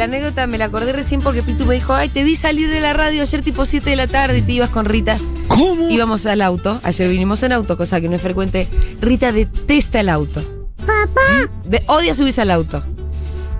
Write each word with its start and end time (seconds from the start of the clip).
la 0.00 0.04
anécdota 0.04 0.46
me 0.46 0.56
la 0.56 0.64
acordé 0.64 0.94
recién 0.94 1.20
porque 1.20 1.42
Pitu 1.42 1.66
me 1.66 1.74
dijo, 1.74 1.92
ay, 1.92 2.08
te 2.08 2.24
vi 2.24 2.34
salir 2.34 2.70
de 2.70 2.80
la 2.80 2.94
radio 2.94 3.20
ayer 3.20 3.42
tipo 3.42 3.66
7 3.66 3.90
de 3.90 3.96
la 3.96 4.06
tarde 4.06 4.38
y 4.38 4.42
te 4.42 4.52
ibas 4.52 4.70
con 4.70 4.86
Rita. 4.86 5.18
¿Cómo? 5.46 5.90
Íbamos 5.90 6.24
al 6.24 6.40
auto, 6.40 6.80
ayer 6.84 7.06
vinimos 7.06 7.42
en 7.42 7.52
auto, 7.52 7.76
cosa 7.76 8.00
que 8.00 8.08
no 8.08 8.16
es 8.16 8.22
frecuente. 8.22 8.66
Rita 9.02 9.30
detesta 9.30 10.00
el 10.00 10.08
auto. 10.08 10.42
Papá. 10.78 11.50
odia 11.86 12.14
subirse 12.14 12.40
al 12.40 12.50
auto. 12.50 12.82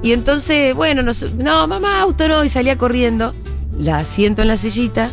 Y 0.02 0.12
entonces, 0.12 0.74
bueno, 0.74 1.02
no, 1.02 1.12
no, 1.36 1.66
mamá, 1.66 2.00
auto 2.00 2.26
no, 2.26 2.42
y 2.42 2.48
salía 2.48 2.78
corriendo. 2.78 3.34
La 3.78 4.06
siento 4.06 4.40
en 4.40 4.48
la 4.48 4.56
sillita 4.56 5.10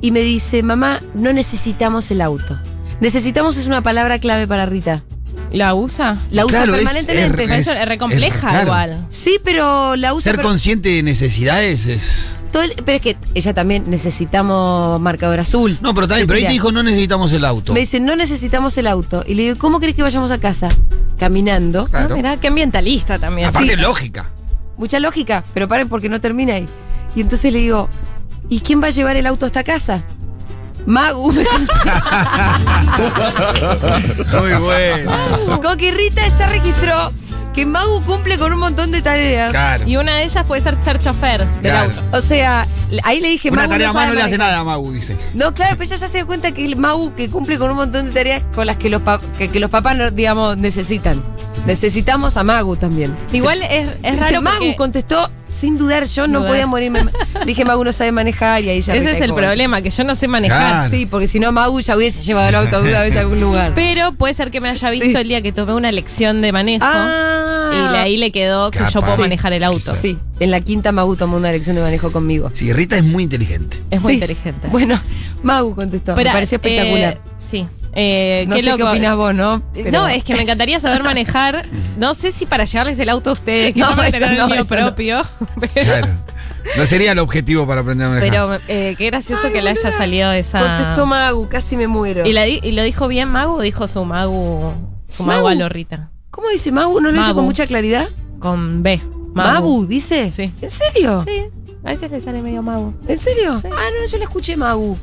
y 0.00 0.12
me 0.12 0.20
dice, 0.20 0.62
mamá, 0.62 1.00
no 1.14 1.32
necesitamos 1.32 2.08
el 2.12 2.20
auto. 2.20 2.60
Necesitamos 3.00 3.56
es 3.56 3.66
una 3.66 3.82
palabra 3.82 4.20
clave 4.20 4.46
para 4.46 4.66
Rita. 4.66 5.02
¿La 5.52 5.74
usa? 5.74 6.16
La 6.30 6.46
usa 6.46 6.58
Claro, 6.64 6.74
permanentemente. 6.74 7.44
es- 7.58 7.88
re 7.88 7.98
compleja 7.98 8.48
claro. 8.50 8.62
igual. 8.66 9.06
Sí, 9.08 9.38
pero 9.42 9.96
la 9.96 10.14
usa. 10.14 10.32
Ser 10.32 10.40
consciente 10.40 10.88
de 10.90 11.02
necesidades 11.02 11.86
es. 11.86 12.36
todo 12.52 12.62
el- 12.64 12.72
pero 12.84 12.96
es 12.96 13.02
que 13.02 13.16
ella 13.34 13.54
también 13.54 13.84
necesitamos 13.88 15.00
marcador 15.00 15.40
azul. 15.40 15.76
No, 15.80 15.94
pero 15.94 16.06
también, 16.08 16.26
pero 16.26 16.38
ahí 16.38 16.44
te 16.46 16.52
dijo 16.52 16.72
no 16.72 16.82
necesitamos 16.82 17.32
el 17.32 17.44
auto. 17.44 17.72
Me 17.72 17.80
dice, 17.80 18.00
no 18.00 18.16
necesitamos 18.16 18.76
el 18.78 18.86
auto. 18.86 19.24
Y 19.26 19.34
le 19.34 19.42
digo, 19.44 19.58
¿cómo 19.58 19.78
crees 19.80 19.94
que 19.96 20.02
vayamos 20.02 20.30
a 20.30 20.38
casa? 20.38 20.68
Caminando. 21.18 21.82
Ah, 21.86 21.90
Claro. 21.90 22.16
mirá, 22.16 22.36
qué 22.38 22.48
ambientalista 22.48 23.18
también. 23.18 23.48
Aparte, 23.48 23.70
sí. 23.74 23.76
lógica. 23.76 24.30
Mucha 24.78 24.98
lógica, 24.98 25.44
pero 25.54 25.68
paren 25.68 25.88
porque 25.88 26.08
no 26.08 26.20
termina 26.20 26.54
ahí. 26.54 26.66
Y 27.14 27.20
entonces 27.20 27.52
le 27.52 27.58
digo, 27.60 27.88
¿y 28.48 28.60
quién 28.60 28.82
va 28.82 28.86
a 28.86 28.90
llevar 28.90 29.16
el 29.16 29.26
auto 29.26 29.46
hasta 29.46 29.62
casa? 29.64 30.02
Magu. 30.86 31.30
Muy 34.40 34.52
bueno. 34.60 35.60
Como 35.62 35.76
que 35.76 35.90
Rita 35.92 36.26
ya 36.28 36.46
registró 36.48 37.12
que 37.54 37.66
Magu 37.66 38.02
cumple 38.04 38.38
con 38.38 38.52
un 38.52 38.60
montón 38.60 38.90
de 38.92 39.02
tareas. 39.02 39.50
Claro. 39.50 39.84
Y 39.86 39.96
una 39.96 40.16
de 40.16 40.24
ellas 40.24 40.44
puede 40.46 40.62
ser 40.62 40.76
ser 40.82 40.98
chofer 41.00 41.44
del 41.46 41.60
Claro. 41.72 41.90
auto. 41.92 42.16
O 42.16 42.20
sea, 42.20 42.66
ahí 43.02 43.20
le 43.20 43.28
dije, 43.28 43.50
Una 43.50 43.62
Magu 43.62 43.70
tarea 43.72 43.88
no 43.88 43.94
más 43.94 44.02
sabe 44.04 44.14
no 44.14 44.14
le 44.14 44.22
hace 44.22 44.38
manejar. 44.38 44.50
nada 44.52 44.60
a 44.60 44.64
Magu, 44.64 44.92
dice. 44.92 45.16
No, 45.34 45.52
claro, 45.52 45.76
pero 45.76 45.84
ella 45.88 45.96
ya 45.96 46.08
se 46.08 46.18
dio 46.18 46.26
cuenta 46.26 46.52
que 46.52 46.64
el 46.64 46.76
Magu 46.76 47.14
que 47.14 47.28
cumple 47.28 47.58
con 47.58 47.70
un 47.70 47.76
montón 47.76 48.06
de 48.06 48.12
tareas 48.12 48.42
con 48.54 48.66
las 48.66 48.76
que 48.76 48.88
los, 48.88 49.02
pa- 49.02 49.20
que, 49.36 49.48
que 49.50 49.58
los 49.60 49.70
papás, 49.70 49.96
no, 49.96 50.10
digamos, 50.10 50.56
necesitan. 50.58 51.22
Necesitamos 51.66 52.36
a 52.36 52.42
Magu 52.42 52.76
también. 52.76 53.14
Igual 53.32 53.62
es, 53.62 53.88
es 54.02 54.12
Dice, 54.12 54.16
raro 54.16 54.42
Magu 54.42 54.58
porque 54.58 54.76
contestó 54.76 55.30
sin 55.48 55.78
dudar, 55.78 56.04
yo 56.06 56.26
no 56.28 56.38
Dudar. 56.38 56.52
podía 56.52 56.66
morirme. 56.66 57.04
Le 57.04 57.44
dije, 57.46 57.64
Magu 57.64 57.84
no 57.84 57.92
sabe 57.92 58.12
manejar 58.12 58.62
y 58.62 58.68
ahí 58.70 58.80
ya 58.80 58.94
ese 58.94 59.10
es 59.12 59.20
el 59.20 59.34
problema, 59.34 59.82
que 59.82 59.90
yo 59.90 60.04
no 60.04 60.14
sé 60.14 60.26
manejar. 60.28 60.58
Claro. 60.58 60.90
Sí, 60.90 61.06
porque 61.06 61.26
si 61.26 61.38
no, 61.40 61.52
Magu 61.52 61.80
ya 61.80 61.96
hubiese 61.96 62.22
llevado 62.22 62.48
el 62.48 62.54
auto 62.54 62.82
vez 62.82 63.16
a 63.16 63.20
algún 63.20 63.40
lugar. 63.40 63.72
Pero 63.74 64.12
puede 64.12 64.32
ser 64.34 64.50
que 64.50 64.60
me 64.60 64.68
haya 64.68 64.90
visto 64.90 65.06
Sí. 65.06 65.14
el 65.16 65.28
día 65.28 65.42
que 65.42 65.52
tomé 65.52 65.74
una 65.74 65.90
lección 65.92 66.40
de 66.40 66.52
manejo 66.52 66.84
Ah. 66.88 67.90
y 67.92 67.96
ahí 67.96 68.16
le 68.16 68.30
quedó 68.32 68.70
que 68.70 68.78
yo 68.92 69.00
puedo 69.00 69.16
Sí. 69.16 69.20
manejar 69.22 69.52
el 69.52 69.64
auto. 69.64 69.94
Sí, 69.94 70.16
en 70.38 70.50
la 70.50 70.60
quinta 70.60 70.92
Magu 70.92 71.16
tomó 71.16 71.36
una 71.36 71.50
lección 71.52 71.76
de 71.76 71.82
manejo 71.82 72.10
conmigo. 72.12 72.50
Sí, 72.54 72.72
Rita 72.72 72.96
es 72.96 73.04
muy 73.04 73.24
inteligente. 73.24 73.76
Es 73.90 74.02
muy 74.02 74.12
Sí. 74.12 74.14
inteligente. 74.18 74.68
Bueno, 74.68 75.00
Magu 75.42 75.74
contestó. 75.74 76.14
Pero, 76.14 76.30
me 76.30 76.34
pareció 76.34 76.56
espectacular. 76.56 77.14
eh, 77.14 77.20
sí. 77.38 77.66
Eh, 77.92 78.44
no 78.46 78.54
qué 78.56 78.62
sé 78.62 78.68
loco. 78.70 78.78
qué 78.78 78.90
opinas 78.90 79.16
vos, 79.16 79.34
¿no? 79.34 79.62
Pero- 79.74 79.90
No, 79.90 80.08
es 80.08 80.22
que 80.22 80.34
me 80.34 80.42
encantaría 80.42 80.78
saber 80.80 81.02
manejar. 81.02 81.66
No 81.98 82.14
sé 82.14 82.32
si 82.32 82.46
para 82.46 82.64
llevarles 82.64 82.98
el 82.98 83.08
auto 83.10 83.30
a 83.30 83.32
ustedes, 83.34 83.74
que 83.74 83.80
No, 83.80 83.88
van 83.94 84.06
a 84.06 84.10
tener 84.10 84.32
no, 84.38 84.46
el 84.46 84.50
mío 84.52 84.64
propio. 84.64 85.22
Pero, 85.60 85.72
Claro. 85.86 86.08
No 86.78 86.86
sería 86.86 87.12
el 87.12 87.18
objetivo 87.18 87.66
para 87.66 87.80
aprender 87.82 88.06
a 88.06 88.10
manejar. 88.10 88.30
pero, 88.30 88.58
eh, 88.68 88.94
qué 88.96 89.06
gracioso 89.06 89.48
Ay, 89.48 89.52
que 89.52 89.60
le 89.62 89.70
haya 89.70 89.92
salido 89.92 90.30
esa. 90.32 90.60
Contestó 90.60 91.04
Magu, 91.06 91.48
casi 91.48 91.76
me 91.76 91.88
muero. 91.88 92.26
¿Y, 92.26 92.32
la 92.32 92.44
di- 92.44 92.60
y 92.62 92.72
lo 92.72 92.82
dijo 92.82 93.06
bien 93.08 93.28
Magu 93.28 93.56
o 93.56 93.60
dijo 93.60 93.86
su 93.88 94.04
Magu? 94.04 94.72
Su 95.08 95.24
Magu, 95.24 95.38
Magu. 95.42 95.48
a 95.48 95.54
Lorrita. 95.54 96.10
¿Cómo 96.30 96.48
dice 96.48 96.70
Magu? 96.72 97.00
¿No 97.00 97.10
lo 97.10 97.20
hizo 97.20 97.34
con 97.34 97.44
mucha 97.44 97.66
claridad? 97.66 98.08
Con 98.38 98.82
B. 98.82 99.00
Magu, 99.34 99.86
dice. 99.86 100.30
Sí. 100.30 100.52
¿En 100.62 100.70
serio? 100.70 101.24
Sí, 101.26 101.44
a 101.84 101.88
veces 101.90 102.10
le 102.10 102.20
sale 102.20 102.42
medio 102.42 102.62
Magu. 102.62 102.94
¿En 103.08 103.18
serio? 103.18 103.58
Sí. 103.60 103.68
Ah, 103.72 103.88
no, 104.00 104.06
yo 104.10 104.18
la 104.18 104.24
escuché 104.24 104.56
Magu. 104.56 104.96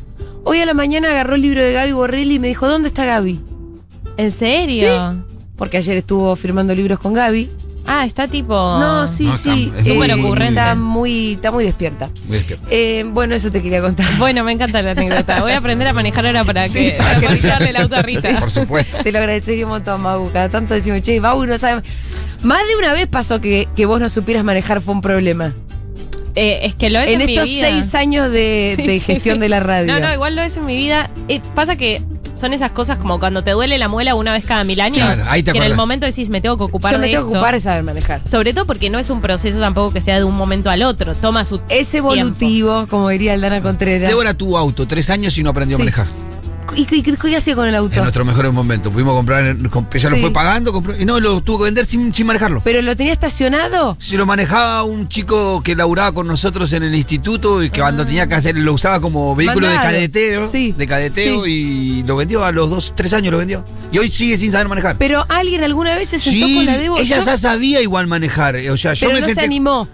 Hoy 0.43 0.59
a 0.61 0.65
la 0.65 0.73
mañana 0.73 1.09
agarró 1.09 1.35
el 1.35 1.41
libro 1.41 1.61
de 1.61 1.73
Gaby 1.73 1.91
Borrelli 1.91 2.35
y 2.35 2.39
me 2.39 2.47
dijo, 2.47 2.67
¿dónde 2.67 2.87
está 2.89 3.05
Gaby? 3.05 3.41
¿En 4.17 4.31
serio? 4.31 5.23
Porque 5.55 5.77
ayer 5.77 5.97
estuvo 5.97 6.35
firmando 6.35 6.73
libros 6.75 6.99
con 6.99 7.13
Gaby. 7.13 7.49
Ah, 7.89 8.05
está 8.05 8.27
tipo. 8.27 8.53
No, 8.53 9.07
sí, 9.07 9.25
No, 9.27 9.37
sí. 9.37 9.65
está- 9.73 9.79
es 9.79 9.87
súper 9.87 10.09
Eh, 10.09 10.13
ocurrente. 10.15 10.59
Está 10.59 10.75
muy, 10.75 11.33
está 11.33 11.51
muy 11.51 11.63
despierta. 11.63 12.09
Muy 12.27 12.37
despierto. 12.37 12.65
Eh, 12.69 13.05
bueno, 13.13 13.33
eso 13.33 13.49
te 13.49 13.61
quería 13.61 13.81
contar. 13.81 14.05
Bueno, 14.19 14.43
me 14.43 14.51
encanta 14.51 14.81
la 14.81 14.91
anécdota. 14.91 15.41
Voy 15.41 15.53
a 15.53 15.57
aprender 15.57 15.87
a 15.87 15.93
manejar 15.93 16.25
ahora 16.27 16.43
para 16.43 16.67
que 16.67 16.95
para 16.97 17.09
para 17.11 17.19
que- 17.21 17.25
manejarle 17.27 17.69
el 17.69 17.75
auto 17.77 17.95
a 17.95 18.01
Rita. 18.01 18.39
Por 18.39 18.51
supuesto. 18.51 18.97
Te 19.03 19.11
lo 19.13 19.19
agradecería 19.19 19.65
un 19.65 19.71
montón, 19.71 20.01
Magu. 20.01 20.29
Cada 20.33 20.49
tanto 20.49 20.73
decimos, 20.73 21.01
che, 21.01 21.19
Magu 21.21 21.45
no 21.45 21.57
sabe. 21.57 21.81
Más 22.43 22.59
de 22.67 22.75
una 22.77 22.91
vez 22.93 23.07
pasó 23.07 23.39
que, 23.39 23.67
que 23.75 23.85
vos 23.85 23.99
no 24.01 24.09
supieras 24.09 24.43
manejar, 24.43 24.81
fue 24.81 24.93
un 24.93 25.01
problema. 25.01 25.53
Eh, 26.39 26.59
es 26.67 26.75
que 26.75 26.91
lo 26.91 26.99
es 26.99 27.07
en, 27.09 27.19
En 27.21 27.25
mi 27.25 27.33
estos 27.33 27.49
vida. 27.49 27.67
seis 27.69 27.95
años 27.95 28.31
de, 28.31 28.73
Sí, 28.77 28.85
de 28.85 28.99
sí, 28.99 29.05
gestión 29.13 29.35
sí. 29.37 29.41
de 29.41 29.49
la 29.49 29.59
radio. 29.59 29.91
No, 29.91 29.99
no, 29.99 30.13
igual 30.13 30.35
lo 30.35 30.43
es 30.43 30.55
en 30.55 30.65
mi 30.65 30.75
vida. 30.77 31.09
Eh, 31.27 31.41
pasa 31.55 31.75
que 31.75 32.01
son 32.35 32.53
esas 32.53 32.69
cosas 32.71 32.99
como 32.99 33.19
cuando 33.19 33.43
te 33.43 33.49
duele 33.49 33.79
la 33.79 33.87
muela 33.87 34.13
una 34.13 34.33
vez 34.33 34.45
cada 34.45 34.63
mil 34.63 34.79
años. 34.79 34.99
Claro, 35.03 35.23
ahí 35.29 35.41
te 35.41 35.51
que 35.51 35.57
en 35.57 35.63
el 35.63 35.73
momento 35.75 36.05
decís, 36.05 36.29
me 36.29 36.39
tengo 36.39 36.55
que 36.55 36.65
ocupar 36.65 36.91
Yo 36.93 36.99
me 36.99 37.07
de 37.07 37.13
tengo 37.13 37.27
que 37.31 37.35
ocupar 37.37 37.55
de 37.55 37.61
saber 37.61 37.81
manejar. 37.81 38.21
Sobre 38.29 38.53
todo 38.53 38.67
porque 38.67 38.91
no 38.91 38.99
es 38.99 39.09
un 39.09 39.19
proceso 39.21 39.59
tampoco 39.59 39.91
que 39.91 40.01
sea 40.01 40.17
de 40.19 40.23
un 40.25 40.35
momento 40.37 40.69
al 40.69 40.83
otro. 40.83 41.15
Toma 41.15 41.43
su. 41.45 41.59
Es 41.69 41.91
evolutivo, 41.95 42.85
como 42.87 43.09
diría 43.09 43.33
Aldana 43.33 43.61
Contreras. 43.63 44.07
Débora 44.07 44.35
tuvo 44.35 44.59
auto, 44.59 44.87
tres 44.87 45.09
años 45.09 45.35
y 45.39 45.43
no 45.43 45.49
aprendió 45.49 45.77
Sí. 45.77 45.81
a 45.81 45.85
manejar. 45.85 46.07
¿Y 46.75 46.85
qué, 46.85 47.35
hacía 47.37 47.55
con 47.55 47.67
el 47.67 47.75
auto? 47.75 47.95
En 47.95 48.01
nuestros 48.01 48.25
mejores 48.25 48.53
momentos. 48.53 48.91
Pudimos 48.93 49.13
comprar, 49.15 49.41
ella 49.43 50.09
lo 50.09 50.17
fue 50.17 50.31
pagando, 50.31 50.71
compró, 50.71 50.95
y 50.99 51.05
no, 51.05 51.19
lo 51.19 51.41
tuvo 51.41 51.59
que 51.59 51.63
vender 51.65 51.85
sin, 51.85 52.13
sin 52.13 52.27
manejarlo. 52.27 52.61
¿Pero 52.63 52.81
lo 52.81 52.95
tenía 52.95 53.13
estacionado? 53.13 53.95
Se 53.99 54.17
lo 54.17 54.25
manejaba 54.25 54.83
un 54.83 55.07
chico 55.07 55.61
que 55.63 55.75
laburaba 55.75 56.11
con 56.11 56.27
nosotros 56.27 56.71
en 56.73 56.83
el 56.83 56.93
instituto 56.95 57.63
y 57.63 57.69
que 57.69 57.81
cuando 57.81 58.05
tenía 58.05 58.27
que 58.27 58.35
hacer, 58.35 58.57
lo 58.57 58.73
usaba 58.73 58.99
como 58.99 59.35
vehículo 59.35 59.67
Ah. 59.67 59.71
Mandado. 59.71 59.87
de 59.91 59.95
cadeteo. 59.97 60.51
Sí, 60.51 60.71
De 60.77 60.87
cadeteo 60.87 61.45
sí. 61.45 61.51
y 61.51 62.03
lo 62.03 62.15
vendió 62.15 62.43
a 62.45 62.51
los 62.51 62.69
dos, 62.69 62.93
tres 62.95 63.13
años 63.13 63.31
lo 63.31 63.37
vendió. 63.39 63.63
Y 63.91 63.97
hoy 63.99 64.11
sigue 64.11 64.37
sin 64.37 64.51
saber 64.51 64.67
manejar. 64.67 64.97
¿Pero 64.97 65.25
alguien 65.29 65.63
alguna 65.63 65.95
vez 65.95 66.09
se 66.09 66.19
sentó 66.19 66.45
sí, 66.47 66.55
con 66.55 66.65
la 66.65 66.77
Debo? 66.77 66.97
ella 66.97 67.19
Yo- 67.19 67.25
ya 67.25 67.37
sabía 67.37 67.81
igual 67.81 68.07
manejar. 68.07 68.55
O 68.71 68.77
sea, 68.77 68.93
yo 68.93 69.07
me 69.09 69.15
no 69.19 69.25
senté. 69.25 69.35
se 69.35 69.41
animó. 69.45 69.87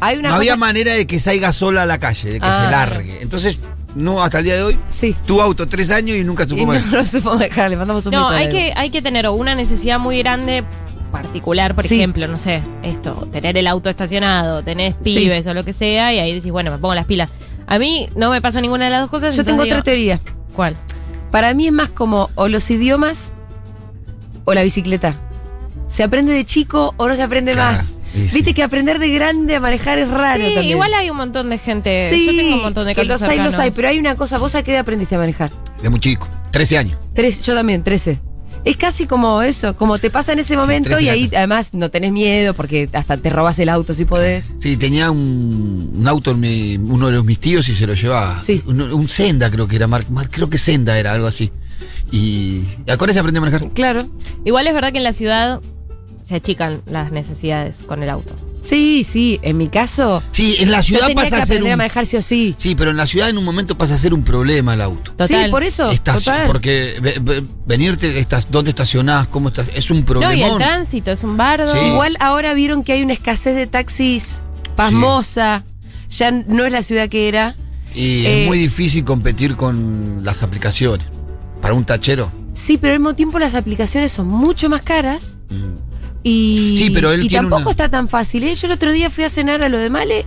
Hay 0.00 0.18
una 0.18 0.30
no 0.30 0.34
había 0.36 0.56
manera 0.56 0.92
de 0.94 1.06
que 1.06 1.18
salga 1.20 1.52
sola 1.52 1.82
a 1.82 1.86
la 1.86 1.98
calle, 1.98 2.30
de 2.32 2.40
que 2.40 2.46
Ah. 2.46 2.64
se 2.64 2.70
largue. 2.70 3.18
Entonces, 3.22 3.60
no, 3.94 4.22
hasta 4.22 4.38
el 4.38 4.44
día 4.44 4.54
de 4.56 4.62
hoy, 4.62 4.78
Sí. 4.88 5.14
tuvo 5.26 5.42
auto 5.42 5.66
tres 5.66 5.90
años 5.90 6.16
y 6.16 6.24
nunca 6.24 6.44
supo 6.44 6.56
Y 6.56 6.60
no, 6.62 6.72
manejar. 6.72 6.92
no 6.92 7.04
supo 7.04 7.34
manejar, 7.34 7.70
le 7.70 7.76
mandamos 7.76 8.04
un 8.06 8.12
No, 8.12 8.20
beso 8.30 8.30
hay 8.32 8.48
que, 8.50 8.72
hay 8.76 8.90
que 8.90 9.02
tener 9.02 9.26
o 9.26 9.32
una 9.34 9.54
necesidad 9.54 9.98
muy 9.98 10.18
grande 10.18 10.64
particular, 11.12 11.74
por 11.76 11.86
Sí. 11.86 11.94
ejemplo, 11.94 12.26
no 12.26 12.38
sé, 12.38 12.60
esto, 12.82 13.28
tener 13.30 13.56
el 13.56 13.66
auto 13.68 13.88
estacionado, 13.88 14.62
tenés 14.64 14.96
Sí. 15.00 15.14
pibes 15.14 15.46
o 15.46 15.54
lo 15.54 15.64
que 15.64 15.72
sea, 15.72 16.12
y 16.12 16.18
ahí 16.18 16.34
decís, 16.34 16.50
bueno, 16.50 16.70
me 16.72 16.78
pongo 16.78 16.94
las 16.94 17.06
pilas. 17.06 17.30
A 17.66 17.78
mí 17.78 18.08
no 18.16 18.30
me 18.30 18.42
pasa 18.42 18.60
ninguna 18.60 18.86
de 18.86 18.90
las 18.90 19.00
dos 19.02 19.10
cosas. 19.10 19.36
Yo 19.36 19.44
tengo 19.44 19.62
otra 19.62 19.82
teoría. 19.82 20.20
¿Cuál? 20.54 20.76
Para 21.30 21.54
mí 21.54 21.66
es 21.66 21.72
más 21.72 21.88
como 21.90 22.30
o 22.34 22.48
los 22.48 22.68
idiomas 22.70 23.32
o 24.44 24.54
la 24.54 24.62
bicicleta. 24.62 25.16
¿Se 25.86 26.02
aprende 26.02 26.32
de 26.32 26.44
chico 26.44 26.94
o 26.96 27.08
no 27.08 27.14
se 27.16 27.22
aprende 27.22 27.52
Claro, 27.52 27.76
más? 27.76 27.94
Y 28.14 28.28
sí. 28.28 28.34
Viste 28.36 28.54
que 28.54 28.62
aprender 28.62 28.98
de 28.98 29.08
grande 29.10 29.56
a 29.56 29.60
manejar 29.60 29.98
es 29.98 30.08
raro 30.08 30.44
Sí, 30.46 30.54
también. 30.54 30.72
igual 30.76 30.94
hay 30.94 31.10
un 31.10 31.16
montón 31.16 31.50
de 31.50 31.58
gente. 31.58 32.08
Sí, 32.08 32.26
Yo 32.26 32.36
tengo 32.36 32.56
un 32.56 32.62
montón 32.62 32.86
de 32.86 32.94
que 32.94 33.06
casos 33.06 33.20
los 33.22 33.28
hay, 33.30 33.38
los 33.38 33.58
hay, 33.58 33.70
pero 33.72 33.88
hay 33.88 33.98
una 33.98 34.14
cosa, 34.14 34.38
¿vos 34.38 34.54
a 34.54 34.62
qué 34.62 34.72
edad 34.72 34.80
aprendiste 34.82 35.14
a 35.16 35.18
manejar? 35.18 35.50
De 35.82 35.88
muy 35.90 36.00
chico, 36.00 36.28
13 36.52 36.78
años. 36.78 36.98
Tres, 37.14 37.40
yo 37.42 37.54
también, 37.54 37.82
13. 37.82 38.20
Es 38.64 38.78
casi 38.78 39.06
como 39.06 39.42
eso, 39.42 39.76
como 39.76 39.98
te 39.98 40.08
pasa 40.08 40.32
en 40.32 40.38
ese 40.38 40.56
momento 40.56 40.88
13 40.90 41.04
y 41.04 41.08
ahí 41.10 41.22
años. 41.24 41.34
además 41.36 41.74
no 41.74 41.90
tenés 41.90 42.12
miedo 42.12 42.54
porque 42.54 42.88
hasta 42.94 43.18
te 43.18 43.28
robas 43.28 43.58
el 43.58 43.68
auto 43.68 43.92
si 43.92 44.06
podés. 44.06 44.52
Sí, 44.58 44.78
tenía 44.78 45.10
un, 45.10 45.92
un 45.94 46.08
auto 46.08 46.30
en 46.30 46.40
mi- 46.40 46.76
uno 46.78 47.08
de 47.08 47.12
los 47.12 47.24
mis 47.26 47.38
tíos 47.38 47.68
y 47.68 47.74
se 47.76 47.86
lo 47.86 47.92
llevaba. 47.92 48.38
Sí. 48.38 48.62
Un, 48.64 48.80
un 48.80 49.08
Senda 49.10 49.50
creo 49.50 49.68
que 49.68 49.76
era, 49.76 49.86
Mar- 49.86 50.08
Mar- 50.10 50.30
creo 50.30 50.48
que 50.48 50.56
Senda 50.56 50.98
era 50.98 51.12
algo 51.12 51.26
así. 51.26 51.52
Y 52.10 52.62
¿a 52.88 52.96
con 52.96 53.10
ese 53.10 53.18
aprendí 53.18 53.36
a 53.38 53.40
manejar. 53.42 53.68
Claro. 53.70 54.06
Igual 54.46 54.66
es 54.66 54.72
verdad 54.74 54.92
que 54.92 54.98
en 54.98 55.04
la 55.04 55.12
ciudad 55.12 55.60
se 56.24 56.36
achican 56.36 56.80
las 56.90 57.12
necesidades 57.12 57.82
con 57.86 58.02
el 58.02 58.08
auto. 58.08 58.34
Sí, 58.62 59.04
sí, 59.04 59.38
en 59.42 59.58
mi 59.58 59.68
caso, 59.68 60.22
Sí, 60.32 60.56
en 60.58 60.70
la 60.70 60.78
yo 60.80 60.84
ciudad 60.96 61.08
tenía 61.08 61.24
que 61.24 61.30
pasa 61.30 61.36
a 61.42 61.46
ser 61.46 61.56
aprender 61.58 61.72
a 61.72 61.74
un... 61.74 61.78
manejar 61.78 62.06
sí 62.06 62.16
o 62.16 62.22
sí. 62.22 62.54
Sí, 62.56 62.74
pero 62.74 62.90
en 62.92 62.96
la 62.96 63.06
ciudad 63.06 63.28
en 63.28 63.36
un 63.36 63.44
momento 63.44 63.76
pasa 63.76 63.94
a 63.94 63.98
ser 63.98 64.14
un 64.14 64.24
problema 64.24 64.72
el 64.72 64.80
auto. 64.80 65.12
Total. 65.12 65.44
Sí, 65.44 65.50
por 65.50 65.62
eso. 65.62 65.90
Estás, 65.90 66.24
total. 66.24 66.46
porque 66.46 66.96
ve- 67.02 67.18
ve- 67.20 67.44
venirte, 67.66 68.18
estás, 68.18 68.50
¿dónde 68.50 68.70
estacionás? 68.70 69.28
¿Cómo 69.28 69.48
estás? 69.48 69.66
Es 69.74 69.90
un 69.90 70.02
No, 70.06 70.32
y 70.32 70.42
el 70.42 70.56
tránsito 70.56 71.10
es 71.12 71.22
un 71.24 71.36
bardo. 71.36 71.70
Sí. 71.74 71.78
Igual 71.88 72.16
ahora 72.20 72.54
vieron 72.54 72.82
que 72.84 72.94
hay 72.94 73.02
una 73.02 73.12
escasez 73.12 73.54
de 73.54 73.66
taxis 73.66 74.40
pasmosa. 74.76 75.64
Ya 76.10 76.30
no 76.30 76.64
es 76.64 76.72
la 76.72 76.82
ciudad 76.82 77.08
que 77.10 77.28
era. 77.28 77.56
y 77.94 78.24
eh, 78.24 78.42
es 78.42 78.48
muy 78.48 78.58
difícil 78.58 79.04
competir 79.04 79.56
con 79.56 80.20
las 80.24 80.42
aplicaciones. 80.42 81.06
Para 81.60 81.74
un 81.74 81.84
tachero. 81.84 82.30
Sí, 82.54 82.76
pero 82.78 82.94
al 82.94 83.00
mismo 83.00 83.14
tiempo 83.14 83.38
las 83.38 83.54
aplicaciones 83.54 84.12
son 84.12 84.28
mucho 84.28 84.68
más 84.70 84.82
caras. 84.82 85.38
mm, 85.50 85.93
Y, 86.26 86.76
Sí, 86.78 86.90
pero 86.90 87.12
él 87.12 87.22
y 87.24 87.28
tiene 87.28 87.42
tampoco 87.42 87.62
una- 87.62 87.70
está 87.70 87.88
tan 87.90 88.08
fácil. 88.08 88.42
¿eh? 88.44 88.54
Yo 88.54 88.66
el 88.66 88.72
otro 88.72 88.90
día 88.92 89.10
fui 89.10 89.22
a 89.24 89.28
cenar 89.28 89.62
a 89.62 89.68
lo 89.68 89.78
de 89.78 89.90
Male 89.90 90.24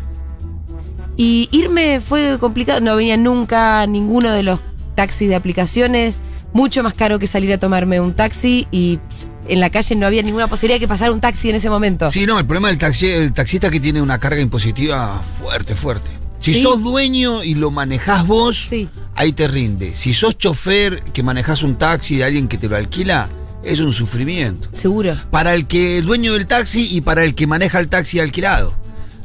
y 1.18 1.50
irme 1.52 2.00
fue 2.02 2.38
complicado. 2.40 2.80
No 2.82 2.96
venía 2.96 3.18
nunca 3.18 3.86
ninguno 3.88 4.32
de 4.32 4.44
los 4.44 4.60
taxis 4.96 5.28
de 5.30 5.36
aplicaciones. 5.36 6.18
Mucho 6.54 6.84
más 6.84 6.94
caro 6.94 7.20
que 7.20 7.28
salir 7.28 7.52
a 7.54 7.58
tomarme 7.60 8.00
un 8.00 8.14
taxi 8.16 8.68
y 8.72 9.00
en 9.48 9.60
la 9.60 9.70
calle 9.70 9.96
no 9.96 10.06
había 10.08 10.22
ninguna 10.22 10.48
posibilidad 10.48 10.76
de 10.76 10.82
que 10.82 10.88
pasara 10.88 11.12
un 11.12 11.20
taxi 11.22 11.50
en 11.50 11.56
ese 11.56 11.70
momento. 11.70 12.12
Sí, 12.12 12.26
no, 12.26 12.38
el 12.40 12.46
problema 12.46 12.70
del 12.70 12.78
taxi, 12.78 13.08
el 13.08 13.34
taxista 13.34 13.70
que 13.70 13.80
tiene 13.80 14.02
una 14.02 14.20
carga 14.20 14.42
impositiva 14.42 15.22
fuerte, 15.24 15.76
fuerte. 15.76 16.12
Si 16.40 16.54
Sí. 16.54 16.62
sos 16.62 16.84
dueño 16.84 17.44
y 17.44 17.56
lo 17.56 17.72
manejás 17.72 18.26
vos, 18.28 18.68
Sí. 18.70 18.88
ahí 19.16 19.32
te 19.34 19.48
rinde. 19.48 19.96
Si 19.96 20.14
sos 20.14 20.38
chofer 20.38 21.04
que 21.06 21.24
manejás 21.24 21.64
un 21.64 21.76
taxi 21.76 22.18
de 22.18 22.24
alguien 22.26 22.48
que 22.48 22.58
te 22.58 22.70
lo 22.70 22.76
alquila, 22.76 23.30
es 23.72 23.80
un 23.80 23.94
sufrimiento. 23.94 24.70
Seguro. 24.72 25.16
Para 25.32 25.54
el 25.54 25.68
que 25.68 25.98
el 26.00 26.06
dueño 26.06 26.34
del 26.34 26.48
taxi 26.48 26.88
y 26.96 27.02
para 27.02 27.24
el 27.24 27.36
que 27.36 27.48
maneja 27.48 27.80
el 27.80 27.88
taxi 27.88 28.20
alquilado. 28.20 28.76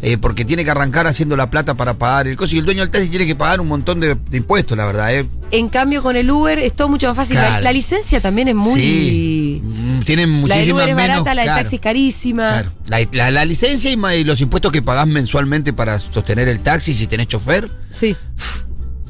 Eh, 0.05 0.19
porque 0.19 0.45
tiene 0.45 0.65
que 0.65 0.71
arrancar 0.73 1.07
haciendo 1.07 1.37
la 1.37 1.49
plata 1.49 1.75
para 1.75 1.95
pagar 1.95 2.27
el 2.27 2.37
costo. 2.37 2.57
Y 2.57 2.59
el 2.59 2.65
dueño 2.65 2.81
del 2.81 2.91
taxi 2.91 3.09
tiene 3.09 3.25
que 3.25 3.37
pagar 3.37 3.61
un 3.61 3.69
montón 3.69 4.01
de, 4.01 4.17
de 4.17 4.37
impuestos, 4.37 4.77
la 4.77 4.85
verdad. 4.85 5.15
eh. 5.15 5.29
En 5.53 5.69
cambio, 5.69 6.03
con 6.03 6.17
el 6.17 6.29
Uber 6.29 6.59
es 6.59 6.73
todo 6.73 6.89
mucho 6.89 7.07
más 7.07 7.15
fácil. 7.17 7.37
La, 7.37 7.47
Claro. 7.47 7.63
la 7.63 7.73
licencia 7.73 8.21
también 8.21 8.49
es 8.49 8.55
muy. 8.57 8.81
Sí. 8.81 9.61
Mm, 9.63 10.01
Tienen 10.01 10.29
La 10.49 10.57
del 10.57 10.65
muchísimas 10.67 10.83
Uber 10.83 10.89
es 10.89 10.97
barata, 10.97 11.35
la 11.35 11.43
del 11.43 11.47
claro. 11.51 11.61
taxi 11.63 11.77
es 11.77 11.81
carísima. 11.83 12.49
Claro. 12.49 12.73
La, 12.87 12.99
la- 13.13 13.31
la 13.31 13.45
licencia 13.45 13.93
y, 13.93 14.17
y 14.21 14.25
los 14.25 14.41
impuestos 14.41 14.73
que 14.73 14.83
pagás 14.83 15.07
mensualmente 15.07 15.73
para 15.73 16.01
sostener 16.01 16.49
el 16.49 16.59
taxi 16.59 16.95
si 16.95 17.07
tenés 17.07 17.29
chofer 17.29 17.71
Sí. 17.93 18.17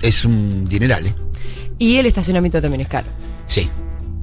es 0.03 0.25
un 0.27 0.69
dineral, 0.69 1.07
¿eh? 1.07 1.15
Y 1.79 1.97
el 1.97 2.05
estacionamiento 2.05 2.61
también 2.61 2.83
es 2.83 2.89
caro. 2.89 3.07
Sí. 3.47 3.71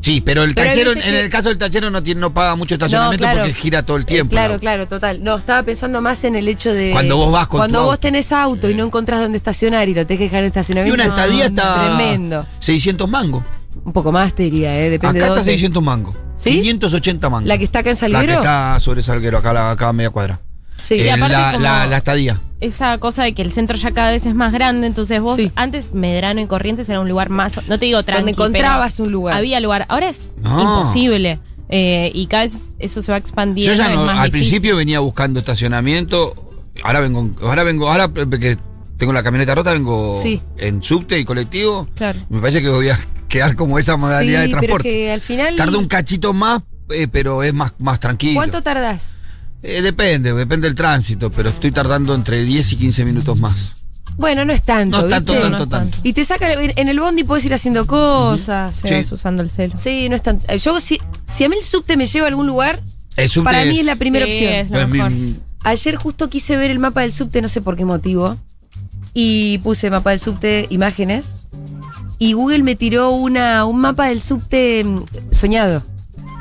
Sí, 0.10 0.22
pero 0.22 0.44
el 0.44 0.56
Pero 0.56 0.68
tachero, 0.70 0.92
en 0.94 1.00
que- 1.02 1.22
el 1.24 1.30
caso 1.30 1.50
del 1.50 1.58
tachero 1.60 1.92
no, 1.92 2.02
tiene, 2.02 2.20
no 2.20 2.34
paga 2.34 2.56
mucho 2.56 2.74
estacionamiento 2.76 3.24
No, 3.26 3.32
claro. 3.32 3.48
porque 3.48 3.62
gira 3.62 3.86
todo 3.86 3.96
el 3.98 4.06
tiempo. 4.06 4.32
Eh, 4.34 4.38
Claro, 4.38 4.54
¿no? 4.56 4.60
claro, 4.60 4.88
total. 4.88 5.24
No, 5.24 5.36
estaba 5.38 5.62
pensando 5.62 6.02
más 6.02 6.24
en 6.24 6.36
el 6.36 6.48
hecho 6.48 6.74
de. 6.74 6.92
Cuando 6.94 7.18
vos 7.18 7.32
vas 7.32 7.48
con 7.48 7.60
Cuando 7.60 7.78
tu 7.78 7.84
vos 7.86 7.92
auto. 7.94 8.02
tenés 8.02 8.32
auto 8.32 8.70
y 8.70 8.74
no 8.74 8.86
encontrás 8.86 9.20
dónde 9.22 9.38
estacionar 9.38 9.88
y 9.88 9.94
lo 9.94 10.08
tenés 10.08 10.18
que 10.18 10.24
dejar 10.26 10.40
en 10.40 10.46
Y 10.46 10.48
estacionamiento. 10.48 10.96
una 10.96 11.06
estadía 11.06 11.50
no, 11.50 11.62
está 11.62 11.96
Tremendo. 11.98 12.46
600 12.60 13.08
mangos. 13.08 13.44
Un 13.86 13.94
poco 13.94 14.12
más 14.12 14.34
te 14.34 14.44
diría, 14.44 14.76
¿eh? 14.80 14.90
Depende 14.90 15.08
Acá 15.08 15.14
de 15.14 15.20
está 15.20 15.36
dónde. 15.36 15.52
600 15.52 15.84
mangos. 15.84 16.16
¿Sí? 16.38 16.50
580 16.62 17.30
mangos. 17.30 17.48
¿La 17.48 17.58
que 17.60 17.64
está 17.66 17.80
acá 17.80 17.90
en 17.92 17.96
La 17.96 18.00
Salguero? 18.00 18.26
que 18.34 18.40
está 18.40 18.80
sobre 18.80 19.04
Salguero, 19.04 19.38
acá, 19.38 19.54
la- 19.54 19.70
acá 19.72 19.90
a 19.90 19.94
media 19.94 20.10
cuadra. 20.10 20.40
Sí. 20.81 20.96
Y 20.96 21.02
Eh, 21.02 21.12
aparte 21.12 21.34
la, 21.34 21.52
como- 21.52 21.64
la- 21.64 21.88
la 21.88 21.98
estadía. 21.98 22.40
Esa 22.62 22.98
cosa 22.98 23.24
de 23.24 23.34
que 23.34 23.42
el 23.42 23.52
centro 23.52 23.78
ya 23.78 23.92
cada 23.92 24.12
vez 24.12 24.26
es 24.26 24.36
más 24.36 24.52
grande, 24.52 24.86
entonces 24.88 25.22
vos 25.22 25.38
Sí. 25.38 25.52
antes 25.56 25.94
Medrano 25.94 26.42
y 26.42 26.46
Corrientes 26.48 26.90
era 26.90 27.00
un 27.00 27.08
lugar 27.08 27.30
más, 27.30 27.60
no 27.68 27.80
te 27.80 27.86
digo 27.86 28.04
tranqui, 28.04 28.31
encontrabas 28.31 28.96
pero 28.96 29.06
un 29.06 29.12
lugar. 29.14 29.38
Había 29.38 29.60
lugar, 29.62 29.86
ahora 29.90 30.10
es 30.10 30.28
No. 30.42 30.60
imposible. 30.62 31.40
Eh, 31.70 32.12
y 32.14 32.26
cada 32.26 32.44
vez 32.44 32.72
eso 32.80 33.02
se 33.02 33.12
va 33.12 33.18
expandiendo. 33.18 33.74
Yo 33.74 33.78
ya 33.81 33.94
no, 33.94 34.02
al 34.10 34.16
difícil. 34.26 34.31
principio 34.31 34.76
venía 34.76 35.00
buscando 35.00 35.40
estacionamiento. 35.40 36.34
Ahora 36.84 37.00
vengo, 37.00 37.30
ahora 37.44 37.64
vengo, 37.64 37.90
ahora 37.90 38.12
que 38.14 38.58
tengo 38.98 39.14
la 39.14 39.24
camioneta 39.24 39.56
rota, 39.56 39.72
vengo 39.72 40.20
Sí. 40.22 40.42
en 40.58 40.81
subte 40.84 41.20
y 41.20 41.26
colectivo. 41.26 41.88
Claro. 41.96 42.20
Me 42.30 42.40
parece 42.42 42.62
que 42.62 42.70
voy 42.70 42.90
a 42.90 43.00
quedar 43.30 43.56
como 43.56 43.78
esa 43.80 43.96
modalidad 43.98 44.42
Sí, 44.44 44.48
de 44.48 44.56
pero 44.56 44.60
transporte. 44.62 44.90
que 44.90 45.12
al 45.12 45.22
final. 45.22 45.56
Tarda 45.56 45.78
un 45.78 45.88
cachito 45.88 46.34
más, 46.34 46.62
eh, 46.90 47.08
pero 47.10 47.44
es 47.44 47.54
más, 47.54 47.74
más 47.80 48.00
tranquilo. 48.00 48.36
¿Cuánto 48.36 48.62
tardás? 48.64 49.16
Eh, 49.62 49.82
depende, 49.82 50.34
depende 50.34 50.68
del 50.68 50.76
tránsito, 50.76 51.30
pero 51.32 51.50
estoy 51.50 51.72
tardando 51.72 52.16
entre 52.16 52.44
10 52.44 52.72
y 52.74 52.76
15 52.78 53.06
minutos 53.06 53.38
más. 53.38 53.76
Bueno, 54.18 54.44
no 54.46 54.52
es 54.54 54.64
tanto. 54.64 55.02
No 55.02 55.08
tanto, 55.08 55.34
¿viste? 55.34 55.48
tanto, 55.50 55.66
No 55.66 55.70
tanto. 55.70 55.98
Y 56.04 56.14
te 56.14 56.24
saca. 56.26 56.52
En 56.54 56.90
el 56.90 57.00
bondi 57.00 57.24
puedes 57.24 57.46
ir 57.46 57.54
haciendo 57.54 57.86
cosas. 57.88 58.76
Se 58.76 59.04
Sí. 59.04 59.14
usando 59.14 59.44
el 59.44 59.50
celo. 59.50 59.78
Sí, 59.78 60.10
no 60.10 60.16
es 60.16 60.22
tan. 60.24 60.40
Yo, 60.62 60.80
si, 60.82 61.00
si 61.26 61.44
a 61.46 61.50
mí 61.50 61.56
el 61.58 61.64
subte 61.64 61.96
me 61.98 62.06
lleva 62.06 62.28
a 62.28 62.30
algún 62.30 62.48
lugar, 62.48 62.82
El 63.16 63.30
subte 63.30 63.46
para 63.46 63.64
mí 63.66 63.80
es 63.80 63.86
la 63.86 63.96
primera 63.96 64.26
Sí, 64.26 64.32
opción. 64.34 64.54
es 64.54 64.70
lo 64.72 64.80
es 64.82 64.88
mi- 64.90 64.98
mejor. 64.98 65.12
Ayer 65.64 65.96
justo 65.96 66.30
quise 66.30 66.56
ver 66.58 66.72
el 66.72 66.80
mapa 66.80 67.02
del 67.02 67.12
subte, 67.14 67.42
no 67.42 67.48
sé 67.50 67.62
por 67.62 67.76
qué 67.78 67.86
motivo. 67.86 68.38
Y 69.14 69.58
puse 69.60 69.90
mapa 69.90 70.12
del 70.12 70.20
subte, 70.20 70.68
imágenes. 70.70 71.48
Y 72.18 72.34
Google 72.34 72.64
me 72.64 72.76
tiró 72.76 73.12
una, 73.12 73.64
un 73.66 73.80
mapa 73.80 74.08
del 74.08 74.22
subte 74.22 74.84
mm, 74.84 75.04
soñado 75.32 75.84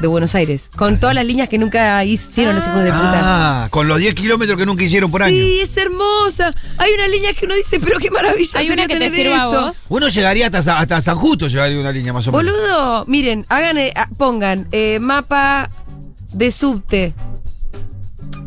de 0.00 0.06
Buenos 0.06 0.34
Aires. 0.34 0.70
Con 0.76 0.98
todas 0.98 1.14
las 1.14 1.24
líneas 1.26 1.48
que 1.48 1.58
nunca 1.58 2.04
hicieron 2.04 2.54
los 2.54 2.66
hijos 2.66 2.82
de 2.82 2.90
puta. 2.90 3.20
Ah, 3.22 3.68
con 3.70 3.88
los 3.88 3.98
10 3.98 4.14
kilómetros 4.14 4.56
que 4.56 4.66
nunca 4.66 4.84
hicieron 4.84 5.10
por 5.10 5.22
año. 5.22 5.36
Sí, 5.36 5.60
es 5.60 5.76
hermosa. 5.76 6.52
Hay 6.76 6.92
una 6.92 7.08
línea 7.08 7.32
que 7.34 7.46
uno 7.46 7.54
dice, 7.54 7.80
pero 7.80 7.98
qué 7.98 8.10
maravilla. 8.10 8.58
Hay 8.60 8.70
una 8.70 8.86
que 8.86 8.94
te 8.94 9.00
tener 9.00 9.12
sirva 9.12 9.44
a 9.44 9.48
esto. 9.48 9.66
vos. 9.66 9.86
Uno 9.88 10.08
llegaría 10.08 10.46
hasta, 10.46 10.78
hasta 10.78 11.02
San 11.02 11.16
Justo, 11.16 11.48
llegaría 11.48 11.78
una 11.80 11.92
línea 11.92 12.12
más 12.12 12.26
o 12.28 12.32
menos. 12.32 12.52
Boludo, 12.52 13.04
miren, 13.06 13.44
hagan, 13.48 13.78
eh, 13.78 13.92
ah, 13.96 14.08
pongan 14.16 14.68
eh, 14.72 14.98
mapa 15.00 15.68
de 16.32 16.50
subte 16.50 17.14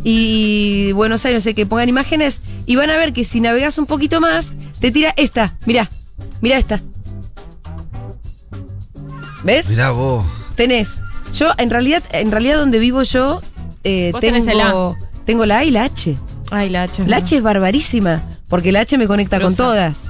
y 0.04 0.92
Buenos 0.94 1.26
Aires, 1.26 1.42
no 1.42 1.44
sé 1.44 1.54
qué, 1.54 1.66
pongan 1.66 1.90
imágenes 1.90 2.42
y 2.66 2.76
van 2.76 2.90
a 2.90 2.98
ver 2.98 3.14
que 3.14 3.24
si 3.24 3.40
navegas 3.40 3.78
un 3.78 3.86
poquito 3.86 4.20
más, 4.20 4.54
te 4.80 4.92
tira 4.92 5.14
esta, 5.18 5.58
mirá, 5.66 5.90
mirá 6.42 6.58
esta. 6.58 6.82
¿Ves? 9.44 9.70
Mirá 9.70 9.90
vos. 9.90 10.24
Tenés. 10.56 11.02
Yo, 11.34 11.52
en 11.58 11.70
realidad, 11.70 12.04
en 12.12 12.32
realidad 12.32 12.58
donde 12.58 12.80
vivo 12.80 13.04
yo, 13.04 13.42
eh, 13.84 14.10
Vos 14.12 14.22
tengo, 14.22 14.34
tenés 14.34 14.48
el 14.48 14.62
A. 14.62 14.96
tengo 15.26 15.46
la 15.46 15.60
A 15.60 15.66
y 15.66 15.72
la 15.72 15.86
H. 15.86 16.18
Ay, 16.52 16.70
la 16.70 16.84
H. 16.84 17.04
La 17.08 17.18
H 17.18 17.38
es 17.38 17.44
barbarísima, 17.44 18.22
porque 18.50 18.72
la 18.72 18.82
H 18.82 18.98
me 18.98 19.08
conecta 19.08 19.40
con 19.40 19.56
todas. 19.56 20.10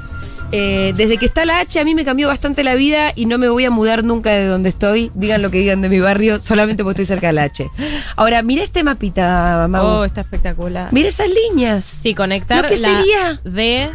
Eh, 0.53 0.91
desde 0.97 1.18
que 1.18 1.27
está 1.27 1.45
la 1.45 1.59
H 1.62 1.79
a 1.79 1.85
mí 1.85 1.95
me 1.95 2.03
cambió 2.03 2.27
bastante 2.27 2.65
la 2.65 2.75
vida 2.75 3.13
y 3.15 3.25
no 3.25 3.38
me 3.38 3.47
voy 3.47 3.63
a 3.63 3.71
mudar 3.71 4.03
nunca 4.03 4.31
de 4.31 4.45
donde 4.45 4.68
estoy. 4.69 5.09
Digan 5.15 5.41
lo 5.41 5.50
que 5.50 5.59
digan 5.59 5.81
de 5.81 5.88
mi 5.88 6.00
barrio, 6.01 6.39
solamente 6.39 6.83
porque 6.83 7.01
estoy 7.01 7.15
cerca 7.15 7.27
de 7.27 7.33
la 7.33 7.44
H. 7.44 7.69
Ahora, 8.18 8.41
mira 8.44 8.63
este 8.63 8.83
mapita, 8.83 9.65
Magu. 9.69 9.88
Oh, 9.88 10.03
está 10.03 10.21
espectacular. 10.21 10.91
Mira 10.91 11.07
esas 11.07 11.29
líneas. 11.29 11.85
Sí, 11.85 12.13
conectar 12.13 12.63
¿Lo 12.63 12.69
que 12.69 12.77
la 12.77 12.89
sería? 12.89 13.41
D 13.45 13.89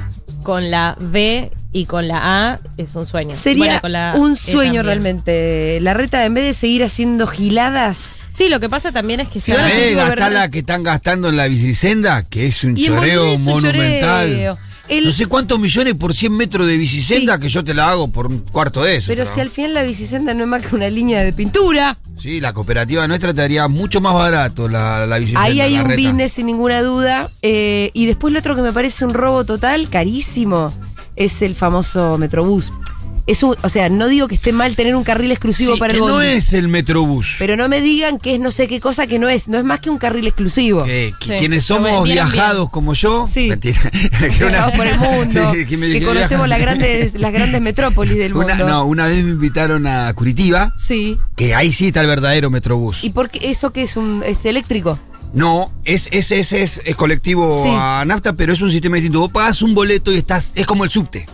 con 0.47 0.71
la 0.71 0.97
B 1.01 1.51
y 1.73 1.87
con 1.87 2.07
la 2.07 2.53
A 2.53 2.61
es 2.77 2.95
un 2.95 3.05
sueño. 3.05 3.35
Sería 3.35 3.65
Bueno, 3.65 3.81
con 3.81 3.91
la 3.91 4.15
un 4.17 4.35
E 4.35 4.37
sueño 4.37 4.85
realmente. 4.85 5.81
La 5.81 5.93
reta, 5.93 6.25
en 6.25 6.35
vez 6.35 6.45
de 6.45 6.53
seguir 6.53 6.85
haciendo 6.85 7.27
giladas, 7.27 8.13
Sí, 8.33 8.49
lo 8.49 8.61
que 8.61 8.69
pasa 8.69 8.93
también 8.93 9.19
es 9.21 9.29
que 9.29 9.41
Si 9.41 9.51
se 9.51 9.55
van 9.57 9.65
a 9.65 10.05
gastar 10.05 10.31
la 10.31 10.49
que 10.51 10.59
están 10.61 10.83
gastando 10.85 11.31
en 11.31 11.37
la 11.39 11.47
bicisenda, 11.49 12.23
que 12.23 12.47
es 12.47 12.63
un 12.65 12.77
Y 12.79 12.85
choreo 12.87 13.23
Bolivia 13.23 13.35
es 13.35 13.41
un 13.41 13.45
monumental. 13.47 14.31
choreo. 14.31 14.59
El- 14.88 15.05
No 15.06 15.12
sé 15.12 15.27
cuántos 15.27 15.59
millones 15.59 15.94
por 15.94 16.15
100 16.15 16.33
metros 16.37 16.67
de 16.67 16.77
bicisenda 16.77 17.38
que 17.38 17.49
yo 17.49 17.65
te 17.65 17.75
la 17.75 17.91
hago 17.91 18.09
por 18.11 18.27
un 18.29 18.38
cuarto 18.38 18.83
de 18.85 18.97
eso. 18.97 19.09
pero 19.09 19.25
¿no? 19.25 19.31
si 19.35 19.41
al 19.41 19.50
final 19.50 19.75
la 19.75 19.83
bicisenda 19.83 20.33
no 20.35 20.44
es 20.44 20.49
más 20.49 20.65
que 20.65 20.75
una 20.77 20.88
línea 20.88 21.23
de 21.23 21.33
pintura. 21.33 21.99
Sí, 22.19 22.41
la 22.41 22.53
cooperativa 22.53 23.06
nuestra 23.09 23.35
te 23.35 23.43
haría 23.43 23.67
mucho 23.69 24.00
más 24.00 24.15
barato 24.15 24.69
la, 24.69 25.05
la. 25.06 25.17
Ahí 25.17 25.61
hay 25.61 25.75
la 25.75 25.83
un 25.83 25.88
reta. 25.88 26.00
business 26.03 26.33
sin 26.33 26.47
ninguna 26.47 26.83
duda. 26.83 27.29
Eh, 27.43 27.91
y 27.94 28.06
después 28.06 28.33
lo 28.33 28.38
otro 28.38 28.55
que 28.56 28.62
me 28.62 28.73
parece 28.73 29.05
un 29.05 29.11
robo 29.12 29.44
total, 29.44 29.88
carísimo, 29.91 30.73
es 31.17 31.43
el 31.43 31.55
famoso 31.55 32.17
Metrobús. 32.19 32.73
Es 33.26 33.43
un- 33.43 33.56
o 33.62 33.69
sea, 33.69 33.88
no 33.88 34.06
digo 34.06 34.28
que 34.28 34.37
esté 34.37 34.52
mal 34.52 34.76
tener 34.76 34.94
un 34.94 35.02
carril 35.02 35.32
exclusivo 35.32 35.75
Sí, 35.75 35.78
para 35.81 35.90
que 35.93 35.96
el 35.96 36.02
bondi. 36.02 36.14
no 36.14 36.23
es 36.23 36.52
el 36.52 36.69
Metrobús. 36.69 37.34
Pero 37.40 37.56
no 37.56 37.69
me 37.69 37.81
digan 37.81 38.19
que 38.19 38.34
es 38.34 38.40
no 38.40 38.52
sé 38.52 38.69
qué 38.69 38.78
cosa 38.81 39.06
que 39.09 39.18
no 39.18 39.28
es. 39.28 39.49
No 39.49 39.59
es 39.59 39.64
más 39.64 39.80
que 39.80 39.90
un 39.90 39.99
carril 39.99 40.26
exclusivo. 40.28 40.85
Que- 40.85 41.12
que 41.18 41.33
Sí, 41.35 41.38
quienes 41.40 41.64
somos 41.64 42.04
viajados 42.04 42.56
bien. 42.66 42.68
como 42.71 42.95
yo, 42.95 43.26
Sí. 43.33 43.49
mentira. 43.49 43.80
Que 44.38 44.45
una- 44.45 44.71
por 44.71 44.87
el 44.87 44.97
mundo. 44.99 45.52
Sí, 45.52 45.66
que 45.66 45.76
me- 45.76 45.90
que 45.90 46.04
conocemos 46.04 46.49
las 46.49 46.61
grandes, 46.61 47.14
las 47.14 47.33
grandes 47.33 47.61
metrópolis 47.61 48.16
del 48.16 48.33
mundo. 48.35 48.52
Una, 48.54 48.64
no, 48.64 48.85
una 48.85 49.06
vez 49.06 49.25
me 49.25 49.33
invitaron 49.33 49.87
a 49.88 50.12
Curitiba, 50.14 50.73
Sí. 50.78 51.16
que 51.37 51.54
ahí 51.54 51.73
sí 51.73 51.88
está 51.88 52.02
el 52.02 52.06
verdadero 52.06 52.50
Metrobús. 52.50 53.02
¿Y 53.02 53.11
por 53.11 53.30
qué 53.30 53.50
eso 53.50 53.73
qué 53.73 53.83
es 53.83 53.97
un 53.97 54.23
este, 54.25 54.50
eléctrico? 54.50 55.00
No, 55.35 55.71
es, 55.85 56.09
es, 56.12 56.30
es, 56.30 56.52
es, 56.52 56.80
es 56.85 56.95
colectivo 56.97 57.61
Sí. 57.62 57.68
a 57.73 58.04
nafta, 58.06 58.33
pero 58.35 58.52
es 58.52 58.61
un 58.62 58.71
sistema 58.71 58.97
distinto. 58.97 59.18
Vos 59.21 59.33
pagás 59.33 59.61
un 59.61 59.75
boleto 59.75 60.12
y 60.12 60.16
estás, 60.16 60.52
es 60.54 60.64
como 60.64 60.85
el 60.85 60.90
subte. 60.90 61.26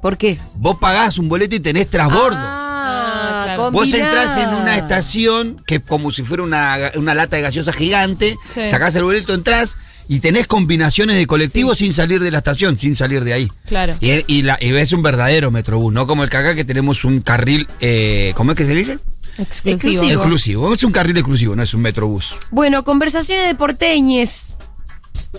¿Por 0.00 0.16
qué? 0.16 0.38
Vos 0.54 0.76
pagás 0.80 1.18
un 1.18 1.28
boleto 1.28 1.56
y 1.56 1.60
tenés 1.60 1.88
trasbordo. 1.90 2.38
Ah, 2.38 3.42
claro. 3.44 3.70
Vos 3.70 3.92
entrás 3.92 4.38
en 4.38 4.48
una 4.50 4.76
estación 4.76 5.62
que 5.66 5.80
como 5.80 6.10
si 6.10 6.22
fuera 6.22 6.42
una, 6.42 6.90
una 6.96 7.14
lata 7.14 7.36
de 7.36 7.42
gaseosa 7.42 7.72
gigante, 7.72 8.36
Sí. 8.54 8.68
sacás 8.68 8.94
el 8.94 9.02
boleto, 9.02 9.34
entrás 9.34 9.76
y 10.08 10.20
tenés 10.20 10.46
combinaciones 10.46 11.16
de 11.16 11.26
colectivos 11.26 11.78
sin 11.78 11.92
salir 11.92 12.20
de 12.20 12.30
la 12.30 12.38
estación, 12.38 12.78
sin 12.78 12.96
salir 12.96 13.22
de 13.24 13.32
ahí. 13.34 13.48
Claro. 13.66 13.94
Y, 14.00 14.24
y, 14.26 14.42
la, 14.42 14.58
y 14.60 14.72
ves 14.72 14.92
un 14.92 15.02
verdadero 15.02 15.50
metrobús, 15.50 15.92
no 15.92 16.06
como 16.06 16.24
el 16.24 16.30
que 16.30 16.36
acá 16.38 16.54
que 16.54 16.64
tenemos 16.64 17.04
un 17.04 17.20
carril, 17.20 17.68
eh, 17.80 18.32
¿cómo 18.36 18.52
es 18.52 18.56
que 18.58 18.64
se 18.64 18.70
le 18.74 18.80
dice? 18.80 18.98
Exclusivo. 19.38 19.74
Exclusivo. 19.74 20.12
Exclusivo. 20.20 20.74
Es 20.74 20.82
un 20.82 20.92
carril 20.92 21.16
exclusivo, 21.16 21.54
no 21.56 21.62
es 21.62 21.72
un 21.74 21.82
metrobús. 21.82 22.34
Bueno, 22.50 22.82
conversaciones 22.84 23.46
de 23.46 23.54
porteñes. 23.54 24.54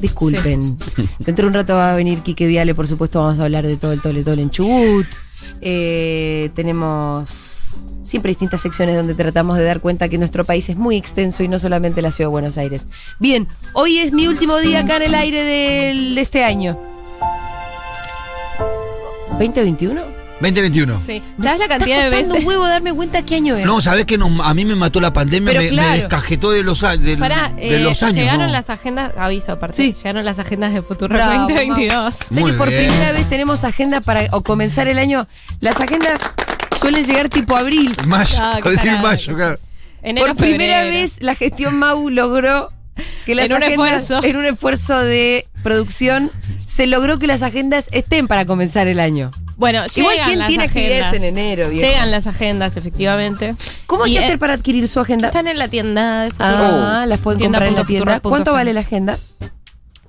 Disculpen. 0.02 0.78
Dentro 1.20 1.44
de 1.44 1.48
un 1.48 1.54
rato 1.54 1.76
va 1.76 1.94
a 1.94 1.96
venir 1.96 2.20
Quique 2.22 2.46
Viale, 2.48 2.74
por 2.76 2.88
supuesto, 2.88 3.22
vamos 3.22 3.40
a 3.40 3.44
hablar 3.46 3.66
de 3.66 3.78
todo 3.78 3.92
el 3.94 4.02
tole 4.02 4.24
tole 4.24 4.42
en 4.42 4.50
Chubut. 4.50 5.06
Eh, 5.62 6.50
tenemos 6.56 7.78
siempre 8.04 8.30
distintas 8.30 8.62
secciones 8.62 8.96
donde 8.96 9.14
tratamos 9.14 9.58
de 9.58 9.64
dar 9.64 9.80
cuenta 9.80 10.10
que 10.10 10.18
nuestro 10.18 10.44
país 10.44 10.68
es 10.70 10.76
muy 10.78 10.98
extenso 10.98 11.44
y 11.44 11.48
no 11.48 11.60
solamente 11.60 12.02
la 12.02 12.12
ciudad 12.12 12.28
de 12.28 12.32
Buenos 12.32 12.58
Aires. 12.58 12.88
Bien, 13.20 13.48
hoy 13.74 14.00
es 14.00 14.12
mi 14.12 14.28
último 14.28 14.58
día 14.58 14.82
acá 14.82 14.98
en 14.98 15.04
el 15.04 15.16
aire 15.16 15.44
del- 15.44 16.16
de 16.16 16.22
este 16.22 16.44
año. 16.44 16.78
¿2021? 19.40 20.21
2021. 20.42 21.00
Sí. 21.06 21.22
¿Sabes 21.42 21.60
la 21.60 21.68
cantidad 21.68 22.04
de 22.04 22.10
veces? 22.10 22.34
un 22.34 22.46
huevo 22.46 22.66
darme 22.66 22.94
cuenta 22.94 23.24
qué 23.24 23.36
año 23.36 23.56
es. 23.58 23.66
No, 23.66 23.82
¿sabés 23.82 24.06
que 24.06 24.16
a 24.44 24.54
mí 24.54 24.66
me 24.66 24.76
mató 24.76 25.00
la 25.00 25.14
pandemia? 25.14 25.50
Pero 25.52 25.62
me, 25.62 25.68
me 25.70 25.72
claro. 25.78 26.00
descajetó 26.00 26.52
de 26.52 26.64
los, 26.64 26.82
del- 26.82 27.18
Pará, 27.20 27.50
de 27.56 27.76
eh, 27.76 27.80
los 27.80 28.02
años. 28.04 28.16
llegaron 28.16 28.48
¿no? 28.48 28.52
las 28.52 28.70
agendas, 28.70 29.12
aviso 29.18 29.52
aparte, 29.54 29.78
Sí. 29.78 29.94
llegaron 29.94 30.26
las 30.26 30.40
agendas 30.40 30.74
de 30.74 30.82
Futuro 30.82 31.14
Bravo, 31.16 31.42
2022. 31.44 32.16
Sé 32.16 32.40
Muy 32.40 32.52
que 32.52 32.58
por 32.58 32.70
bien. 32.70 32.88
primera 32.88 33.12
vez 33.12 33.30
tenemos 33.30 33.64
agenda 33.64 34.02
para 34.02 34.26
o 34.32 34.42
comenzar 34.42 34.88
el 34.88 34.98
año. 35.00 35.28
Las 35.60 35.80
agendas 35.80 36.20
suelen 36.80 37.06
llegar 37.06 37.30
tipo 37.30 37.56
abril. 37.56 37.96
Mayo, 38.08 38.38
Ah, 38.40 38.60
mayo, 39.02 39.36
claro. 39.36 39.58
Enero, 40.04 40.28
Por 40.28 40.36
primera 40.38 40.80
febrero. 40.82 40.98
vez 41.02 41.22
la 41.22 41.36
gestión 41.36 41.78
Mau 41.78 42.10
logró 42.10 42.72
que 43.26 43.36
las 43.36 43.46
En 43.50 43.56
un 43.56 43.64
agendas, 43.64 44.02
esfuerzo. 44.02 44.26
en 44.28 44.36
un 44.36 44.46
esfuerzo 44.46 44.98
de 45.00 45.48
producción, 45.62 46.32
se 46.66 46.88
logró 46.88 47.20
que 47.20 47.28
las 47.28 47.44
agendas 47.44 47.88
estén 47.92 48.28
para 48.28 48.46
comenzar 48.46 48.88
el 48.88 49.00
año. 49.00 49.30
Bueno, 49.62 49.84
Igual, 49.96 50.18
¿quién 50.26 50.40
las 50.40 50.48
tiene 50.48 50.64
actividades 50.64 51.14
en 51.14 51.24
enero, 51.24 51.70
viejo? 51.70 51.86
Llegan 51.86 52.10
las 52.10 52.26
agendas, 52.26 52.78
efectivamente. 52.78 53.56
¿Cómo 53.86 54.06
hay 54.06 54.14
Y, 54.14 54.18
que 54.18 54.24
hacer 54.26 54.40
para 54.40 54.56
adquirir 54.56 54.88
su 54.88 55.00
agenda? 55.00 55.28
Están 55.28 55.48
en 55.48 55.60
la 55.60 55.68
tienda 55.68 56.24
de. 56.24 56.32
Ah, 56.40 57.06
las 57.08 57.20
pueden 57.20 57.40
comprar 57.42 57.68
en 57.68 57.76
la 57.76 57.84
tienda. 57.84 58.20
¿Cuánto 58.22 58.54
vale 58.54 58.74
la 58.74 58.80
agenda? 58.80 59.20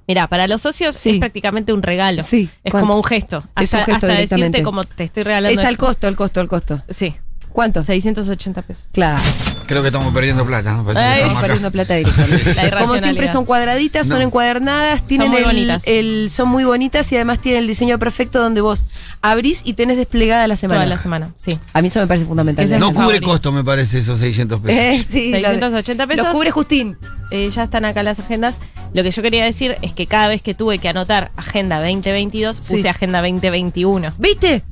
Mira, 0.09 0.27
para 0.27 0.49
los 0.49 0.63
socios 0.63 0.97
Sí. 0.97 1.11
es 1.11 1.19
prácticamente 1.19 1.75
un 1.75 1.83
regalo. 1.83 2.23
Sí. 2.23 2.49
Es 2.65 2.71
¿Cuánto? 2.71 2.87
como 2.89 2.97
un 2.97 3.05
gesto. 3.05 3.45
Es 3.61 3.75
un 3.75 3.81
Hasta, 3.81 3.93
gesto 3.93 4.07
hasta 4.07 4.21
decirte 4.21 4.63
como 4.63 4.85
te 4.85 5.05
estoy 5.05 5.23
regalando. 5.23 5.61
Es 5.61 5.67
al 5.67 5.77
costo, 5.77 6.09
el 6.09 6.17
costo, 6.17 6.41
el 6.41 6.49
costo. 6.49 6.83
Sí, 6.89 7.15
¿Cuánto? 7.53 7.85
680 7.85 8.63
pesos. 8.63 8.87
Claro, 8.93 9.21
Creo 9.67 9.81
que 9.83 9.89
estamos 9.89 10.13
perdiendo 10.13 10.45
plata, 10.45 10.73
¿no? 10.73 10.85
Ay, 10.97 11.21
estamos 11.21 11.33
acá. 11.39 11.41
perdiendo 11.47 11.71
plata 11.71 11.95
directamente. 11.95 12.71
Como 12.79 12.99
siempre 12.99 13.29
son 13.29 13.45
cuadraditas, 13.45 14.07
son 14.07 14.19
No. 14.19 14.25
encuadernadas, 14.25 15.07
tienen 15.07 15.29
muy 15.31 15.39
el- 15.39 15.45
bonitas. 15.45 15.83
el- 15.87 16.29
son 16.31 16.49
muy 16.49 16.65
bonitas 16.65 17.11
y 17.13 17.17
además 17.17 17.41
tienen 17.41 17.63
el 17.63 17.67
diseño 17.69 17.99
perfecto 17.99 18.41
donde 18.43 18.61
vos 18.61 18.87
abrís 19.23 19.63
y 19.65 19.75
tenés 19.75 19.97
desplegada 19.97 20.47
la 20.49 20.57
semana. 20.57 20.81
Toda 20.85 20.95
la 20.97 21.01
semana, 21.03 21.33
sí. 21.37 21.59
A 21.73 21.81
mí 21.81 21.89
eso 21.89 22.01
me 22.01 22.07
parece 22.07 22.27
fundamental. 22.27 22.65
Es 22.65 22.71
No 22.73 22.87
cubre 22.89 22.99
favorito. 22.99 23.27
costo, 23.29 23.53
me 23.53 23.63
parece, 23.65 23.99
esos 24.01 24.19
600 24.19 24.61
pesos. 24.61 24.81
Eh, 24.81 25.05
sí, 25.07 25.31
lo- 25.31 25.49
680 25.49 26.07
pesos. 26.07 26.25
Los 26.27 26.35
cubre 26.35 26.51
Justín. 26.51 26.97
Eh, 27.31 27.51
ya 27.55 27.63
están 27.65 27.85
acá 27.87 28.03
las 28.03 28.19
agendas. 28.19 28.59
Lo 28.93 29.03
que 29.03 29.11
yo 29.11 29.23
quería 29.23 29.45
decir 29.45 29.77
es 29.81 29.95
que 29.95 30.07
cada 30.07 30.29
vez 30.29 30.43
que 30.43 30.53
tuve 30.55 30.79
que 30.79 30.89
anotar 30.89 31.31
Agenda 31.37 31.79
2022, 31.81 32.59
Sí. 32.61 32.75
puse 32.77 32.89
Agenda 32.91 33.21
2021. 33.23 34.13
¿Viste? 34.19 34.63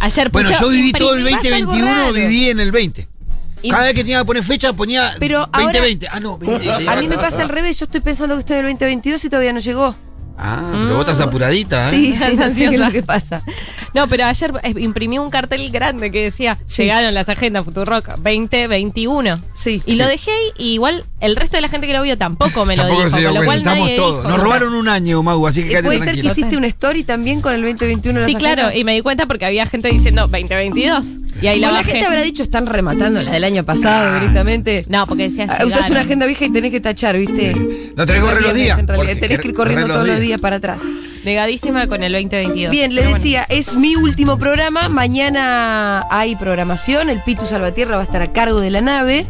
Ayer 0.00 0.30
puse 0.30 0.44
Bueno, 0.44 0.60
yo 0.60 0.68
viví 0.68 0.92
todo 0.92 1.14
el 1.14 1.20
imprimí- 1.26 1.36
pasa 1.36 1.54
algo 1.56 1.66
2021, 1.72 1.94
raro. 2.02 2.12
viví 2.12 2.48
en 2.50 2.60
el 2.60 2.72
20. 2.72 3.08
Y- 3.62 3.70
Cada 3.70 3.84
vez 3.84 3.94
que 3.94 4.00
tenía 4.02 4.18
que 4.18 4.24
poner 4.26 4.42
fecha 4.44 4.72
ponía 4.74 5.14
Pero 5.18 5.38
ahora- 5.52 5.72
2020. 5.72 6.08
Ah, 6.10 6.20
no, 6.20 6.38
2020. 6.38 6.88
A 6.90 6.96
mí 6.96 7.08
me 7.08 7.16
pasa 7.16 7.42
al 7.42 7.48
revés. 7.48 7.78
Yo 7.78 7.84
estoy 7.84 8.00
pensando 8.02 8.34
que 8.34 8.40
estoy 8.40 8.58
en 8.58 8.66
el 8.66 8.72
2022 8.72 9.24
y 9.24 9.28
todavía 9.30 9.52
no 9.54 9.60
llegó. 9.60 9.96
Ah, 10.36 10.70
pero 10.72 10.96
vos 10.96 11.06
estás 11.08 11.20
apuradita, 11.26 11.88
¿eh? 11.88 11.90
Sí, 11.90 12.12
sí, 12.12 12.36
no 12.36 12.48
sé 12.48 12.54
qué 12.56 12.64
es 12.74 12.78
lo 12.80 12.90
que 12.90 13.02
pasa. 13.02 13.42
No, 13.94 14.08
pero 14.08 14.24
ayer 14.24 14.52
eh, 14.64 14.74
imprimí 14.78 15.18
un 15.18 15.30
cartel 15.30 15.70
grande 15.70 16.10
que 16.10 16.24
decía, 16.24 16.58
llegaron 16.76 17.14
las 17.14 17.28
agendas 17.28 17.64
Futurock 17.64 18.16
2021. 18.18 19.38
Sí. 19.52 19.82
Y 19.86 19.94
lo 19.94 20.06
dejé 20.08 20.30
ahí, 20.32 20.50
y 20.58 20.72
igual 20.74 21.04
el 21.20 21.36
resto 21.36 21.56
de 21.56 21.60
la 21.60 21.68
gente 21.68 21.86
que 21.86 21.92
lo 21.92 22.02
vio 22.02 22.18
tampoco 22.18 22.64
me 22.66 22.76
lo 22.76 22.82
Tampoco 22.82 23.04
dijo. 23.04 23.14
se 23.16 23.20
dio 23.20 23.30
con 23.30 23.38
lo 23.38 23.44
cual 23.44 23.58
estamos 23.58 23.78
nadie 23.80 23.96
todos. 23.96 24.24
dijo 24.24 24.28
Nos 24.36 24.42
robaron 24.42 24.74
un 24.74 24.88
año, 24.88 25.22
Mau, 25.22 25.46
así 25.46 25.62
que 25.62 25.68
quédate 25.68 25.84
¿Puede 25.86 25.98
ser 26.04 26.14
que 26.20 26.26
hiciste 26.26 26.56
una 26.56 26.66
story 26.66 27.04
también 27.04 27.40
con 27.40 27.52
el 27.54 27.62
2021? 27.62 28.20
en 28.20 28.26
Sí, 28.26 28.32
las 28.32 28.40
claro, 28.40 28.62
agendas? 28.62 28.76
y 28.80 28.84
me 28.84 28.94
di 28.94 29.00
cuenta 29.02 29.26
porque 29.26 29.46
había 29.46 29.64
gente 29.66 29.88
diciendo 29.88 30.22
2022. 30.22 31.04
Y 31.42 31.46
ahí 31.48 31.58
la 31.60 31.70
bajé. 31.70 31.92
gente 31.92 32.06
habrá 32.06 32.22
dicho, 32.22 32.42
están 32.42 32.66
rematando 32.66 33.20
la 33.22 33.32
del 33.32 33.44
año 33.44 33.64
pasado 33.64 34.14
directamente. 34.14 34.84
No, 34.88 35.06
porque 35.06 35.28
decía 35.28 35.46
Ah, 35.48 35.64
Usás 35.66 35.90
una 35.90 36.00
agenda 36.00 36.26
vieja 36.26 36.44
y 36.46 36.50
tenés 36.50 36.70
que 36.70 36.80
tachar, 36.80 37.16
¿viste? 37.16 37.54
No 37.96 38.06
tenés 38.06 38.22
que 38.22 38.28
correr 38.28 38.42
los 38.42 38.54
días. 38.54 38.78
En 38.78 38.86
realidad, 38.88 39.16
tenés 39.20 39.40
que 39.40 39.48
ir 39.48 39.54
corriendo 39.54 39.86
correr 39.86 39.94
todos 39.96 40.08
los 40.08 40.20
días 40.20 40.23
para 40.38 40.56
atrás. 40.56 40.80
Negadísima 41.24 41.86
con 41.86 42.02
el 42.02 42.12
2022. 42.12 42.70
Bien, 42.70 42.94
le 42.94 43.02
bueno. 43.02 43.16
decía, 43.16 43.46
es 43.48 43.74
mi 43.74 43.96
último 43.96 44.38
programa. 44.38 44.88
Mañana 44.88 46.06
hay 46.10 46.36
programación. 46.36 47.08
El 47.08 47.22
Pitu 47.22 47.46
Salvatierra 47.46 47.96
va 47.96 48.02
a 48.02 48.04
estar 48.04 48.20
a 48.22 48.32
cargo 48.32 48.60
de 48.60 48.70
la 48.70 48.80
nave. 48.80 49.26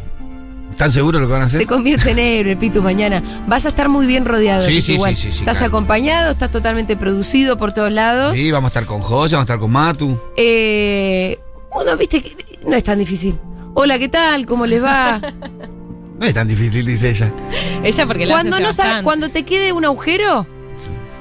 ¿Están 0.72 0.90
seguros 0.90 1.20
lo 1.20 1.28
que 1.28 1.32
van 1.34 1.42
a 1.42 1.44
hacer? 1.44 1.60
Se 1.60 1.66
convierte 1.66 2.10
en 2.10 2.18
héroe 2.18 2.52
el 2.52 2.58
Pitu 2.58 2.82
mañana. 2.82 3.22
Vas 3.46 3.64
a 3.64 3.68
estar 3.68 3.88
muy 3.88 4.06
bien 4.06 4.24
rodeado. 4.24 4.62
Sí, 4.62 4.80
sí, 4.80 4.94
igual. 4.94 5.14
sí, 5.14 5.26
sí, 5.26 5.32
sí, 5.32 5.38
Estás 5.40 5.58
claro. 5.58 5.68
acompañado, 5.68 6.32
estás 6.32 6.50
totalmente 6.50 6.96
producido 6.96 7.56
por 7.56 7.72
todos 7.72 7.92
lados. 7.92 8.34
Sí, 8.34 8.50
vamos 8.50 8.68
a 8.68 8.70
estar 8.70 8.86
con 8.86 9.00
José, 9.00 9.36
vamos 9.36 9.48
a 9.48 9.52
estar 9.52 9.58
con 9.60 9.70
Matu. 9.70 10.18
Eh, 10.36 11.38
uno, 11.72 11.96
viste, 11.96 12.22
que 12.22 12.36
no 12.66 12.74
es 12.74 12.82
tan 12.82 12.98
difícil. 12.98 13.38
Hola, 13.74 14.00
¿qué 14.00 14.08
tal? 14.08 14.46
¿Cómo 14.46 14.66
les 14.66 14.82
va? 14.82 15.20
No 16.16 16.26
es 16.26 16.32
tan 16.34 16.46
difícil, 16.46 16.86
dice 16.86 17.10
ella. 17.10 17.32
Ella 17.82 18.06
porque 18.06 18.24
lo 18.24 18.30
cuando 18.34 18.54
hace 18.54 18.62
no 18.62 18.68
bastante. 18.68 19.02
cuando 19.02 19.28
te 19.30 19.44
quede 19.44 19.72
un 19.72 19.84
agujero, 19.84 20.46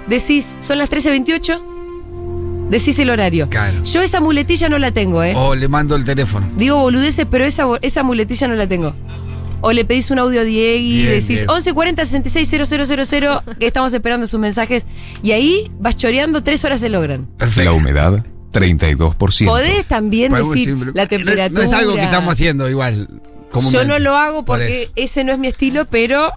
decís, 0.07 0.57
son 0.59 0.77
las 0.77 0.89
13.28, 0.89 2.69
decís 2.69 2.99
el 2.99 3.09
horario. 3.09 3.49
Claro. 3.49 3.83
Yo 3.83 4.01
esa 4.01 4.19
muletilla 4.19 4.69
no 4.69 4.79
la 4.79 4.91
tengo, 4.91 5.23
¿eh? 5.23 5.33
O 5.35 5.55
le 5.55 5.67
mando 5.67 5.95
el 5.95 6.05
teléfono. 6.05 6.49
Digo 6.57 6.79
boludeces, 6.79 7.25
pero 7.29 7.45
esa, 7.45 7.65
esa 7.81 8.03
muletilla 8.03 8.47
no 8.47 8.55
la 8.55 8.67
tengo. 8.67 8.95
O 9.61 9.71
le 9.71 9.85
pedís 9.85 10.11
un 10.11 10.19
audio 10.19 10.41
a 10.41 10.43
Diego 10.43 10.77
y 10.77 11.03
decís 11.03 11.27
bien. 11.27 11.47
1140 11.47 12.05
66 12.05 12.49
000, 12.49 13.41
que 13.57 13.67
estamos 13.67 13.93
esperando 13.93 14.27
sus 14.27 14.39
mensajes. 14.39 14.85
Y 15.21 15.31
ahí 15.31 15.71
vas 15.79 15.95
choreando, 15.95 16.43
tres 16.43 16.65
horas 16.65 16.81
se 16.81 16.89
logran. 16.89 17.27
Perfecto. 17.37 17.71
La 17.71 17.77
humedad, 17.77 18.25
32%. 18.51 19.45
Podés 19.45 19.85
también 19.85 20.31
Podemos 20.31 20.53
decir 20.53 20.91
la 20.93 21.07
temperatura. 21.07 21.49
No, 21.49 21.61
es 21.61 21.71
algo 21.71 21.95
que 21.95 22.01
estamos 22.01 22.33
haciendo 22.33 22.69
igual. 22.69 23.07
Yo 23.71 23.85
no 23.85 23.99
lo 23.99 24.17
hago 24.17 24.45
Por 24.45 24.59
porque 24.59 24.89
ese 24.95 25.23
no 25.23 25.31
es 25.31 25.39
mi 25.39 25.47
estilo, 25.47 25.85
pero 25.85 26.31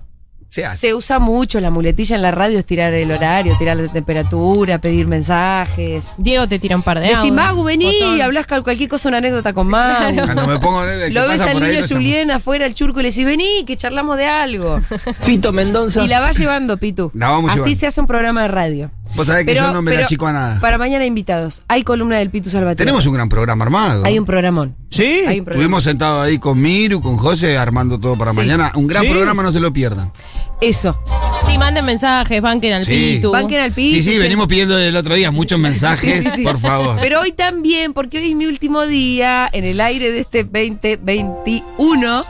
Se 0.57 0.65
hace. 0.67 0.79
se 0.79 0.95
usa 0.95 1.19
mucho 1.19 1.61
la 1.61 1.71
muletilla 1.71 2.17
en 2.17 2.23
la 2.23 2.31
radio, 2.31 2.59
es 2.59 2.65
tirar 2.67 2.95
el 2.95 3.11
horario, 3.11 3.57
tirar 3.59 3.77
la 3.77 3.89
temperatura, 3.93 4.79
pedir 4.79 5.07
mensajes. 5.07 6.15
Diego 6.19 6.49
te 6.49 6.59
tira 6.59 6.77
un 6.77 6.83
par 6.83 6.97
de 6.99 7.03
Decís, 7.09 7.19
audios. 7.19 7.35
Magu, 7.37 7.63
vení, 7.65 7.93
Botón. 8.01 8.23
hablas 8.23 8.47
cualquier 8.47 8.89
cosa, 8.89 9.09
una 9.09 9.19
anécdota 9.19 9.53
con 9.53 9.67
Magu. 9.67 10.15
Cuando 10.25 10.47
me 10.47 10.59
pongo 10.59 10.85
el 10.85 11.09
que 11.09 11.11
Lo 11.11 11.29
ves 11.29 11.41
al 11.41 11.61
niño. 11.61 11.81
Julián 11.89 12.31
afuera, 12.31 12.67
el 12.67 12.75
churco, 12.75 13.01
y 13.01 13.03
le 13.05 13.11
decís, 13.11 13.25
vení, 13.25 13.65
que 13.67 13.77
charlamos 13.77 14.17
de 14.17 14.27
algo. 14.27 14.81
Fito 15.21 15.53
Mendoza. 15.53 16.03
Y 16.03 16.09
la 16.09 16.21
vas 16.21 16.39
llevando, 16.39 16.77
Pitu. 16.79 17.11
La 17.15 17.29
vamos 17.29 17.51
Así 17.51 17.59
llevando. 17.59 17.79
se 17.81 17.87
hace 17.87 18.01
un 18.01 18.07
programa 18.07 18.43
de 18.43 18.49
radio. 18.49 18.91
Vos 19.15 19.27
sabés 19.27 19.47
que 19.47 19.55
yo 19.55 19.73
no 19.73 19.83
me 19.83 19.95
la 19.95 20.07
chico 20.07 20.27
a 20.27 20.33
nada. 20.33 20.61
Para 20.61 20.79
mañana 20.79 21.07
invitados. 21.07 21.63
Hay 21.69 21.85
columna 21.85 22.19
del 22.19 22.29
Pitu 22.31 22.51
Salvatierra. 22.51 22.77
Tenemos 22.77 23.07
un 23.07 23.15
gran 23.15 23.29
programa 23.29 23.65
armado. 23.65 24.05
Hay 24.05 24.19
un 24.19 24.25
programón. 24.27 24.75
Sí. 24.91 25.05
Hay 25.27 25.39
un 25.39 25.45
programa. 25.45 25.63
Estuvimos 25.63 25.85
sentados 25.85 26.27
ahí 26.27 26.39
con 26.39 26.61
Miru, 26.61 27.01
con 27.01 27.17
José, 27.17 27.57
armando 27.57 27.99
todo 27.99 28.17
para 28.17 28.33
Sí. 28.33 28.39
mañana. 28.39 28.73
Un 28.75 28.87
gran 28.87 29.05
Sí. 29.05 29.11
programa, 29.11 29.43
no 29.43 29.53
se 29.53 29.61
lo 29.61 29.73
pierdan. 29.73 30.13
Eso. 30.61 30.99
Sí, 31.47 31.59
manden 31.59 31.85
mensajes, 31.85 32.41
banquen 32.41 32.73
al 32.73 32.85
Sí. 32.85 33.15
Pitu. 33.17 33.31
Banquen 33.31 33.61
al 33.61 33.73
Pitu. 33.73 33.97
Sí, 33.97 34.03
sí, 34.03 34.19
venimos 34.19 34.47
pidiendo 34.47 34.79
el 34.79 34.97
otro 34.97 35.15
día 35.15 35.31
muchos 35.31 35.59
mensajes, 35.59 36.25
Sí, 36.25 36.31
sí, 36.31 36.37
sí. 36.37 36.43
por 36.43 36.59
favor. 36.59 36.99
Pero 37.01 37.21
hoy 37.21 37.33
también, 37.33 37.93
porque 37.93 38.19
hoy 38.19 38.31
es 38.31 38.37
mi 38.37 38.47
último 38.47 38.87
día 38.87 39.49
en 39.53 39.65
el 39.65 39.81
aire 39.81 40.11
de 40.11 40.21
este 40.21 40.45
2021 40.45 42.25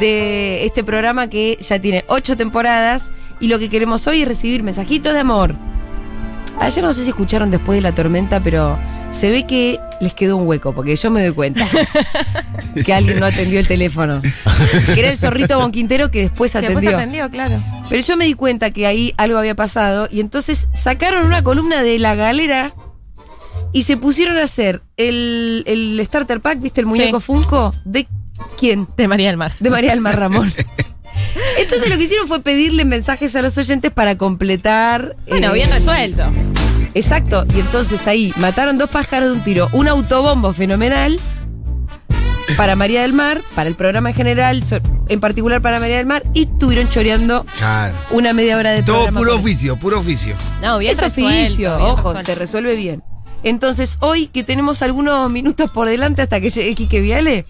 de 0.00 0.64
este 0.66 0.84
programa 0.84 1.28
que 1.30 1.56
ya 1.60 1.78
tiene 1.78 2.04
ocho 2.08 2.36
temporadas 2.36 3.12
y 3.40 3.48
lo 3.48 3.58
que 3.58 3.68
queremos 3.70 4.06
hoy 4.06 4.22
es 4.22 4.28
recibir 4.28 4.62
mensajitos 4.62 5.14
de 5.14 5.20
amor. 5.20 5.54
Ayer 6.60 6.82
no 6.84 6.92
sé 6.92 7.04
si 7.04 7.10
escucharon 7.10 7.50
después 7.50 7.76
de 7.76 7.82
la 7.82 7.94
tormenta, 7.94 8.40
pero 8.42 8.78
se 9.10 9.30
ve 9.30 9.46
que 9.46 9.78
les 10.00 10.14
quedó 10.14 10.36
un 10.36 10.46
hueco, 10.46 10.74
porque 10.74 10.96
yo 10.96 11.10
me 11.10 11.22
doy 11.24 11.32
cuenta 11.34 11.66
que 12.84 12.92
alguien 12.94 13.20
no 13.20 13.26
atendió 13.26 13.60
el 13.60 13.66
teléfono. 13.68 14.20
Que 14.94 15.00
era 15.00 15.10
el 15.10 15.18
zorrito 15.18 15.58
Bonquintero 15.58 16.10
que 16.10 16.20
después 16.22 16.52
Que 16.52 16.60
después 16.60 16.78
atendió. 16.84 16.96
atendió, 16.98 17.30
claro. 17.30 17.62
Pero 17.88 18.02
yo 18.02 18.16
me 18.16 18.24
di 18.24 18.34
cuenta 18.34 18.70
que 18.72 18.86
ahí 18.86 19.14
algo 19.16 19.38
había 19.38 19.54
pasado 19.54 20.08
y 20.10 20.20
entonces 20.20 20.66
sacaron 20.74 21.24
una 21.26 21.42
columna 21.42 21.82
de 21.82 21.98
la 21.98 22.14
galera 22.14 22.72
y 23.72 23.82
se 23.84 23.96
pusieron 23.96 24.36
a 24.38 24.44
hacer 24.44 24.82
el, 24.96 25.62
el 25.66 26.00
starter 26.04 26.40
pack, 26.40 26.60
¿viste? 26.60 26.80
El 26.80 26.86
muñeco 26.86 27.20
Sí. 27.20 27.26
Funko. 27.26 27.72
¿De 27.84 28.06
quién? 28.58 28.88
De 28.96 29.08
María 29.08 29.28
del 29.28 29.36
Mar. 29.36 29.52
De 29.60 29.70
María 29.70 29.90
del 29.90 30.00
Mar 30.00 30.18
Ramón. 30.18 30.52
Entonces 31.58 31.88
lo 31.88 31.96
que 31.96 32.04
hicieron 32.04 32.28
fue 32.28 32.40
pedirle 32.40 32.84
mensajes 32.84 33.34
a 33.36 33.42
los 33.42 33.56
oyentes 33.58 33.90
para 33.92 34.16
completar. 34.16 35.16
Bueno, 35.28 35.50
eh, 35.50 35.54
bien 35.54 35.70
resuelto. 35.70 36.24
Exacto. 36.94 37.44
Y 37.54 37.60
entonces 37.60 38.06
ahí 38.06 38.32
mataron 38.36 38.78
dos 38.78 38.90
pájaros 38.90 39.28
de 39.30 39.34
un 39.34 39.44
tiro. 39.44 39.68
Un 39.72 39.88
autobombo 39.88 40.52
fenomenal 40.54 41.18
para 42.56 42.76
María 42.76 43.02
del 43.02 43.12
Mar, 43.12 43.42
para 43.54 43.68
el 43.68 43.74
programa 43.74 44.10
en 44.10 44.14
general, 44.14 44.62
en 45.08 45.20
particular 45.20 45.60
para 45.60 45.80
María 45.80 45.96
del 45.98 46.06
Mar, 46.06 46.22
y 46.32 46.44
estuvieron 46.44 46.88
choreando 46.88 47.44
Claro. 47.58 47.94
una 48.12 48.32
media 48.32 48.56
hora 48.56 48.70
de 48.70 48.82
Todo 48.82 48.96
programa. 49.04 49.18
puro 49.18 49.34
oficio, 49.36 49.76
puro 49.76 49.98
oficio. 49.98 50.34
No, 50.62 50.78
bien 50.78 50.92
Es 50.92 51.00
resuelto. 51.00 51.42
oficio, 51.42 51.76
bien 51.76 51.90
ojo, 51.90 51.96
resuelto. 52.12 52.22
se 52.22 52.34
resuelve 52.34 52.76
bien. 52.76 53.02
Entonces, 53.42 53.98
hoy 54.00 54.28
que 54.28 54.42
tenemos 54.42 54.80
algunos 54.82 55.30
minutos 55.30 55.70
por 55.70 55.88
delante 55.88 56.22
hasta 56.22 56.40
que 56.40 56.48
llegue 56.50 56.74
Quique 56.74 57.00
Viale, 57.00 57.44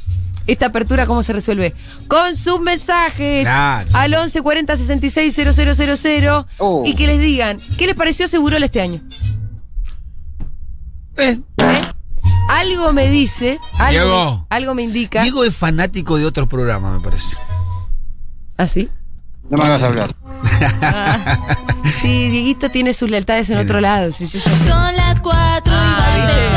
esta 0.46 0.66
apertura, 0.66 1.06
¿cómo 1.06 1.22
se 1.22 1.32
resuelve? 1.32 1.74
Con 2.08 2.36
sus 2.36 2.60
mensajes 2.60 3.44
Claro. 3.44 3.88
al 3.94 4.14
11 4.14 4.42
40 4.42 4.76
66 4.76 5.34
000 5.34 6.46
Oh. 6.58 6.82
y 6.86 6.94
que 6.94 7.06
les 7.06 7.20
digan, 7.20 7.58
¿qué 7.78 7.86
les 7.86 7.96
pareció 7.96 8.26
Seguro 8.28 8.56
este 8.56 8.80
año? 8.80 9.00
Eh, 11.16 11.40
¿Eh? 11.58 11.80
Algo 12.48 12.92
me 12.92 13.08
dice, 13.08 13.58
algo, 13.78 13.90
Diego. 13.90 14.46
algo 14.50 14.74
me 14.74 14.82
indica. 14.82 15.22
Diego 15.22 15.44
es 15.44 15.56
fanático 15.56 16.16
de 16.18 16.26
otros 16.26 16.46
programas, 16.48 16.92
me 16.92 17.00
parece. 17.00 17.36
¿Ah, 18.56 18.68
sí? 18.68 18.88
No 19.50 19.56
me 19.58 19.64
hagas 19.64 19.82
hablar. 19.82 20.10
Sí, 22.02 22.28
Dieguito 22.30 22.70
tiene 22.70 22.92
sus 22.92 23.10
lealtades 23.10 23.48
en 23.50 23.58
otro 23.58 23.80
lado. 23.80 24.12
sí, 24.12 24.26
yo. 24.26 24.38
Son 24.40 24.96
las 24.96 25.20
cuatro 25.20 25.72
y 25.72 25.76
va 25.76 25.82
a 25.82 26.14
Ah, 26.14 26.18
empezar. 26.18 26.55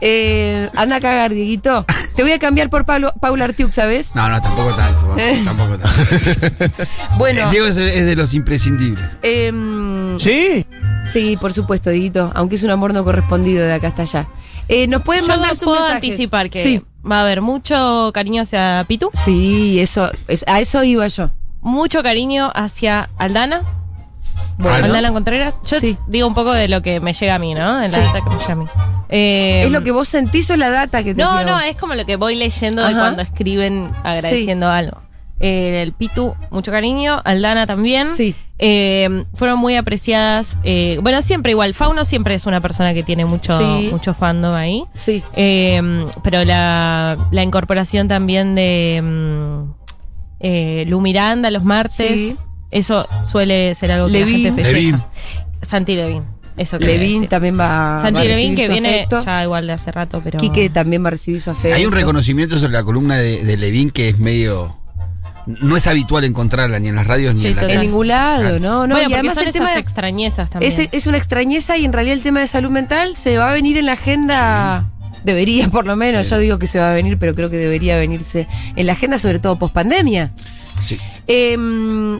Eh, 0.00 0.68
anda 0.76 0.96
a 0.96 1.00
cagar, 1.00 1.32
Dieguito. 1.32 1.84
Te 2.14 2.22
voy 2.22 2.32
a 2.32 2.38
cambiar 2.38 2.68
por 2.70 2.84
Pablo, 2.84 3.12
Paula 3.20 3.44
Artiuk, 3.46 3.72
¿sabes? 3.72 4.14
No, 4.14 4.28
no, 4.28 4.40
tampoco 4.42 4.74
tanto. 4.74 5.16
Eh. 5.18 5.42
Tampoco 5.44 5.78
tanto. 5.78 6.84
Bueno, 7.18 7.50
Diego 7.50 7.66
es, 7.66 7.76
es 7.78 8.04
de 8.06 8.14
los 8.16 8.34
imprescindibles. 8.34 9.04
em, 9.22 10.18
Sí. 10.18 10.66
Sí, 11.10 11.36
por 11.40 11.52
supuesto, 11.52 11.90
Diguito, 11.90 12.32
aunque 12.34 12.56
es 12.56 12.62
un 12.62 12.70
amor 12.70 12.92
no 12.92 13.04
correspondido 13.04 13.64
de 13.64 13.72
acá 13.72 13.88
hasta 13.88 14.02
allá. 14.02 14.26
Eh, 14.68 14.86
nos 14.88 15.02
pueden 15.02 15.22
Yo 15.22 15.28
mandar 15.28 15.50
no 15.50 15.54
sus 15.54 15.64
puedo 15.64 15.80
mensajes. 15.80 16.02
anticipar 16.10 16.50
que 16.50 16.62
Sí. 16.62 16.82
va 17.08 17.18
a 17.18 17.22
haber 17.22 17.40
mucho 17.40 18.10
cariño 18.12 18.42
hacia 18.42 18.84
Pitu, 18.88 19.10
Sí, 19.14 19.78
eso, 19.80 20.10
es- 20.28 20.44
a 20.48 20.58
eso 20.60 20.82
iba 20.82 21.06
yo. 21.06 21.30
mucho 21.60 22.02
cariño 22.02 22.50
hacia 22.54 23.08
Aldana. 23.18 23.62
Bueno. 24.58 24.86
Aldana 24.86 25.12
Contreras. 25.12 25.54
Yo 25.66 25.78
Sí. 25.80 25.96
digo 26.06 26.26
un 26.26 26.34
poco 26.34 26.52
de 26.52 26.68
lo 26.68 26.80
que 26.82 27.00
me 27.00 27.12
llega 27.12 27.34
a 27.34 27.38
mí, 27.38 27.54
¿no? 27.54 27.82
En 27.82 27.92
la 27.92 27.98
Sí. 27.98 28.04
data 28.06 28.24
que 28.24 28.30
me 28.30 28.38
llega 28.38 28.52
a 28.52 28.56
mí. 28.56 28.66
Eh, 29.08 29.62
¿Es 29.66 29.70
lo 29.70 29.82
que 29.84 29.92
vos 29.92 30.08
sentís 30.08 30.48
o 30.50 30.54
es 30.54 30.58
la 30.58 30.70
data 30.70 31.02
que 31.04 31.14
te 31.14 31.22
No, 31.22 31.38
llegó? 31.38 31.50
no, 31.50 31.60
es 31.60 31.76
como 31.76 31.94
lo 31.94 32.04
que 32.06 32.16
voy 32.16 32.34
leyendo 32.36 32.82
de 32.86 32.92
cuando 32.94 33.22
escriben 33.22 33.90
agradeciendo 34.02 34.68
algo. 34.70 35.02
Eh, 35.38 35.82
el 35.82 35.92
Pitu, 35.92 36.34
mucho 36.50 36.70
cariño. 36.72 37.20
Aldana 37.24 37.66
también. 37.66 38.08
Sí. 38.08 38.34
Eh, 38.58 39.24
fueron 39.34 39.58
muy 39.58 39.76
apreciadas. 39.76 40.56
eh, 40.64 40.98
bueno, 41.02 41.20
siempre 41.20 41.52
igual. 41.52 41.74
Fauno 41.74 42.06
siempre 42.06 42.34
es 42.34 42.46
una 42.46 42.62
persona 42.62 42.94
que 42.94 43.02
tiene 43.02 43.26
mucho, 43.26 43.58
Sí. 43.58 43.90
mucho 43.92 44.14
fandom 44.14 44.54
ahí. 44.54 44.84
Sí. 44.94 45.22
Eh, 45.36 46.06
pero 46.22 46.42
la, 46.44 47.18
la 47.30 47.42
incorporación 47.42 48.08
también 48.08 48.54
de 48.54 49.02
mm, 49.04 49.72
eh, 50.40 50.84
Lu 50.88 51.02
Miranda 51.02 51.50
los 51.50 51.64
martes, 51.64 51.94
Sí. 52.08 52.36
Eso 52.70 53.08
suele 53.22 53.74
ser 53.74 53.92
algo 53.92 54.06
que 54.06 54.12
Levin. 54.12 54.32
la 54.32 54.38
gente 54.50 54.62
festeja. 54.62 54.78
Levin. 54.78 55.02
Santi 55.62 55.94
Levin. 55.96 56.22
Eso 56.56 56.78
Levin 56.78 57.12
decir. 57.20 57.28
también 57.28 57.58
va, 57.60 57.98
Santi 58.00 58.20
va 58.20 58.24
a 58.24 58.28
Levin 58.28 58.56
recibir 58.56 58.56
que 58.56 58.66
su 58.66 58.72
viene 58.72 58.88
afecto. 58.96 59.24
ya 59.24 59.42
igual 59.42 59.66
de 59.66 59.72
hace 59.74 59.92
rato, 59.92 60.20
pero. 60.24 60.38
Quique 60.38 60.70
también 60.70 61.04
va 61.04 61.08
a 61.08 61.10
recibir 61.10 61.40
su 61.42 61.50
afecto. 61.50 61.76
Hay 61.76 61.84
un 61.84 61.92
reconocimiento 61.92 62.56
sobre 62.58 62.72
la 62.72 62.82
columna 62.82 63.16
de, 63.16 63.44
de 63.44 63.56
Levin 63.58 63.90
que 63.90 64.08
es 64.08 64.18
medio. 64.18 64.76
No 65.46 65.76
es 65.76 65.86
habitual 65.86 66.24
encontrarla 66.24 66.78
ni 66.80 66.88
en 66.88 66.96
las 66.96 67.06
radios 67.06 67.34
ni 67.36 67.46
en 67.46 67.56
la. 67.56 67.70
En 67.72 67.80
ningún 67.82 68.08
lado. 68.08 68.58
¿no? 68.58 68.86
no 68.86 68.94
bueno, 68.96 69.10
y 69.10 69.14
además 69.14 69.34
son 69.34 69.42
el 69.44 69.48
esas 69.50 69.60
tema 69.60 69.72
de- 69.74 69.78
extrañezas 69.80 70.50
también. 70.50 70.72
es, 70.72 70.88
es 70.90 71.06
una 71.06 71.18
extrañeza 71.18 71.76
y 71.76 71.84
en 71.84 71.92
realidad 71.92 72.16
el 72.16 72.22
tema 72.22 72.40
de 72.40 72.46
salud 72.46 72.70
mental 72.70 73.16
se 73.16 73.36
va 73.36 73.50
a 73.50 73.52
venir 73.52 73.76
en 73.76 73.86
la 73.86 73.92
agenda. 73.92 74.90
Debería, 75.24 75.68
por 75.68 75.86
lo 75.86 75.94
menos. 75.94 76.26
Sí. 76.26 76.30
Yo 76.30 76.38
digo 76.38 76.58
que 76.58 76.66
se 76.66 76.78
va 76.78 76.90
a 76.90 76.94
venir, 76.94 77.18
pero 77.18 77.34
creo 77.34 77.50
que 77.50 77.56
debería 77.58 77.96
venirse 77.98 78.48
en 78.76 78.86
la 78.86 78.92
agenda, 78.94 79.18
sobre 79.18 79.38
todo 79.40 79.56
post 79.58 79.74
pandemia. 79.74 80.32
Sí. 80.80 80.98
Em, 81.26 82.18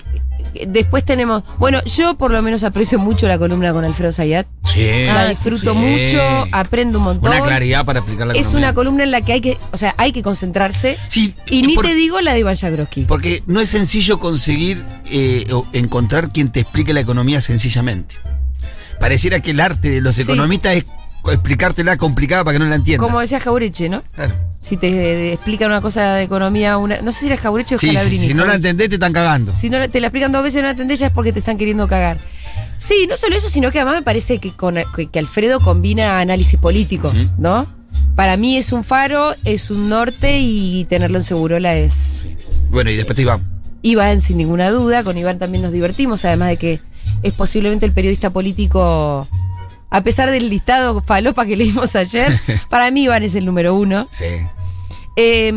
después 0.67 1.05
tenemos. 1.05 1.43
Bueno, 1.59 1.83
yo 1.85 2.17
por 2.17 2.31
lo 2.31 2.41
menos 2.43 2.65
aprecio 2.65 2.99
mucho 2.99 3.27
la 3.29 3.39
columna 3.39 3.73
con 3.73 3.85
Alfredo 3.85 4.13
Zayat. 4.13 4.47
Sí. 4.65 4.85
la 5.07 5.21
Ah, 5.23 5.29
disfruto 5.29 5.73
sí. 5.73 5.79
mucho, 5.79 6.21
aprendo 6.53 6.99
un 6.99 7.05
montón. 7.05 7.31
Una 7.33 7.43
claridad 7.43 7.85
para 7.85 8.01
explicar 8.01 8.27
la 8.27 8.35
es 8.35 8.41
economía. 8.41 8.69
una 8.69 8.75
columna 8.75 9.05
en 9.05 9.11
la 9.11 9.21
que 9.23 9.33
hay 9.33 9.41
que, 9.41 9.59
o 9.73 9.77
sea, 9.77 9.95
hay 9.97 10.13
que 10.13 10.23
concentrarse. 10.23 10.99
Sí, 11.09 11.35
Y 11.49 11.63
ni 11.63 11.75
por- 11.75 11.87
te 11.87 11.95
digo 11.95 12.21
la 12.21 12.33
de 12.35 12.41
Iván 12.41 12.57
Jagroski. 12.57 13.03
Porque 13.03 13.43
no 13.47 13.61
es 13.61 13.71
sencillo 13.71 14.19
conseguir 14.19 14.85
eh, 15.11 15.47
o 15.53 15.67
encontrar 15.73 16.31
quien 16.33 16.51
te 16.51 16.61
explique 16.61 16.93
la 16.93 17.01
economía 17.01 17.41
sencillamente. 17.41 18.17
Pareciera 19.01 19.41
que 19.41 19.51
el 19.53 19.61
arte 19.61 19.91
de 19.91 20.01
los 20.01 20.17
Sí. 20.17 20.23
economistas 20.23 20.75
es 20.75 20.87
explicártela 21.35 21.97
complicada 21.97 22.45
para 22.45 22.59
que 22.59 22.65
no 22.65 22.69
la 22.71 22.77
entiendas. 22.77 23.07
Como 23.07 23.21
decía 23.21 23.41
Jaureche, 23.41 23.89
¿no? 23.89 24.03
Claro. 24.15 24.35
Si 24.61 24.77
te 24.77 25.33
explican 25.33 25.71
una 25.71 25.81
cosa 25.81 26.15
de 26.15 26.25
economía, 26.25 26.77
una, 26.79 27.01
no 27.03 27.13
sé 27.13 27.21
si 27.21 27.27
era 27.27 27.37
Jaureche 27.37 27.77
o 27.77 27.79
Sí, 27.79 27.89
sí, 27.89 27.93
Scalabrini. 27.93 28.27
si 28.27 28.35
no 28.35 28.45
la 28.45 28.55
entendés 28.55 28.89
te 28.89 28.97
están 28.97 29.13
cagando. 29.13 29.55
Si 29.55 29.71
no 29.71 29.89
te 29.89 30.01
la 30.01 30.09
explican 30.09 30.33
dos 30.33 30.43
veces 30.43 30.59
y 30.59 30.63
no 30.63 30.65
la 30.65 30.71
entendés 30.73 30.99
ya 30.99 31.07
es 31.07 31.13
porque 31.13 31.33
te 31.33 31.39
están 31.39 31.57
queriendo 31.59 31.87
cagar. 31.87 32.19
Sí, 32.79 33.07
no 33.09 33.17
solo 33.17 33.37
eso, 33.37 33.49
sino 33.49 33.71
que 33.71 33.79
además 33.79 33.97
me 33.97 34.03
parece 34.03 34.39
que, 34.39 34.51
con, 34.53 34.77
que, 34.95 35.07
que 35.09 35.19
Alfredo 35.19 35.61
combina 35.61 36.19
análisis 36.21 36.59
político. 36.59 37.13
¿no? 37.39 37.67
Para 38.15 38.37
mí 38.37 38.57
es 38.57 38.73
un 38.73 38.83
faro, 38.85 39.35
es 39.45 39.71
un 39.71 39.89
norte 39.89 40.39
y 40.41 40.85
tenerlo 40.87 41.19
en 41.19 41.25
Segurola 41.25 41.75
es 41.75 42.25
Bueno, 42.71 42.91
y 42.91 42.97
después 42.97 43.15
te 43.17 43.23
iba. 43.23 43.39
Iván, 43.83 44.21
sin 44.21 44.39
ninguna 44.39 44.71
duda. 44.71 45.05
Con 45.05 45.17
Iván 45.17 45.39
también 45.39 45.63
nos 45.63 45.73
divertimos, 45.73 46.25
además 46.25 46.49
de 46.49 46.57
que 46.57 46.81
es 47.23 47.33
posiblemente 47.35 47.87
el 47.87 47.93
periodista 47.93 48.31
político, 48.31 49.29
a 49.97 50.01
pesar 50.03 50.31
del 50.31 50.49
listado 50.51 51.01
falopa 51.03 51.47
que 51.47 51.57
leímos 51.57 51.97
ayer, 51.97 52.33
para 52.69 52.91
mí 52.91 53.05
Iván 53.05 53.23
es 53.23 53.35
el 53.35 53.45
número 53.47 53.75
uno. 53.75 54.07
Sí. 54.11 54.25
Eh, 55.17 55.53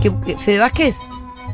¿qué- 0.00 0.12
qué- 0.24 0.36
¿Fede 0.38 0.58
Vázquez? 0.58 0.96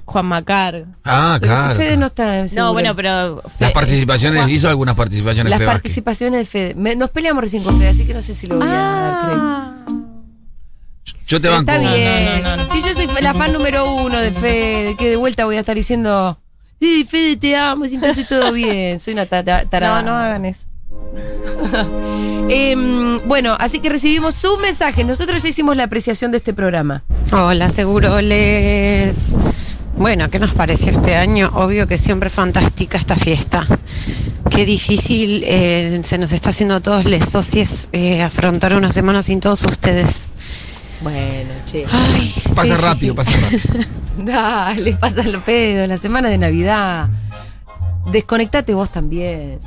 Juan 0.04 0.24
Macar. 0.26 0.86
Ah, 1.04 1.36
Pero 1.38 1.54
si 1.54 1.60
claro. 1.60 1.78
Fede 1.78 1.96
no 1.98 2.06
está 2.06 2.46
No, 2.56 2.72
bueno, 2.72 2.96
pero. 2.96 3.42
Las 3.44 3.68
Fe- 3.68 3.70
participaciones, 3.74 4.40
Juan- 4.40 4.50
hizo 4.50 4.68
algunas 4.68 4.94
participaciones 4.94 5.50
Las 5.50 5.58
Fede 5.58 5.66
Vázquez. 5.66 5.82
participaciones 5.82 6.38
de 6.40 6.46
Fede. 6.46 6.74
Me- 6.76 6.96
nos 6.96 7.10
peleamos 7.10 7.42
recién 7.42 7.62
con 7.62 7.76
Fede, 7.78 7.88
así 7.90 8.06
que 8.06 8.14
no 8.14 8.22
sé 8.22 8.34
si 8.34 8.46
lo 8.46 8.56
voy 8.56 8.68
a 8.68 8.70
dar 8.72 9.20
crédito. 9.26 9.44
Ah. 9.44 9.74
Yo 11.26 11.38
te 11.38 11.48
Pero 11.48 11.56
banco. 11.56 11.70
Está 11.72 11.94
bien. 11.94 12.42
No, 12.42 12.48
no, 12.50 12.56
no, 12.56 12.62
no. 12.64 12.72
Si 12.72 12.80
yo 12.80 12.94
soy 12.94 13.06
la 13.20 13.34
fan 13.34 13.52
número 13.52 13.92
uno 13.96 14.18
de 14.18 14.32
Fede, 14.32 14.96
que 14.96 15.10
de 15.10 15.16
vuelta 15.16 15.44
voy 15.44 15.56
a 15.56 15.60
estar 15.60 15.76
diciendo, 15.76 16.40
sí, 16.80 17.06
Fede, 17.08 17.36
te 17.36 17.56
amo, 17.56 17.84
siempre 17.86 18.10
hace 18.10 18.24
todo 18.24 18.52
bien. 18.52 18.98
Soy 19.00 19.12
una 19.14 19.26
ta- 19.26 19.44
ta- 19.44 19.64
tarada. 19.64 20.02
No, 20.02 20.10
no 20.12 20.16
hagan 20.18 20.44
eso. 20.44 20.66
Em, 22.50 23.20
bueno, 23.28 23.54
así 23.60 23.78
que 23.80 23.88
recibimos 23.90 24.34
sus 24.34 24.58
mensajes. 24.58 25.04
Nosotros 25.06 25.42
ya 25.42 25.48
hicimos 25.50 25.76
la 25.76 25.84
apreciación 25.84 26.30
de 26.30 26.38
este 26.38 26.54
programa. 26.54 27.04
Hola, 27.32 27.68
Seguroles. 27.68 29.34
Bueno, 29.98 30.30
¿qué 30.30 30.38
nos 30.38 30.52
pareció 30.54 30.92
este 30.92 31.14
año? 31.16 31.50
Obvio 31.54 31.86
que 31.86 31.98
siempre 31.98 32.30
fantástica 32.30 32.96
esta 32.96 33.16
fiesta. 33.16 33.66
Qué 34.50 34.64
difícil 34.64 35.42
eh, 35.44 36.00
se 36.04 36.16
nos 36.18 36.32
está 36.32 36.50
haciendo 36.50 36.76
a 36.76 36.80
todos 36.80 37.04
los 37.04 37.28
socios 37.28 37.88
eh, 37.92 38.22
afrontar 38.22 38.74
una 38.74 38.92
semana 38.92 39.22
sin 39.22 39.40
todos 39.40 39.64
ustedes. 39.64 40.28
Bueno, 41.02 41.50
che. 41.66 41.84
Ay, 41.90 42.32
Pasa 42.54 42.76
rápido, 42.78 43.14
pasa 43.14 43.32
rápido. 43.38 43.84
Dale, 44.24 44.94
pasa 44.96 45.22
los 45.28 45.42
pedos, 45.44 45.86
la 45.86 45.96
semana 45.96 46.28
de 46.28 46.38
Navidad. 46.38 47.08
Desconectate 48.10 48.74
vos 48.74 48.90
también. 48.90 49.60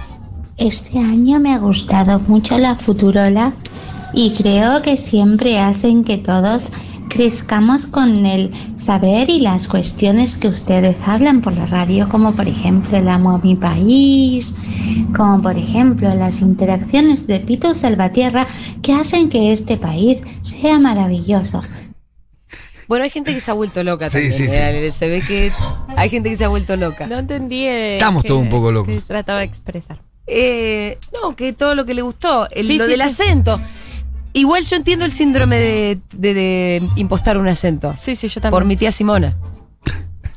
Este 0.57 0.99
año 0.99 1.39
me 1.39 1.53
ha 1.53 1.57
gustado 1.57 2.19
mucho 2.19 2.57
la 2.57 2.75
Futurola 2.75 3.53
y 4.13 4.31
creo 4.31 4.81
que 4.81 4.97
siempre 4.97 5.57
hacen 5.57 6.03
que 6.03 6.17
todos 6.17 6.71
crezcamos 7.07 7.85
con 7.85 8.25
el 8.25 8.51
saber 8.75 9.29
y 9.29 9.39
las 9.39 9.67
cuestiones 9.67 10.35
que 10.35 10.49
ustedes 10.49 10.97
hablan 11.05 11.41
por 11.41 11.53
la 11.53 11.65
radio, 11.67 12.09
como 12.09 12.35
por 12.35 12.47
ejemplo 12.47 12.97
el 12.97 13.07
amo 13.07 13.31
a 13.31 13.39
mi 13.39 13.55
país, 13.55 14.53
como 15.15 15.41
por 15.41 15.57
ejemplo 15.57 16.13
las 16.15 16.41
interacciones 16.41 17.25
de 17.25 17.39
Pito 17.39 17.73
Salvatierra 17.73 18.45
que 18.81 18.93
hacen 18.93 19.29
que 19.29 19.51
este 19.51 19.77
país 19.77 20.21
sea 20.41 20.77
maravilloso. 20.77 21.61
Bueno, 22.91 23.05
hay 23.05 23.09
gente 23.09 23.33
que 23.33 23.39
se 23.39 23.49
ha 23.49 23.53
vuelto 23.53 23.85
loca 23.85 24.09
Sí, 24.09 24.15
también. 24.17 24.33
sí, 24.33 24.43
sí. 24.47 24.49
¿eh? 24.51 24.91
Se 24.91 25.07
ve 25.07 25.21
que 25.21 25.49
hay 25.95 26.09
gente 26.09 26.29
que 26.29 26.35
se 26.35 26.43
ha 26.43 26.49
vuelto 26.49 26.75
loca. 26.75 27.07
No 27.07 27.19
entendí. 27.19 27.65
eh, 27.65 27.93
Estamos 27.93 28.25
todos 28.25 28.41
un 28.41 28.49
poco 28.49 28.69
locos. 28.69 28.93
que 28.93 28.99
trataba 29.07 29.39
de 29.39 29.45
expresar. 29.45 30.01
Eh, 30.27 30.97
no, 31.13 31.33
que 31.37 31.53
todo 31.53 31.73
lo 31.73 31.85
que 31.85 31.93
le 31.93 32.01
gustó, 32.01 32.49
el- 32.51 32.67
Sí, 32.67 32.77
lo 32.77 32.83
sí, 32.83 32.91
del 32.91 32.99
sí. 32.99 33.07
acento. 33.07 33.57
Igual 34.33 34.65
yo 34.65 34.75
entiendo 34.75 35.05
el 35.05 35.13
síndrome 35.13 35.57
de, 35.57 35.99
de- 36.11 36.33
de 36.33 36.89
impostar 36.97 37.37
un 37.37 37.47
acento. 37.47 37.95
Sí, 37.97 38.17
sí, 38.17 38.27
yo 38.27 38.41
también. 38.41 38.51
Por 38.59 38.65
mi 38.65 38.75
tía 38.75 38.91
Simona. 38.91 39.37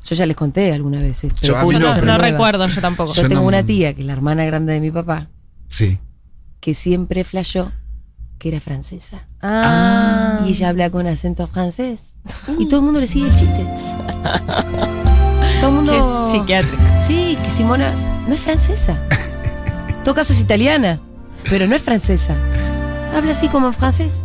Yo 0.04 0.14
ya 0.14 0.24
les 0.24 0.36
conté 0.36 0.72
algunas 0.72 1.02
veces. 1.02 1.32
Pero 1.40 1.54
Yo 1.72 1.78
no, 1.80 2.02
no, 2.02 2.18
recuerdo, 2.18 2.68
yo 2.68 2.80
tampoco. 2.80 3.12
Yo 3.14 3.22
Yo 3.22 3.28
tengo 3.28 3.40
no- 3.40 3.48
una 3.48 3.64
tía, 3.64 3.94
que 3.94 4.02
es 4.02 4.06
la 4.06 4.12
hermana 4.12 4.44
grande 4.44 4.74
de 4.74 4.80
mi 4.80 4.92
papá, 4.92 5.28
Sí. 5.66 5.98
que 6.60 6.72
siempre 6.72 7.24
flashó 7.24 7.72
que 8.44 8.50
era 8.50 8.60
francesa. 8.60 9.26
Ah. 9.40 10.42
Y 10.44 10.50
ella 10.50 10.68
habla 10.68 10.90
con 10.90 11.06
acento 11.06 11.48
francés. 11.48 12.16
Y 12.58 12.68
todo 12.68 12.80
el 12.80 12.84
mundo 12.84 13.00
le 13.00 13.06
sigue 13.06 13.28
el 13.28 13.36
chiste. 13.36 13.66
Todo 15.62 15.70
el 15.70 15.74
mundo. 15.76 16.28
Qué 16.30 16.38
psiquiátrico. 16.38 16.82
Sí, 17.06 17.38
que 17.42 17.50
Simona 17.50 17.90
no 18.28 18.34
es 18.34 18.40
francesa. 18.42 18.98
En 19.88 20.04
todo 20.04 20.14
caso 20.14 20.34
es 20.34 20.40
italiana, 20.40 21.00
pero 21.48 21.66
no 21.66 21.74
es 21.74 21.80
francesa. 21.80 22.36
Habla 23.16 23.30
así 23.30 23.48
como 23.48 23.68
en 23.68 23.72
francés. 23.72 24.22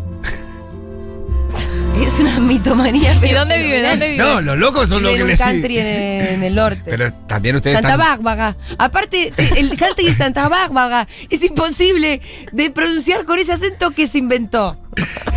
Es 2.10 2.20
una 2.20 2.40
mitomanía. 2.40 3.14
¿Y 3.24 3.34
dónde 3.34 3.58
vive? 3.58 3.82
fenomenal. 3.82 3.92
¿Dónde 3.92 4.08
vive? 4.12 4.18
No, 4.18 4.42
los 4.42 4.58
locos 4.58 4.90
son 4.90 5.04
los 5.04 5.12
Vive 5.12 5.26
que 5.26 5.34
en 5.34 5.40
un 5.40 5.54
le 5.54 5.62
country 5.62 5.78
en 5.80 6.44
el 6.44 6.56
norte. 6.56 6.82
Pero 6.86 7.14
también 7.28 7.56
ustedes 7.56 7.76
Santa 7.76 7.92
están. 7.92 8.00
Bárbara. 8.24 8.56
Aparte, 8.78 9.34
el 9.58 9.76
country 9.78 10.06
de 10.06 10.14
Santa 10.14 10.48
Bárbara 10.48 11.08
es 11.30 11.44
imposible 11.44 12.22
de 12.52 12.70
pronunciar 12.72 13.26
con 13.26 13.38
ese 13.38 13.52
acento 13.54 13.92
que 13.92 14.08
se 14.08 14.18
inventó. 14.18 14.78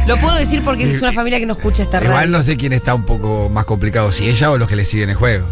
Lo 0.07 0.17
puedo 0.19 0.37
decir 0.37 0.63
porque 0.63 0.85
es 0.85 1.03
una 1.03 1.13
familia 1.13 1.39
que 1.39 1.47
no 1.47 1.55
escucha 1.55 1.83
esta 1.83 2.01
radio. 2.01 2.13
Igual 2.13 2.31
no 2.31 2.43
sé 2.43 2.57
quién 2.57 2.73
está 2.73 2.95
un 2.95 3.05
poco 3.05 3.49
más 3.49 3.65
complicado, 3.65 4.13
si 4.13 4.29
ella 4.29 4.51
o 4.51 4.59
los 4.59 4.69
que 4.69 4.77
le 4.77 4.85
siguen 4.85 5.11
el 5.11 5.17
juego. 5.17 5.47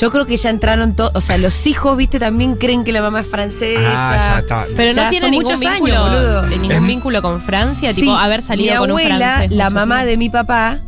Yo 0.00 0.10
creo 0.12 0.26
que 0.26 0.36
ya 0.36 0.50
entraron 0.50 0.94
todos, 0.94 1.12
o 1.14 1.20
sea, 1.20 1.38
los 1.38 1.66
hijos, 1.66 1.96
viste, 1.96 2.18
también 2.18 2.56
creen 2.56 2.84
que 2.84 2.92
la 2.92 3.00
mamá 3.02 3.20
es 3.20 3.26
francesa. 3.28 3.80
Ah, 3.94 4.28
ya 4.34 4.38
está. 4.40 4.66
Pero 4.76 4.92
Ya 4.92 5.04
no 5.04 5.10
tiene 5.10 5.30
ningún 5.30 5.44
muchos 5.44 5.60
años, 5.64 5.72
vínculo, 5.74 6.02
boludo. 6.02 6.42
de 6.42 6.58
ningún 6.58 6.86
vínculo 6.86 7.22
con 7.22 7.40
Francia, 7.40 7.92
Sí, 7.92 8.02
tipo 8.02 8.14
haber 8.14 8.42
salido 8.42 8.72
mi 8.74 8.78
con 8.78 8.90
un 8.92 9.00
abuela, 9.00 9.30
francés. 9.36 9.52
la 9.56 9.70
mamá 9.70 9.96
tiempo. 9.96 10.10
de 10.10 10.16
mi 10.18 10.28
papá, 10.30 10.78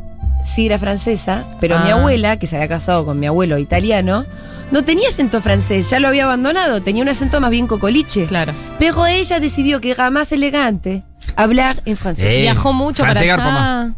sí 0.45 0.67
era 0.67 0.79
francesa, 0.79 1.45
pero 1.61 1.79
mi 1.81 1.91
Ah. 1.91 1.95
abuela, 1.95 2.39
que 2.39 2.47
se 2.47 2.57
había 2.57 2.69
casado 2.69 3.07
con 3.07 3.19
mi 3.19 3.27
abuelo 3.27 3.57
italiano, 3.59 4.27
no 4.71 4.85
tenía 4.85 5.09
acento 5.09 5.41
francés, 5.41 5.89
ya 5.89 5.99
lo 6.01 6.09
había 6.09 6.25
abandonado, 6.25 6.83
tenía 6.83 7.03
un 7.03 7.09
acento 7.09 7.41
más 7.41 7.51
bien 7.51 7.67
cocoliche. 7.67 8.27
Claro. 8.27 8.53
Pero 8.79 9.07
ella 9.07 9.41
decidió 9.41 9.81
que 9.81 9.93
era 9.93 10.11
más 10.11 10.33
elegante 10.33 11.03
hablar 11.37 11.81
en 11.87 11.97
francés. 11.97 12.27
Eh, 12.35 12.41
Viajó 12.43 12.75
mucho 12.75 13.03
para 13.05 13.13
francés 13.15 13.33
allá. 13.33 13.93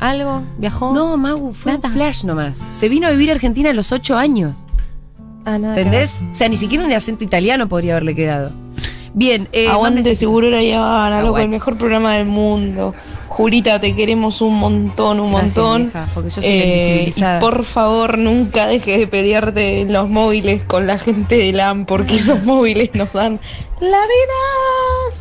¿Algo? 0.00 0.42
¿Viajó? 0.58 0.92
No, 0.94 1.16
Magu, 1.16 1.52
fue 1.52 1.72
Nada. 1.72 1.88
un 1.88 1.94
flash 1.94 2.24
nomás. 2.24 2.62
Se 2.74 2.88
vino 2.88 3.06
a 3.06 3.10
vivir 3.10 3.30
a 3.30 3.34
Argentina 3.34 3.70
a 3.70 3.72
los 3.74 3.92
ocho 3.92 4.16
años. 4.16 4.54
Ah, 5.44 5.58
nada 5.58 5.74
que 5.74 5.80
¿Entendés? 5.82 6.20
O 6.30 6.34
sea, 6.34 6.48
ni 6.48 6.56
siquiera 6.56 6.84
un 6.84 6.92
acento 6.92 7.22
italiano 7.24 7.68
podría 7.68 7.92
haberle 7.92 8.14
quedado. 8.14 8.52
Bien, 9.12 9.48
eh, 9.52 9.68
Aguante 9.68 10.14
seguro 10.14 10.46
era 10.48 10.62
Yavana, 10.62 11.16
loco, 11.16 11.28
Aguante. 11.28 11.44
el 11.44 11.50
mejor 11.50 11.78
programa 11.78 12.14
del 12.14 12.26
mundo. 12.26 12.94
Julita, 13.28 13.80
te 13.80 13.94
queremos 13.94 14.40
un 14.40 14.56
montón, 14.58 15.20
un 15.20 15.32
Gracias, 15.32 15.56
montón. 15.56 15.82
vieja, 15.84 16.08
porque 16.14 16.30
yo 16.30 16.42
soy 16.42 16.42
la 16.42 16.48
Eh, 16.64 17.12
y 17.16 17.40
por 17.40 17.64
favor, 17.64 18.18
nunca 18.18 18.66
dejes 18.66 18.98
de 18.98 19.06
pelearte 19.06 19.82
en 19.82 19.92
los 19.92 20.08
móviles 20.08 20.62
con 20.64 20.86
la 20.86 20.98
gente 20.98 21.36
de 21.36 21.52
LAM, 21.52 21.86
porque 21.86 22.16
esos 22.16 22.42
móviles 22.44 22.90
nos 22.94 23.12
dan 23.12 23.40
la 23.80 23.86
vida. 23.88 25.19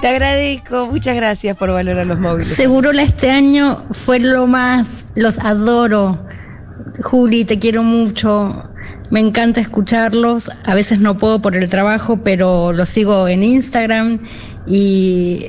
Te 0.00 0.08
agradezco, 0.08 0.86
muchas 0.86 1.14
gracias 1.16 1.56
por 1.56 1.70
valorar 1.70 2.06
los 2.06 2.18
móviles. 2.18 2.46
Segurola 2.46 3.02
este 3.02 3.30
año 3.30 3.84
fue 3.90 4.18
lo 4.18 4.46
más, 4.46 5.06
los 5.14 5.38
adoro. 5.38 6.26
Juli, 7.02 7.44
te 7.44 7.58
quiero 7.58 7.82
mucho. 7.82 8.70
Me 9.10 9.20
encanta 9.20 9.60
escucharlos. 9.60 10.50
A 10.64 10.74
veces 10.74 11.00
no 11.00 11.16
puedo 11.16 11.40
por 11.40 11.56
el 11.56 11.68
trabajo, 11.68 12.20
pero 12.24 12.72
los 12.72 12.88
sigo 12.88 13.28
en 13.28 13.42
Instagram 13.42 14.18
y 14.66 15.48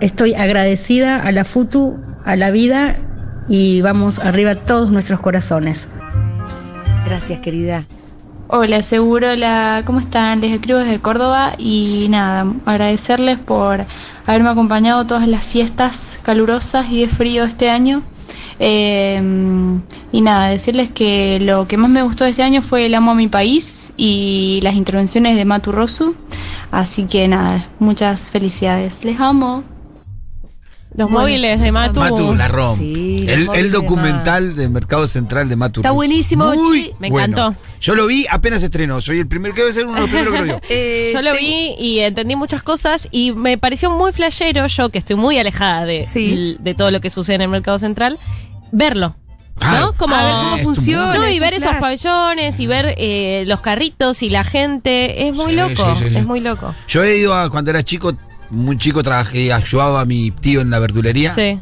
estoy 0.00 0.34
agradecida 0.34 1.22
a 1.22 1.30
la 1.32 1.44
FUTU, 1.44 2.00
a 2.24 2.36
la 2.36 2.50
vida 2.50 2.96
y 3.48 3.80
vamos 3.82 4.18
arriba 4.18 4.54
todos 4.54 4.90
nuestros 4.90 5.20
corazones. 5.20 5.88
Gracias, 7.04 7.40
querida. 7.40 7.86
Hola, 8.52 8.82
Segurola, 8.82 9.84
¿cómo 9.86 10.00
están? 10.00 10.40
Les 10.40 10.50
escribo 10.50 10.80
desde 10.80 10.98
Córdoba 10.98 11.54
y 11.56 12.08
nada, 12.10 12.52
agradecerles 12.66 13.38
por 13.38 13.86
haberme 14.26 14.48
acompañado 14.48 15.06
todas 15.06 15.28
las 15.28 15.44
siestas 15.44 16.18
calurosas 16.22 16.90
y 16.90 17.02
de 17.02 17.06
frío 17.08 17.44
este 17.44 17.70
año. 17.70 18.02
Eh, 18.58 19.22
y 20.10 20.20
nada, 20.20 20.48
decirles 20.48 20.90
que 20.90 21.38
lo 21.38 21.68
que 21.68 21.76
más 21.76 21.90
me 21.90 22.02
gustó 22.02 22.24
de 22.24 22.30
este 22.30 22.42
año 22.42 22.60
fue 22.60 22.86
el 22.86 22.94
amo 22.96 23.12
a 23.12 23.14
mi 23.14 23.28
país 23.28 23.92
y 23.96 24.58
las 24.64 24.74
intervenciones 24.74 25.36
de 25.36 25.44
Matu 25.44 25.70
Rosu. 25.70 26.16
Así 26.72 27.04
que 27.04 27.28
nada, 27.28 27.68
muchas 27.78 28.32
felicidades. 28.32 29.04
Les 29.04 29.20
amo. 29.20 29.62
Los 31.00 31.08
Bueno, 31.10 31.20
móviles 31.28 31.58
de 31.58 31.72
Matu. 31.72 31.98
Matu 32.00 32.34
la. 32.34 32.74
Sí, 32.76 33.24
los 33.26 33.56
el, 33.56 33.62
de 33.64 33.70
documental 33.70 34.54
del 34.54 34.68
Mercado 34.68 35.08
Central 35.08 35.48
de 35.48 35.56
Matu. 35.56 35.80
Está 35.80 35.92
buenísimo, 35.92 36.44
Muy. 36.54 36.92
Me 36.98 37.08
bueno. 37.08 37.32
encantó. 37.32 37.58
Yo 37.80 37.94
lo 37.94 38.06
vi 38.06 38.26
apenas 38.30 38.62
estrenó. 38.62 39.00
Soy 39.00 39.20
el 39.20 39.26
primero 39.26 39.54
que 39.54 39.62
debe 39.62 39.72
ser 39.72 39.86
uno 39.86 39.94
de 39.94 40.00
los 40.02 40.10
primeros 40.10 40.32
que 40.34 40.38
lo 40.40 40.44
vio. 40.44 40.60
Eh, 40.68 41.10
Yo 41.14 41.22
lo 41.22 41.32
vi 41.32 41.74
y 41.78 42.00
entendí 42.00 42.36
muchas 42.36 42.62
cosas 42.62 43.08
y 43.10 43.32
me 43.32 43.56
pareció 43.56 43.90
muy 43.90 44.12
flashero, 44.12 44.66
yo 44.66 44.90
que 44.90 44.98
estoy 44.98 45.16
muy 45.16 45.38
alejada 45.38 45.86
de, 45.86 46.02
Sí. 46.02 46.58
de 46.60 46.74
todo 46.74 46.90
lo 46.90 47.00
que 47.00 47.08
sucede 47.08 47.36
en 47.36 47.40
el 47.42 47.48
mercado 47.48 47.78
central, 47.78 48.18
verlo. 48.70 49.16
Ah, 49.58 49.78
¿No? 49.80 49.92
Como, 49.94 50.14
a 50.14 50.22
ver 50.22 50.34
cómo 50.34 50.58
funciona. 50.58 51.14
No, 51.14 51.28
y 51.28 51.40
ver 51.40 51.54
esos 51.54 51.74
pabellones 51.76 52.60
y 52.60 52.66
ver 52.66 52.94
eh, 52.98 53.44
los 53.46 53.60
carritos 53.60 54.22
y 54.22 54.28
la 54.28 54.44
gente. 54.44 55.28
Es 55.28 55.32
muy 55.34 55.52
Sí, 55.52 55.56
loco. 55.56 55.96
sí, 55.96 56.04
sí, 56.04 56.08
sí. 56.10 56.16
Es 56.18 56.26
muy 56.26 56.40
loco. 56.40 56.74
Yo 56.88 57.02
he 57.02 57.16
ido 57.18 57.34
a, 57.34 57.48
cuando 57.50 57.70
era 57.70 57.82
chico, 57.82 58.12
muy 58.50 58.76
chico, 58.76 59.02
trabajé, 59.02 59.52
ayudaba 59.52 60.00
a 60.00 60.04
mi 60.04 60.30
tío 60.30 60.60
en 60.60 60.70
la 60.70 60.78
verdulería. 60.78 61.32
Sí. 61.32 61.60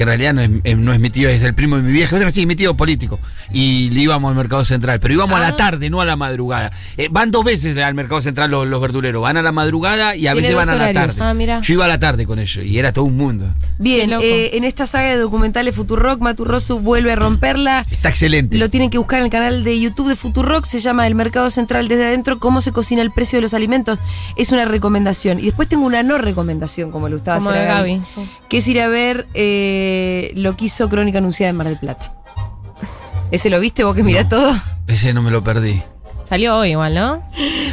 Que 0.00 0.04
en 0.04 0.08
realidad 0.08 0.32
no 0.32 0.40
es, 0.40 0.50
eh, 0.64 0.76
no 0.76 0.94
es 0.94 0.98
mi 0.98 1.10
tío, 1.10 1.28
es 1.28 1.42
el 1.42 1.52
primo 1.52 1.76
de 1.76 1.82
mi 1.82 1.92
vieja. 1.92 2.16
Sí, 2.30 2.46
mi 2.46 2.56
tío 2.56 2.74
político. 2.74 3.20
Y 3.52 3.90
le 3.90 4.00
íbamos 4.00 4.30
al 4.30 4.34
Mercado 4.34 4.64
Central. 4.64 4.98
Pero 4.98 5.12
íbamos 5.12 5.38
a 5.38 5.46
Ah. 5.46 5.50
la 5.50 5.56
tarde, 5.56 5.90
no 5.90 6.00
a 6.00 6.06
la 6.06 6.16
madrugada. 6.16 6.72
Eh, 6.96 7.08
van 7.10 7.30
dos 7.30 7.44
veces 7.44 7.76
al 7.76 7.92
Mercado 7.92 8.22
Central 8.22 8.50
los, 8.50 8.66
los 8.66 8.80
verduleros. 8.80 9.20
Van 9.20 9.36
a 9.36 9.42
la 9.42 9.52
madrugada 9.52 10.16
y 10.16 10.26
a 10.26 10.32
veces 10.32 10.54
van 10.54 10.70
a 10.70 10.74
la 10.76 10.94
tarde. 10.94 11.20
Ah. 11.52 11.60
Yo 11.62 11.74
iba 11.74 11.84
a 11.84 11.88
la 11.88 11.98
tarde 11.98 12.24
con 12.24 12.38
ellos 12.38 12.64
y 12.64 12.78
era 12.78 12.94
todo 12.94 13.04
un 13.04 13.18
mundo. 13.18 13.44
Bien, 13.76 14.10
eh, 14.22 14.52
en 14.54 14.64
esta 14.64 14.86
saga 14.86 15.10
de 15.10 15.16
documentales 15.18 15.74
Futurock, 15.74 16.18
Maturrosu 16.22 16.80
vuelve 16.80 17.12
a 17.12 17.16
romperla. 17.16 17.84
Está 17.90 18.08
excelente. 18.08 18.56
Lo 18.56 18.70
tienen 18.70 18.88
que 18.88 18.96
buscar 18.96 19.18
en 19.18 19.26
el 19.26 19.30
canal 19.30 19.64
de 19.64 19.78
YouTube 19.78 20.08
de 20.08 20.16
Futurock, 20.16 20.64
se 20.64 20.80
llama 20.80 21.06
El 21.06 21.14
Mercado 21.14 21.50
Central 21.50 21.88
desde 21.88 22.06
adentro, 22.06 22.38
cómo 22.38 22.62
se 22.62 22.72
cocina 22.72 23.02
el 23.02 23.12
precio 23.12 23.36
de 23.36 23.42
los 23.42 23.52
alimentos. 23.52 23.98
Es 24.36 24.50
una 24.50 24.64
recomendación. 24.64 25.40
Y 25.40 25.42
después 25.42 25.68
tengo 25.68 25.84
una 25.84 26.02
no 26.02 26.16
recomendación, 26.16 26.90
como 26.90 27.06
le 27.10 27.16
gustaba 27.16 27.36
Como 27.36 27.50
hacer 27.50 27.68
a 27.68 27.74
Gaby, 27.74 27.90
Gaby. 27.96 28.02
sí. 28.14 28.20
que 28.48 28.56
es 28.56 28.66
ir 28.66 28.80
a 28.80 28.88
ver 28.88 29.26
eh, 29.34 29.88
lo 30.34 30.56
que 30.56 30.66
hizo 30.66 30.88
Crónica 30.88 31.18
Anunciada 31.18 31.50
en 31.50 31.56
Mar 31.56 31.68
del 31.68 31.78
Plata. 31.78 32.14
¿Ese 33.30 33.48
lo 33.50 33.60
viste 33.60 33.84
vos 33.84 33.94
que 33.94 34.02
mirás 34.02 34.28
todo? 34.28 34.52
Ese 34.86 35.14
no 35.14 35.22
me 35.22 35.30
lo 35.30 35.42
perdí. 35.44 35.82
Salió 36.24 36.56
hoy 36.56 36.70
igual, 36.70 36.94
¿no? 36.94 37.22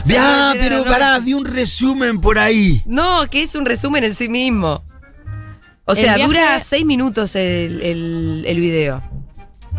Ya, 0.06 0.54
pero 0.60 0.84
pará, 0.84 1.20
vi 1.20 1.34
un 1.34 1.46
resumen 1.46 2.20
por 2.20 2.40
ahí. 2.40 2.82
No, 2.86 3.28
que 3.30 3.44
es 3.44 3.56
un 3.56 3.66
resumen 3.66 4.04
en 4.04 4.14
sí 4.16 4.30
mismo. 4.30 4.84
O 5.86 5.96
sea, 5.96 6.16
viaje- 6.16 6.28
dura 6.28 6.60
seis 6.60 6.86
minutos 6.86 7.36
el, 7.36 7.82
el, 7.82 8.44
el 8.48 8.60
video. 8.60 9.02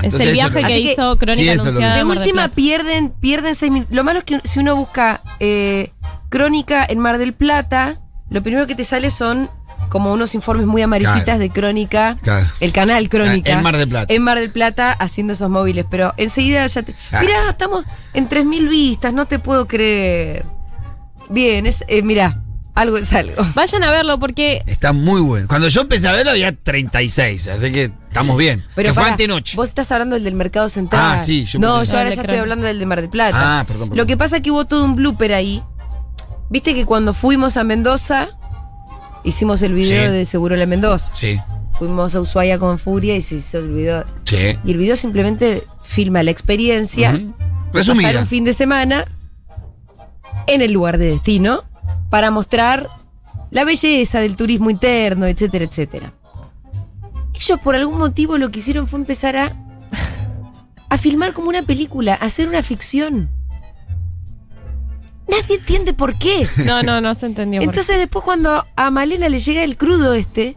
Es 0.02 0.14
el 0.14 0.30
viaje 0.32 0.62
que 0.62 0.78
hizo 0.78 1.16
Crónica 1.16 1.42
Sí, 1.54 1.58
Anunciada. 1.58 1.92
De 1.94 1.98
de 1.98 2.04
Mar 2.04 2.18
del 2.18 2.22
última 2.22 2.42
Plata. 2.42 2.54
pierden, 2.54 3.10
pierden 3.20 3.54
seis 3.54 3.70
minutos. 3.72 3.94
Lo 3.94 4.04
malo 4.04 4.20
es 4.20 4.24
que 4.24 4.40
si 4.44 4.60
uno 4.60 4.76
busca 4.76 5.22
eh, 5.40 5.92
crónica 6.28 6.86
en 6.88 6.98
Mar 7.00 7.18
del 7.18 7.32
Plata, 7.34 8.00
lo 8.30 8.42
primero 8.42 8.66
que 8.68 8.74
te 8.76 8.84
sale 8.84 9.10
son 9.10 9.50
como 9.88 10.12
unos 10.12 10.34
informes 10.34 10.66
muy 10.66 10.82
amarillitas 10.82 11.24
Claro. 11.24 11.40
de 11.40 11.50
crónica. 11.50 12.16
Claro. 12.22 12.46
El 12.60 12.72
canal 12.72 13.08
Crónica. 13.08 13.52
En 13.52 13.62
Mar 13.62 13.76
del 13.76 13.88
Plata. 13.88 14.12
En 14.14 14.22
Mar 14.22 14.38
del 14.38 14.50
Plata 14.50 14.92
haciendo 14.92 15.32
esos 15.32 15.50
móviles. 15.50 15.84
Pero 15.90 16.14
enseguida 16.16 16.64
ya 16.66 16.82
te. 16.82 16.94
Mirá, 17.20 17.50
estamos 17.50 17.84
en 18.14 18.28
3.000 18.28 18.68
vistas, 18.68 19.12
no 19.12 19.26
te 19.26 19.38
puedo 19.38 19.66
creer. 19.66 20.44
Bien, 21.30 21.66
es, 21.66 21.84
eh, 21.88 22.02
mirá, 22.02 22.42
algo 22.74 22.96
es 22.96 23.12
algo. 23.12 23.34
Vayan 23.54 23.84
a 23.84 23.90
verlo 23.90 24.18
porque 24.18 24.62
Está 24.66 24.92
muy 24.92 25.20
bueno. 25.20 25.46
Cuando 25.48 25.68
yo 25.68 25.82
empecé 25.82 26.08
a 26.08 26.12
verlo 26.12 26.30
había 26.30 26.52
36, 26.54 27.48
así 27.48 27.72
que 27.72 27.90
estamos 28.08 28.36
bien. 28.38 28.64
Pero 28.74 28.90
que 28.90 28.94
fue 28.94 29.04
antenoche. 29.08 29.56
Vos 29.56 29.68
estás 29.68 29.90
hablando 29.92 30.14
del 30.14 30.24
del 30.24 30.34
mercado 30.34 30.68
central. 30.68 31.18
Ah, 31.18 31.22
sí, 31.24 31.44
yo 31.44 31.58
No, 31.58 31.82
yo 31.84 31.96
ahora 31.98 32.10
Ah, 32.10 32.14
ya 32.14 32.22
estoy 32.22 32.38
hablando 32.38 32.66
del 32.66 32.78
de 32.78 32.86
Mar 32.86 33.00
del 33.00 33.10
Plata. 33.10 33.60
Ah, 33.60 33.64
perdón, 33.66 33.88
perdón. 33.90 33.98
Lo 33.98 34.06
que 34.06 34.16
pasa 34.16 34.36
es 34.36 34.42
que 34.42 34.50
hubo 34.50 34.64
todo 34.64 34.84
un 34.84 34.96
blooper 34.96 35.34
ahí. 35.34 35.62
Viste 36.50 36.74
que 36.74 36.86
cuando 36.86 37.12
fuimos 37.12 37.58
a 37.58 37.64
Mendoza, 37.64 38.30
hicimos 39.24 39.62
el 39.62 39.74
video 39.74 40.06
Sí. 40.06 40.12
de 40.12 40.24
Seguro 40.24 40.56
La 40.56 40.66
Mendoza. 40.66 41.10
Sí, 41.14 41.38
Fuimos 41.72 42.14
a 42.16 42.20
Ushuaia 42.20 42.58
con 42.58 42.76
Furia 42.78 43.14
y 43.16 43.20
se 43.20 43.36
hizo 43.36 43.58
el 43.58 43.68
video. 43.72 44.04
sí. 44.24 44.58
Y 44.64 44.70
el 44.72 44.78
video 44.78 44.96
simplemente 44.96 45.64
filma 45.84 46.22
la 46.24 46.30
experiencia. 46.32 47.12
Ujú. 47.12 47.34
Resumida. 47.72 48.08
Pasar 48.08 48.22
un 48.22 48.26
fin 48.26 48.44
de 48.44 48.52
semana 48.52 49.04
en 50.46 50.60
el 50.62 50.72
lugar 50.72 50.98
de 50.98 51.10
destino 51.10 51.62
para 52.10 52.30
mostrar 52.30 52.88
la 53.50 53.64
belleza 53.64 54.20
del 54.20 54.34
turismo 54.36 54.70
interno, 54.70 55.26
etcétera, 55.26 55.64
etcétera. 55.66 56.12
Ellos 57.34 57.60
por 57.60 57.76
algún 57.76 57.98
motivo 57.98 58.36
lo 58.38 58.50
que 58.50 58.58
hicieron 58.58 58.88
fue 58.88 58.98
empezar 58.98 59.36
a, 59.36 59.52
a 60.88 60.98
filmar 60.98 61.32
como 61.32 61.48
una 61.50 61.62
película, 61.62 62.14
a 62.14 62.24
hacer 62.26 62.48
una 62.48 62.62
ficción. 62.62 63.30
Nadie 65.28 65.56
entiende 65.56 65.92
por 65.92 66.18
qué. 66.18 66.48
No, 66.64 66.82
no, 66.82 67.00
no 67.00 67.14
se 67.14 67.26
entendió. 67.26 67.60
por 67.60 67.66
qué. 67.66 67.70
Entonces 67.70 67.98
después 67.98 68.24
cuando 68.24 68.66
a 68.76 68.90
Malena 68.90 69.28
le 69.28 69.38
llega 69.38 69.62
el 69.62 69.76
crudo 69.76 70.14
este, 70.14 70.56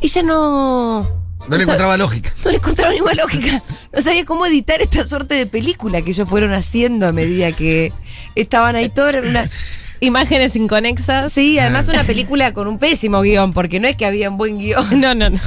ella 0.00 0.22
no... 0.22 1.20
No 1.48 1.56
le 1.56 1.62
encontraba 1.62 1.96
lógica. 1.96 2.30
no 2.44 2.50
le 2.50 2.56
encontraba 2.58 2.92
ninguna 2.92 3.14
lógica. 3.14 3.62
No 3.92 4.02
sabía 4.02 4.24
cómo 4.24 4.44
editar 4.46 4.82
esta 4.82 5.04
suerte 5.04 5.34
de 5.34 5.46
película 5.46 6.02
que 6.02 6.10
ellos 6.10 6.28
fueron 6.28 6.52
haciendo 6.52 7.06
a 7.06 7.12
medida 7.12 7.52
que 7.52 7.92
estaban 8.34 8.76
ahí 8.76 8.88
todas. 8.88 9.14
era 9.14 9.28
Una... 9.28 9.50
Imágenes 10.00 10.56
inconexas. 10.56 11.32
Sí, 11.32 11.58
además 11.58 11.88
una 11.88 12.04
película 12.04 12.54
con 12.54 12.66
un 12.68 12.78
pésimo 12.78 13.20
guion, 13.20 13.52
porque 13.52 13.80
no 13.80 13.88
es 13.88 13.96
que 13.96 14.06
había 14.06 14.30
un 14.30 14.38
buen 14.38 14.58
guion. 14.58 14.84
No, 15.00 15.14
no, 15.14 15.30
no. 15.30 15.40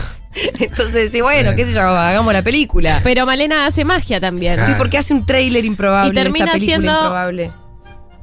Entonces, 0.60 1.12
sí, 1.12 1.22
bueno, 1.22 1.56
qué 1.56 1.66
sé 1.66 1.74
yo, 1.74 1.82
hagamos 1.82 2.34
la 2.34 2.42
película. 2.42 3.00
Pero 3.04 3.26
Malena 3.26 3.66
hace 3.66 3.84
magia 3.84 4.20
también. 4.20 4.60
Sí, 4.66 4.72
porque 4.78 4.98
hace 4.98 5.14
un 5.14 5.26
tráiler 5.26 5.64
improbable 5.66 6.10
Y 6.12 6.14
termina 6.14 6.46
esta 6.46 6.54
película 6.54 6.78
siendo 6.78 6.92
improbable. 6.92 7.52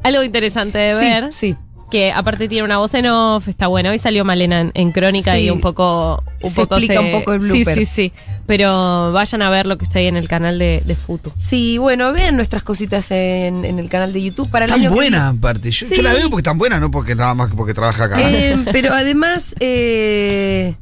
Algo 0.03 0.23
interesante 0.23 0.79
de 0.79 0.91
Sí, 0.93 0.97
ver. 1.01 1.33
sí. 1.33 1.57
Que 1.91 2.13
aparte 2.13 2.47
tiene 2.49 2.65
una 2.65 2.79
voz 2.79 2.95
en 2.95 3.07
off, 3.07 3.49
está 3.49 3.67
bueno. 3.67 3.91
Hoy 3.91 3.99
salió 3.99 4.25
Malena 4.25 4.61
en, 4.61 4.71
en 4.75 4.93
Crónica 4.93 5.35
Sí. 5.35 5.41
y 5.41 5.51
un 5.51 5.61
poco. 5.61 6.23
Un 6.41 6.49
Se 6.49 6.61
poco 6.63 6.77
explica 6.77 7.01
un 7.01 7.11
poco 7.11 7.33
el 7.33 7.41
blooper. 7.41 7.75
Sí, 7.75 7.85
sí, 7.85 7.93
sí. 7.95 8.13
Pero 8.47 9.11
vayan 9.13 9.43
a 9.43 9.51
ver 9.51 9.67
lo 9.67 9.77
que 9.77 9.87
está 9.87 9.99
ahí 9.99 10.07
en 10.07 10.17
el 10.17 10.29
canal 10.29 10.57
de, 10.59 10.83
de 10.85 10.95
Futu. 10.95 11.33
Sí, 11.37 11.79
bueno, 11.79 12.13
vean 12.13 12.37
nuestras 12.37 12.63
cositas 12.63 13.11
en, 13.11 13.65
en 13.65 13.81
el 13.81 13.89
canal 13.89 14.13
de 14.13 14.23
YouTube 14.23 14.49
para 14.51 14.67
el 14.67 14.71
Tan 14.71 14.81
año 14.81 14.91
que 14.91 14.95
buena, 14.95 15.29
aparte. 15.31 15.71
Yo, 15.73 15.87
Sí. 15.89 15.97
yo 15.97 16.03
la 16.03 16.13
veo 16.15 16.31
porque 16.31 16.41
están 16.43 16.59
buenas, 16.59 16.81
no 16.81 16.93
porque 16.93 17.17
nada 17.17 17.35
más 17.35 17.49
que 17.51 17.57
porque 17.57 17.75
trabaja 17.75 18.05
acá. 18.05 18.19
Eh, 18.21 18.57
pero 18.71 18.93
además, 18.95 19.57
eh, 19.59 20.77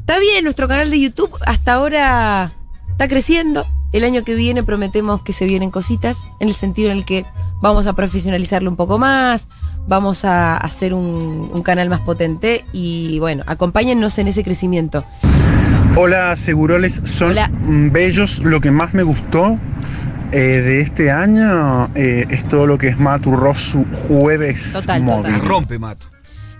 está 0.00 0.18
bien, 0.18 0.44
nuestro 0.44 0.66
canal 0.66 0.90
de 0.90 0.98
YouTube 0.98 1.30
hasta 1.46 1.74
ahora 1.74 2.52
está 2.92 3.06
creciendo. 3.06 3.66
El 3.92 4.04
año 4.04 4.24
que 4.24 4.34
viene 4.34 4.62
prometemos 4.62 5.22
que 5.22 5.32
se 5.34 5.44
vienen 5.44 5.70
cositas, 5.70 6.30
en 6.40 6.48
el 6.48 6.54
sentido 6.54 6.90
en 6.90 6.96
el 6.98 7.04
que 7.04 7.24
vamos 7.60 7.86
a 7.86 7.92
profesionalizarlo 7.94 8.70
un 8.70 8.76
poco 8.76 8.98
más, 8.98 9.48
vamos 9.86 10.24
a 10.24 10.56
hacer 10.56 10.94
un, 10.94 11.50
un 11.52 11.62
canal 11.62 11.88
más 11.88 12.00
potente 12.00 12.64
y 12.72 13.18
bueno, 13.18 13.44
acompáñennos 13.46 14.18
en 14.18 14.28
ese 14.28 14.44
crecimiento. 14.44 15.04
Hola, 15.96 16.36
Seguroles, 16.36 17.00
son 17.04 17.30
Hola. 17.32 17.48
mm, 17.48 17.90
bellos. 17.90 18.40
Lo 18.44 18.60
que 18.60 18.70
más 18.70 18.94
me 18.94 19.02
gustó 19.02 19.58
eh, 20.30 20.38
de 20.38 20.80
este 20.80 21.10
año 21.10 21.90
eh, 21.94 22.26
es 22.28 22.46
todo 22.46 22.66
lo 22.66 22.78
que 22.78 22.88
es 22.88 22.98
Maturrosu 22.98 23.84
jueves 24.06 24.74
Total, 24.74 25.02
móvil. 25.02 25.34
Rompe, 25.40 25.78
Mato. 25.78 26.06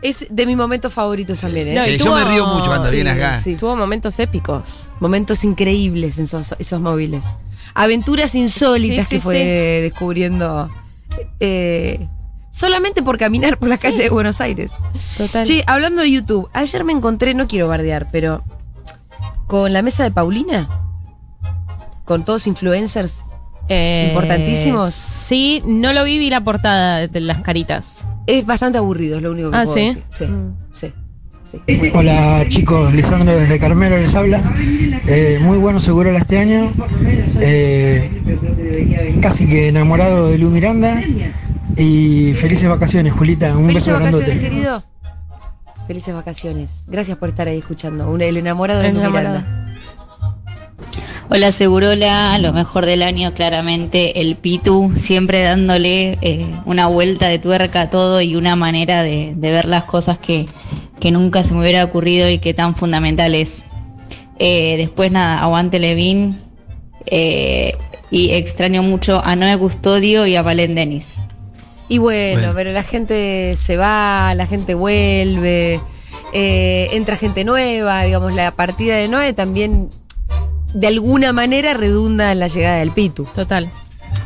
Es 0.00 0.26
de 0.30 0.46
mis 0.46 0.56
momentos 0.56 0.92
favoritos 0.92 1.40
también, 1.40 1.68
¿eh? 1.68 1.74
No, 1.74 1.84
Sí, 1.84 1.98
yo 1.98 2.14
me 2.14 2.24
río 2.24 2.46
mucho 2.46 2.66
cuando 2.66 2.87
Sí, 2.87 2.94
viene 2.96 3.11
acá. 3.11 3.40
sí. 3.40 3.54
Tuvo 3.56 3.76
momentos 3.76 4.18
épicos. 4.20 4.88
Momentos 5.00 5.44
increíbles 5.44 6.18
en 6.18 6.24
esos, 6.24 6.54
esos 6.58 6.80
móviles. 6.80 7.26
Aventuras 7.74 8.34
insólitas 8.34 9.06
Sí, 9.06 9.11
sí, 9.11 9.16
que 9.16 9.20
fue 9.20 9.34
sí. 9.34 9.82
descubriendo. 9.82 10.70
Eh, 11.40 12.09
solamente 12.50 13.02
por 13.02 13.18
caminar 13.18 13.59
por 13.59 13.68
la 13.68 13.78
calle 13.78 14.04
de 14.04 14.11
Buenos 14.11 14.40
Aires. 14.40 14.72
Total. 15.16 15.46
Che, 15.46 15.62
hablando 15.66 16.02
de 16.02 16.11
YouTube, 16.11 16.48
ayer 16.52 16.85
me 16.85 16.92
encontré, 16.92 17.35
no 17.35 17.46
quiero 17.46 17.68
bardear, 17.68 18.09
pero 18.11 18.42
con 19.46 19.72
la 19.72 19.83
mesa 19.83 20.02
de 20.04 20.11
Paulina, 20.11 20.68
con 22.04 22.24
todos 22.24 22.46
influencers 22.46 23.24
Eh, 23.70 24.07
importantísimos. 24.09 24.94
Sí, 24.94 25.62
no 25.66 25.92
lo 25.92 26.02
vi, 26.04 26.18
vi 26.18 26.31
la 26.31 26.40
portada 26.42 27.07
de 27.07 27.20
las 27.20 27.42
caritas. 27.42 28.07
Es 28.26 28.46
bastante 28.46 28.78
aburrido, 28.78 29.18
es 29.18 29.22
lo 29.22 29.33
único 29.33 29.50
que 29.50 29.57
Ah, 29.59 29.64
puedo 29.64 29.76
¿sí? 29.76 29.85
decir. 29.87 30.04
Sí, 30.09 30.24
Mm. 30.26 30.57
sí, 30.72 30.92
sí. 31.50 31.90
Hola 31.94 32.44
chicos, 32.48 32.92
Lisandro 32.94 33.34
desde 33.37 33.58
Carmelo 33.58 33.96
les 33.98 34.14
habla. 34.14 34.40
Eh, 35.06 35.38
muy 35.40 35.58
bueno 35.58 35.80
seguro 35.80 36.11
este 36.11 36.38
año. 36.38 36.70
Eh, 37.40 38.11
casi 39.22 39.46
que 39.48 39.68
enamorado 39.68 40.28
de 40.28 40.38
Lu 40.38 40.50
Miranda. 40.50 41.00
Y 41.76 42.32
felices 42.34 42.68
vacaciones, 42.68 43.12
Julita. 43.12 43.56
Un 43.56 43.66
Felices 43.66 43.87
beso 43.87 43.98
vacaciones, 43.98 44.26
grandote. 44.28 44.48
querido. 44.54 44.82
Felices 45.87 46.14
vacaciones. 46.14 46.84
Gracias 46.88 47.16
por 47.18 47.28
estar 47.30 47.48
ahí 47.48 47.58
escuchando. 47.58 48.08
Un- 48.11 48.20
el 48.20 48.37
enamorado 48.37 48.80
de 48.80 48.88
El 48.88 48.94
Lu 48.94 49.00
enamorado. 49.00 49.38
Miranda. 49.38 49.64
Hola 51.30 51.52
Segurola, 51.52 52.38
lo 52.38 52.54
mejor 52.54 52.87
del 52.87 53.02
año 53.02 53.34
claramente 53.34 54.22
el 54.22 54.34
Pitu, 54.37 54.92
siempre 54.94 55.42
dándole 55.42 56.16
eh, 56.22 56.46
una 56.64 56.87
vuelta 56.87 57.26
de 57.26 57.38
tuerca 57.38 57.82
a 57.82 57.90
todo 57.90 58.22
y 58.22 58.34
una 58.34 58.56
manera 58.56 59.02
de, 59.02 59.34
de 59.37 59.50
ver 59.52 59.66
las 59.66 59.84
cosas 59.84 60.16
que, 60.16 60.46
que 61.00 61.11
nunca 61.11 61.42
se 61.44 61.54
me 61.54 61.61
hubiera 61.61 61.84
ocurrido 61.84 62.28
y 62.28 62.38
que 62.38 62.54
tan 62.54 62.74
fundamental 62.74 63.34
es. 63.34 63.66
Eh, 64.38 64.76
después 64.76 65.11
nada, 65.11 65.40
aguante 65.42 65.78
Levin 65.78 66.38
eh, 67.06 67.74
y 68.11 68.30
extraño 68.30 68.82
mucho 68.82 69.20
a 69.24 69.34
Noé 69.37 69.56
Custodio 69.58 70.26
y 70.26 70.37
a 70.37 70.42
Valen 70.42 70.74
Denis. 70.74 71.20
Y 71.88 71.98
bueno, 71.98 72.38
Bueno. 72.40 72.52
pero 72.54 72.72
la 72.72 72.82
gente 72.82 73.54
se 73.56 73.76
va, 73.76 74.34
la 74.34 74.46
gente 74.46 74.74
vuelve, 74.74 75.80
eh, 76.34 76.88
entra 76.92 77.16
gente 77.16 77.44
nueva, 77.44 78.02
digamos, 78.02 78.34
la 78.34 78.50
partida 78.50 78.96
de 78.96 79.08
Noé 79.08 79.32
también 79.32 79.88
de 80.74 80.87
alguna 80.87 81.32
manera 81.32 81.72
redunda 81.74 82.30
en 82.30 82.40
la 82.40 82.46
llegada 82.48 82.76
del 82.76 82.90
Pitu. 82.90 83.24
Total. 83.34 83.70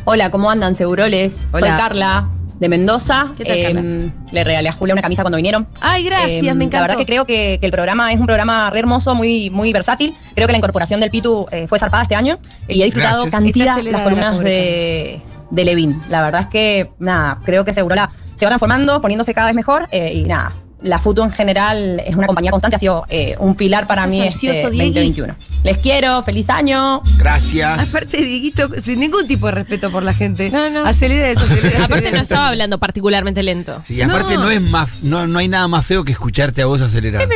Hola, 0.04 0.30
¿cómo 0.30 0.50
andan, 0.50 0.74
Seguroles? 0.74 1.46
Hola. 1.52 1.68
Soy 1.68 1.76
Carla, 1.76 2.28
de 2.62 2.68
Mendoza. 2.68 3.26
¿Qué 3.36 3.44
tal, 3.44 3.56
Eh, 3.56 4.10
le 4.30 4.44
regalé 4.44 4.68
a 4.68 4.72
Julia 4.72 4.94
una 4.94 5.02
camisa 5.02 5.22
cuando 5.22 5.36
vinieron. 5.36 5.66
Ay, 5.80 6.04
gracias, 6.04 6.44
Eh, 6.44 6.54
me 6.54 6.64
encantó. 6.64 6.76
La 6.76 6.80
verdad 6.82 6.96
que 6.96 7.06
creo 7.06 7.26
que, 7.26 7.58
que 7.60 7.66
el 7.66 7.72
programa 7.72 8.12
es 8.12 8.20
un 8.20 8.26
programa 8.26 8.70
re 8.70 8.78
hermoso, 8.78 9.14
muy, 9.16 9.50
muy 9.50 9.72
versátil. 9.72 10.14
Creo 10.34 10.46
que 10.46 10.52
la 10.52 10.58
incorporación 10.58 11.00
del 11.00 11.10
Pitu 11.10 11.46
eh, 11.50 11.66
fue 11.68 11.80
zarpada 11.80 12.04
este 12.04 12.14
año 12.14 12.38
y 12.68 12.80
he 12.80 12.84
disfrutado 12.84 13.24
Gracias. 13.24 13.42
cantidad 13.42 13.76
las 13.78 13.84
la 13.92 14.04
columnas 14.04 14.38
de, 14.38 15.20
de 15.50 15.64
Levin. 15.64 16.00
La 16.08 16.22
verdad 16.22 16.42
es 16.42 16.46
que, 16.46 16.90
nada, 17.00 17.40
creo 17.44 17.64
que 17.64 17.74
Segurola 17.74 18.12
se 18.36 18.46
va 18.46 18.50
transformando, 18.50 19.00
poniéndose 19.00 19.34
cada 19.34 19.48
vez 19.48 19.56
mejor 19.56 19.88
eh, 19.90 20.12
y 20.14 20.22
nada. 20.22 20.52
La 20.82 20.98
Futu 20.98 21.22
en 21.22 21.30
general 21.30 22.02
es 22.04 22.16
una 22.16 22.26
compañía 22.26 22.50
constante, 22.50 22.76
ha 22.76 22.78
sido 22.78 23.04
eh, 23.08 23.36
un 23.38 23.54
pilar 23.54 23.86
para 23.86 24.02
¿Sos 24.02 24.10
mí 24.10 24.20
ansioso, 24.20 24.58
este 24.58 24.70
Diegui? 24.70 24.88
2021. 24.90 25.36
Les 25.64 25.78
quiero, 25.78 26.22
feliz 26.22 26.50
año. 26.50 27.00
Gracias. 27.18 27.88
Aparte, 27.88 28.16
Dieguito, 28.16 28.68
sin 28.82 28.98
ningún 29.00 29.26
tipo 29.26 29.46
de 29.46 29.52
respeto 29.52 29.90
por 29.92 30.02
la 30.02 30.12
gente. 30.12 30.50
No, 30.50 30.70
no. 30.70 30.84
Acelera 30.84 31.30
eso, 31.30 31.40
acelera. 31.44 31.84
Aparte 31.84 32.10
no 32.10 32.18
estaba 32.20 32.48
hablando 32.48 32.78
particularmente 32.78 33.42
lento. 33.42 33.80
Sí, 33.86 34.02
aparte 34.02 34.34
No. 34.34 34.42
no. 34.44 34.50
es 34.50 34.60
más, 34.60 35.02
no, 35.04 35.26
no 35.26 35.38
hay 35.38 35.48
nada 35.48 35.68
más 35.68 35.86
feo 35.86 36.04
que 36.04 36.12
escucharte 36.12 36.62
a 36.62 36.66
vos 36.66 36.80
acelerar. 36.80 37.28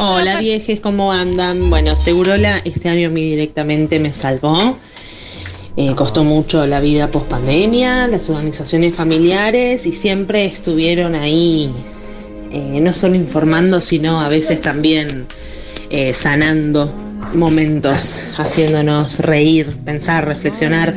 Hola 0.00 0.38
viejes, 0.38 0.80
¿cómo 0.80 1.12
andan? 1.12 1.70
Bueno, 1.70 1.96
Segurola 1.96 2.60
este 2.64 2.88
año 2.88 3.08
a 3.08 3.10
mí 3.10 3.22
directamente 3.22 3.98
me 3.98 4.12
salvó. 4.12 4.78
Eh, 5.76 5.94
costó 5.94 6.24
mucho 6.24 6.66
la 6.66 6.80
vida 6.80 7.08
post 7.08 7.28
pandemia, 7.28 8.06
las 8.08 8.28
organizaciones 8.28 8.94
familiares 8.94 9.86
y 9.86 9.92
siempre 9.92 10.44
estuvieron 10.44 11.14
ahí, 11.14 11.72
eh, 12.50 12.80
no 12.80 12.92
solo 12.94 13.14
informando, 13.14 13.80
sino 13.80 14.20
a 14.20 14.28
veces 14.28 14.60
también 14.60 15.26
eh, 15.90 16.14
sanando 16.14 16.92
momentos, 17.34 18.14
haciéndonos 18.36 19.18
reír, 19.20 19.66
pensar, 19.84 20.26
reflexionar. 20.26 20.94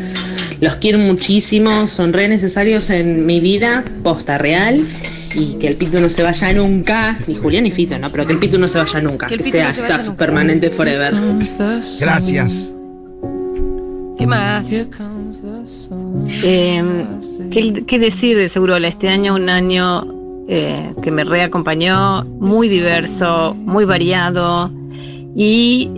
Los 0.62 0.78
quiero 0.78 0.98
muchísimo, 0.98 1.88
son 1.88 2.13
re 2.13 2.28
necesarios 2.28 2.89
en 2.89 3.26
mi 3.26 3.39
vida, 3.39 3.84
posta 4.04 4.38
real. 4.38 4.86
Y 5.36 5.56
que 5.56 5.68
el 5.68 5.76
pito 5.76 6.00
no 6.00 6.10
se 6.10 6.22
vaya 6.22 6.54
nunca, 6.54 7.18
ni 7.28 7.34
Julián 7.34 7.63
ni 7.63 7.72
Fito, 7.72 7.98
¿no? 7.98 8.12
Pero 8.12 8.28
que 8.28 8.34
el 8.34 8.39
pito 8.39 8.60
no 8.60 8.68
se 8.68 8.78
vaya 8.78 9.02
nunca, 9.02 9.26
Que 9.26 9.34
el 9.34 9.44
sea 9.44 9.66
no 9.66 9.74
se 9.74 9.82
vaya 9.82 9.94
staff 9.96 10.06
nunca. 10.08 10.18
permanente 10.18 10.70
forever. 10.70 11.12
Gracias. 12.00 12.72
¿Qué 14.16 14.28
más? 14.28 14.72
Eh, 16.44 16.84
¿qué, 17.50 17.84
qué 17.88 18.00
decir 18.00 18.38
de 18.38 18.48
Segurola? 18.48 18.88
Este 18.88 19.10
año 19.10 19.34
un 19.34 19.50
año 19.50 20.23
eh, 20.47 20.93
que 21.01 21.12
me 21.12 21.23
reacompañó, 21.23 22.23
muy 22.25 22.67
diverso, 22.67 23.53
muy 23.56 23.86
variado 23.86 24.71
y 25.36 25.89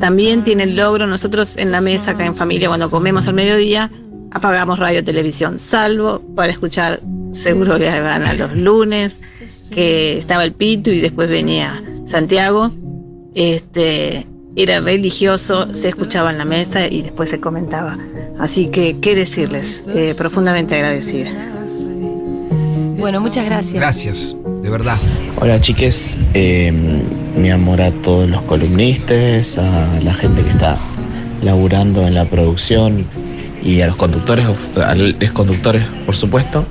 también 0.00 0.42
tiene 0.44 0.64
el 0.64 0.76
logro, 0.76 1.06
nosotros 1.06 1.56
en 1.56 1.70
la 1.70 1.80
mesa 1.80 2.12
acá 2.12 2.26
en 2.26 2.34
familia 2.34 2.68
cuando 2.68 2.90
comemos 2.90 3.28
al 3.28 3.34
mediodía 3.34 3.90
apagamos 4.30 4.78
radio 4.78 5.04
televisión, 5.04 5.58
salvo 5.58 6.20
para 6.34 6.52
escuchar 6.52 7.00
Segurola 7.32 8.00
Gana 8.00 8.34
los 8.34 8.56
lunes, 8.56 9.20
que 9.70 10.18
estaba 10.18 10.44
el 10.44 10.52
Pitu 10.52 10.90
y 10.90 11.00
después 11.00 11.28
venía 11.28 11.82
Santiago. 12.04 12.72
Este, 13.34 14.26
era 14.56 14.80
religioso, 14.80 15.72
se 15.72 15.88
escuchaba 15.88 16.30
en 16.30 16.38
la 16.38 16.44
mesa 16.44 16.88
y 16.88 17.02
después 17.02 17.30
se 17.30 17.40
comentaba. 17.40 17.98
Así 18.38 18.66
que, 18.66 18.98
¿qué 18.98 19.14
decirles? 19.14 19.84
Eh, 19.88 20.14
profundamente 20.16 20.74
agradecida. 20.74 21.30
Bueno, 23.00 23.22
muchas 23.22 23.46
gracias. 23.46 23.74
Gracias, 23.74 24.36
de 24.62 24.68
verdad. 24.68 24.98
Hola 25.40 25.58
chiques, 25.58 26.18
Eh, 26.34 26.70
mi 27.34 27.50
amor 27.50 27.80
a 27.80 27.90
todos 27.90 28.28
los 28.28 28.42
columnistas, 28.42 29.56
a 29.56 29.90
la 30.04 30.12
gente 30.12 30.42
que 30.42 30.50
está 30.50 30.76
laburando 31.42 32.06
en 32.06 32.14
la 32.14 32.26
producción 32.26 33.06
y 33.62 33.80
a 33.80 33.86
los 33.86 33.96
conductores, 33.96 34.44
a 34.84 34.94
los 34.94 35.32
conductores 35.32 35.82
por 36.04 36.14
supuesto. 36.14 36.66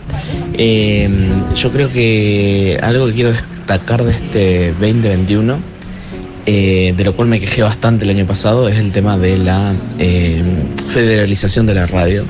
Eh, 0.53 1.09
yo 1.55 1.71
creo 1.71 1.91
que 1.91 2.79
algo 2.83 3.07
que 3.07 3.13
quiero 3.13 3.31
destacar 3.31 4.03
de 4.03 4.11
este 4.11 4.71
2021, 4.73 5.57
eh, 6.45 6.93
de 6.95 7.03
lo 7.03 7.15
cual 7.15 7.27
me 7.27 7.39
quejé 7.39 7.63
bastante 7.63 8.05
el 8.05 8.11
año 8.11 8.27
pasado, 8.27 8.69
es 8.69 8.77
el 8.77 8.91
tema 8.91 9.17
de 9.17 9.39
la 9.39 9.73
eh, 9.97 10.43
federalización 10.89 11.65
de 11.65 11.73
la 11.73 11.87
radio. 11.87 12.25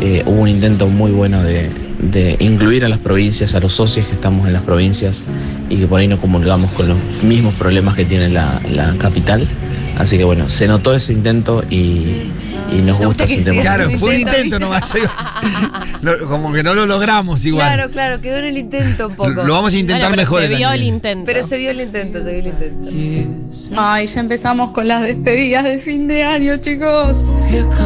Eh, 0.00 0.22
hubo 0.24 0.42
un 0.42 0.48
intento 0.48 0.88
muy 0.88 1.10
bueno 1.10 1.42
de, 1.42 1.83
de 2.10 2.36
incluir 2.40 2.84
a 2.84 2.88
las 2.88 2.98
provincias, 2.98 3.54
a 3.54 3.60
los 3.60 3.72
socios 3.72 4.06
que 4.06 4.14
estamos 4.14 4.46
en 4.46 4.52
las 4.52 4.62
provincias 4.62 5.24
y 5.68 5.78
que 5.78 5.86
por 5.86 6.00
ahí 6.00 6.08
no 6.08 6.20
comulgamos 6.20 6.72
con 6.72 6.88
los 6.88 6.98
mismos 7.22 7.54
problemas 7.54 7.94
que 7.94 8.04
tiene 8.04 8.28
la, 8.28 8.60
la 8.70 8.96
capital. 8.98 9.48
Así 9.98 10.18
que 10.18 10.24
bueno, 10.24 10.48
se 10.48 10.66
notó 10.66 10.94
ese 10.94 11.12
intento 11.12 11.64
y, 11.70 12.30
y 12.70 12.82
nos 12.82 12.98
Me 12.98 13.06
gusta 13.06 13.24
gusta 13.24 13.24
ese 13.24 13.36
tema. 13.44 13.50
siga 13.50 13.62
Claro, 13.62 13.90
fue 13.98 14.08
un 14.10 14.16
intento, 14.16 14.36
intento 14.44 14.58
nomás. 14.58 14.94
No, 16.02 16.12
como 16.28 16.52
que 16.52 16.62
no 16.62 16.74
lo 16.74 16.86
logramos 16.86 17.44
igual. 17.46 17.66
Claro, 17.74 17.90
claro, 17.90 18.20
quedó 18.20 18.38
en 18.38 18.44
el 18.46 18.58
intento 18.58 19.08
un 19.08 19.16
poco. 19.16 19.30
Lo 19.44 19.52
vamos 19.54 19.72
a 19.74 19.76
intentar 19.78 20.10
Bueno, 20.10 20.16
pero 20.16 20.22
mejor 20.22 20.40
Se 20.40 20.46
el 20.46 20.56
vio 20.56 20.70
el 20.72 20.80
viene. 20.80 20.96
intento. 20.96 21.24
Pero 21.26 21.42
se 21.46 21.58
vio 21.58 21.70
el 21.70 21.80
intento, 21.80 22.18
se 22.22 22.30
vio 22.30 22.38
el 22.40 22.46
intento. 22.46 22.90
Ay, 23.76 24.06
ya 24.06 24.20
empezamos 24.20 24.72
con 24.72 24.88
las 24.88 25.02
despedidas 25.02 25.64
de 25.64 25.78
fin 25.78 26.08
de 26.08 26.24
año, 26.24 26.56
chicos. 26.56 27.28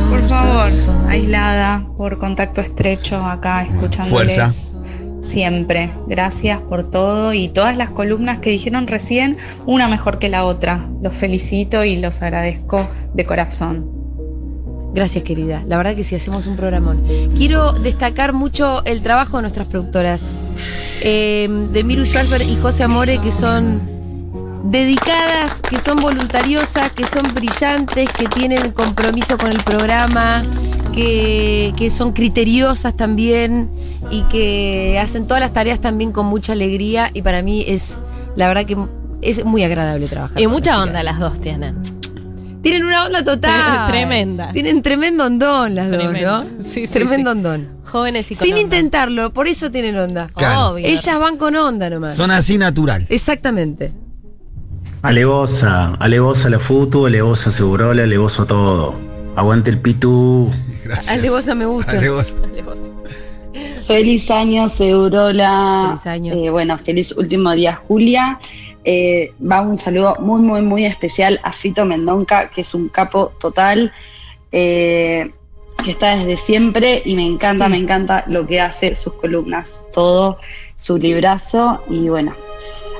Por 0.08 0.22
favor, 0.24 0.70
aislada, 1.08 1.86
por 1.96 2.18
contacto 2.18 2.60
estrecho 2.60 3.24
acá, 3.24 3.62
escuchándoles 3.64 4.36
Fuerza. 4.36 5.07
Siempre. 5.20 5.90
Gracias 6.06 6.60
por 6.60 6.88
todo 6.88 7.32
y 7.32 7.48
todas 7.48 7.76
las 7.76 7.90
columnas 7.90 8.40
que 8.40 8.50
dijeron 8.50 8.86
recién, 8.86 9.36
una 9.66 9.88
mejor 9.88 10.18
que 10.18 10.28
la 10.28 10.44
otra. 10.44 10.88
Los 11.02 11.16
felicito 11.16 11.84
y 11.84 11.96
los 11.96 12.22
agradezco 12.22 12.88
de 13.14 13.24
corazón. 13.24 13.98
Gracias, 14.94 15.22
querida. 15.22 15.62
La 15.66 15.76
verdad 15.76 15.94
que 15.94 16.02
sí, 16.02 16.14
hacemos 16.14 16.46
un 16.46 16.56
programón. 16.56 17.04
Quiero 17.36 17.72
destacar 17.72 18.32
mucho 18.32 18.84
el 18.84 19.02
trabajo 19.02 19.36
de 19.36 19.42
nuestras 19.42 19.68
productoras. 19.68 20.46
eh, 21.00 21.48
de 21.72 21.84
Miru 21.84 22.02
y 22.02 22.56
José 22.56 22.82
Amore, 22.82 23.18
que 23.18 23.30
son 23.30 23.98
dedicadas, 24.64 25.62
que 25.62 25.78
son 25.78 25.96
voluntariosas, 25.98 26.90
que 26.92 27.04
son 27.04 27.22
brillantes, 27.34 28.10
que 28.10 28.26
tienen 28.26 28.72
compromiso 28.72 29.38
con 29.38 29.50
el 29.50 29.62
programa, 29.62 30.42
que, 30.98 31.74
que 31.76 31.90
son 31.90 32.12
criteriosas 32.12 32.96
también 32.96 33.70
y 34.10 34.22
que 34.22 34.98
hacen 35.00 35.28
todas 35.28 35.40
las 35.40 35.52
tareas 35.52 35.80
también 35.80 36.10
con 36.10 36.26
mucha 36.26 36.54
alegría. 36.54 37.10
Y 37.14 37.22
para 37.22 37.40
mí 37.40 37.64
es, 37.68 38.02
la 38.34 38.48
verdad 38.48 38.66
que 38.66 38.76
es 39.22 39.44
muy 39.44 39.62
agradable 39.62 40.08
trabajar. 40.08 40.40
Y 40.40 40.44
con 40.44 40.54
mucha 40.54 40.72
las 40.72 40.86
onda 40.88 41.02
las 41.04 41.20
dos 41.20 41.40
tienen. 41.40 41.76
Tienen 42.62 42.84
una 42.84 43.06
onda 43.06 43.22
total. 43.22 43.86
Tremenda. 43.86 44.50
Tienen 44.50 44.82
tremendo 44.82 45.24
ondón 45.24 45.76
las 45.76 45.88
dos, 45.88 46.00
Tremenda. 46.00 46.44
¿no? 46.44 46.64
Sí, 46.64 46.88
sí, 46.88 46.92
tremendo 46.92 47.30
sí. 47.30 47.36
ondón. 47.36 47.68
Jóvenes 47.84 48.30
y 48.32 48.34
con 48.34 48.44
Sin 48.44 48.54
onda. 48.54 48.64
intentarlo, 48.64 49.32
por 49.32 49.46
eso 49.46 49.70
tienen 49.70 49.96
onda. 49.96 50.30
Claro. 50.34 50.70
Obvio. 50.70 50.84
Ellas 50.84 51.20
van 51.20 51.36
con 51.36 51.54
onda 51.54 51.88
nomás. 51.88 52.16
Son 52.16 52.32
así 52.32 52.58
natural. 52.58 53.06
Exactamente. 53.08 53.92
Alevosa, 55.02 55.94
alevosa 56.00 56.50
la 56.50 56.58
futu, 56.58 57.06
alevosa 57.06 57.52
segurola, 57.52 58.02
alevoso 58.02 58.46
todo. 58.46 59.17
Aguante 59.38 59.70
el 59.70 59.78
pitu. 59.80 60.50
Gracias. 60.84 61.16
Alevosa 61.16 61.54
me 61.54 61.64
gusta. 61.64 61.92
Alevosa. 61.92 62.34
Feliz 63.86 64.30
año, 64.32 64.68
Segurola. 64.68 65.86
Feliz 65.90 66.06
año. 66.06 66.34
Eh, 66.34 66.50
bueno, 66.50 66.76
feliz 66.76 67.12
último 67.12 67.52
día, 67.52 67.76
Julia. 67.86 68.40
Eh, 68.84 69.32
va 69.40 69.60
un 69.60 69.78
saludo 69.78 70.16
muy, 70.18 70.40
muy, 70.40 70.60
muy 70.62 70.84
especial 70.84 71.38
a 71.44 71.52
Fito 71.52 71.84
Mendonca, 71.84 72.50
que 72.50 72.62
es 72.62 72.74
un 72.74 72.88
capo 72.88 73.32
total, 73.38 73.92
eh, 74.50 75.30
que 75.84 75.90
está 75.92 76.16
desde 76.16 76.36
siempre 76.36 77.00
y 77.04 77.14
me 77.14 77.24
encanta, 77.24 77.66
Sí. 77.66 77.70
me 77.70 77.76
encanta 77.78 78.24
lo 78.26 78.44
que 78.44 78.60
hace, 78.60 78.96
sus 78.96 79.12
columnas, 79.14 79.84
todo, 79.92 80.38
su 80.74 80.98
librazo 80.98 81.80
y 81.88 82.08
bueno, 82.08 82.34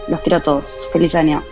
los 0.07 0.21
quiero 0.21 0.37
a 0.37 0.43
todos. 0.43 0.89
Feliz 0.93 1.17
año. 1.17 1.43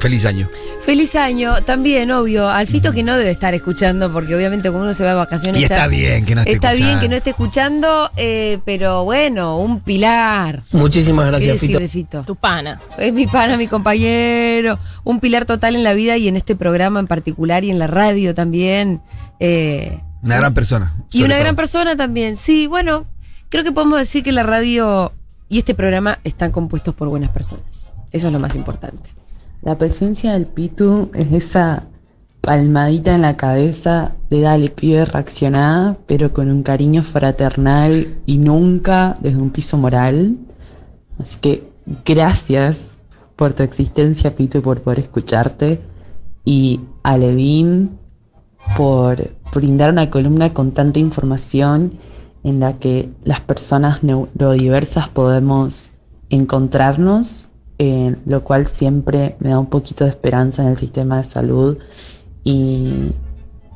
Feliz 0.00 0.24
año. 0.26 0.48
Feliz 0.80 1.16
año, 1.16 1.60
también, 1.64 2.10
obvio. 2.12 2.48
Alfito 2.48 2.92
que 2.92 3.02
no 3.02 3.16
debe 3.16 3.30
estar 3.32 3.52
escuchando, 3.54 4.12
porque 4.12 4.34
obviamente 4.36 4.70
como 4.70 4.84
uno 4.84 4.94
se 4.94 5.02
va 5.02 5.10
de 5.10 5.16
vacaciones. 5.16 5.60
Y 5.60 5.66
ya- 5.66 5.74
está 5.74 5.88
bien 5.88 6.24
que 6.24 6.36
no 6.36 6.42
esté 6.42 6.52
Está 6.52 6.72
bien 6.72 6.82
escuchando. 6.84 7.00
que 7.02 7.08
no 7.08 7.16
esté 7.16 7.30
escuchando, 7.30 8.10
eh, 8.16 8.58
pero 8.64 9.04
bueno, 9.04 9.58
un 9.58 9.80
pilar. 9.80 10.62
Muchísimas 10.72 11.24
¿Qué 11.24 11.30
gracias, 11.32 11.60
Fito. 11.60 11.78
de 11.80 11.88
Fito? 11.88 12.22
Tu 12.22 12.36
pana. 12.36 12.80
Es 12.96 13.12
mi 13.12 13.26
pana, 13.26 13.56
mi 13.56 13.66
compañero. 13.66 14.78
Un 15.02 15.18
pilar 15.18 15.46
total 15.46 15.74
en 15.74 15.82
la 15.82 15.94
vida 15.94 16.16
y 16.16 16.28
en 16.28 16.36
este 16.36 16.54
programa 16.54 17.00
en 17.00 17.08
particular 17.08 17.64
y 17.64 17.70
en 17.70 17.78
la 17.80 17.88
radio 17.88 18.34
también. 18.34 19.02
eh, 19.40 20.00
Una 20.22 20.36
gran 20.36 20.54
persona. 20.54 20.94
y 21.12 21.22
una 21.24 21.34
todo. 21.34 21.42
gran 21.42 21.56
persona 21.56 21.96
también. 21.96 22.36
Sí, 22.36 22.66
bueno, 22.68 23.06
creo 23.48 23.64
que 23.64 23.72
podemos 23.72 23.98
decir 23.98 24.22
que 24.22 24.30
la 24.32 24.44
radio 24.44 25.12
y 25.48 25.58
este 25.58 25.74
programa 25.74 26.18
están 26.24 26.52
compuestos 26.52 26.94
por 26.94 27.08
buenas 27.08 27.30
personas. 27.30 27.90
Eso 28.12 28.28
es 28.28 28.32
lo 28.32 28.38
más 28.38 28.54
importante. 28.54 29.10
La 29.62 29.76
presencia 29.76 30.32
del 30.32 30.46
Pitu 30.46 31.10
es 31.14 31.32
esa 31.32 31.86
palmadita 32.40 33.14
en 33.14 33.22
la 33.22 33.36
cabeza 33.36 34.14
de 34.30 34.40
dale, 34.40 34.70
pibe, 34.70 35.04
reaccioná, 35.04 35.98
pero 36.06 36.32
con 36.32 36.50
un 36.50 36.62
cariño 36.62 37.02
fraternal 37.02 38.06
y 38.24 38.38
nunca 38.38 39.18
desde 39.20 39.38
un 39.38 39.50
piso 39.50 39.76
moral. 39.76 40.36
Así 41.18 41.38
que 41.40 41.70
gracias 42.04 42.98
por 43.36 43.52
tu 43.52 43.62
existencia, 43.62 44.34
Pitu, 44.34 44.62
por 44.62 44.98
escucharte. 44.98 45.80
Y 46.44 46.80
a 47.02 47.18
Levin 47.18 47.98
por 48.76 49.30
brindar 49.54 49.90
una 49.90 50.10
columna 50.10 50.52
con 50.52 50.72
tanta 50.72 50.98
información 50.98 51.98
en 52.44 52.60
la 52.60 52.78
que 52.78 53.10
las 53.24 53.40
personas 53.40 54.02
neurodiversas 54.02 55.08
podemos 55.08 55.90
encontrarnos, 56.30 57.47
eh, 57.78 58.16
lo 58.26 58.42
cual 58.44 58.66
siempre 58.66 59.36
me 59.40 59.50
da 59.50 59.58
un 59.58 59.66
poquito 59.66 60.04
de 60.04 60.10
esperanza 60.10 60.62
en 60.62 60.68
el 60.68 60.76
sistema 60.76 61.18
de 61.18 61.24
salud 61.24 61.78
y 62.44 63.12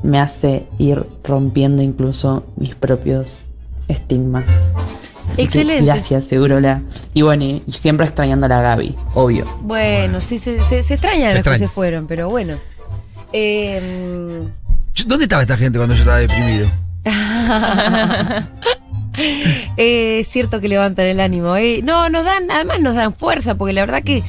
me 0.03 0.19
hace 0.21 0.67
ir 0.79 1.05
rompiendo 1.25 1.83
incluso 1.83 2.45
mis 2.57 2.75
propios 2.75 3.45
estigmas. 3.89 4.75
Así 5.31 5.37
que 5.37 5.43
Excelente. 5.43 5.85
gracias, 5.85 6.25
Segurola. 6.27 6.83
Y 7.15 7.23
bueno, 7.23 7.45
y, 7.45 7.63
y 7.67 7.73
siempre 7.73 8.07
extrañando 8.07 8.47
a 8.47 8.49
la 8.49 8.61
Gaby, 8.61 8.97
obvio. 9.15 9.45
Bueno, 9.63 10.21
sí, 10.21 10.37
se, 10.39 10.59
se, 10.61 10.83
se 10.83 10.95
extrañan 10.95 11.31
Se 11.31 11.37
los 11.39 11.45
que 11.47 11.59
se 11.59 11.69
fueron, 11.69 12.07
pero 12.09 12.29
bueno. 12.29 12.55
Eh, 13.33 14.43
Yo- 14.95 15.05
¿Dónde 15.07 15.25
estaba 15.25 15.43
esta 15.43 15.57
gente 15.57 15.79
cuando 15.79 15.95
yo 15.95 16.01
estaba 16.01 16.19
deprimido? 16.19 16.67
eh, 19.77 20.19
es 20.21 20.27
cierto 20.29 20.61
que 20.61 20.69
levantan 20.69 21.07
el 21.07 21.21
ánimo. 21.21 21.57
eh. 21.57 21.81
No, 21.83 22.09
nos 22.09 22.25
dan, 22.25 22.51
además 22.51 22.81
nos 22.81 22.95
dan 22.95 23.15
fuerza, 23.15 23.57
porque 23.57 23.73
la 23.73 23.83
verdad 23.83 24.03
que 24.03 24.23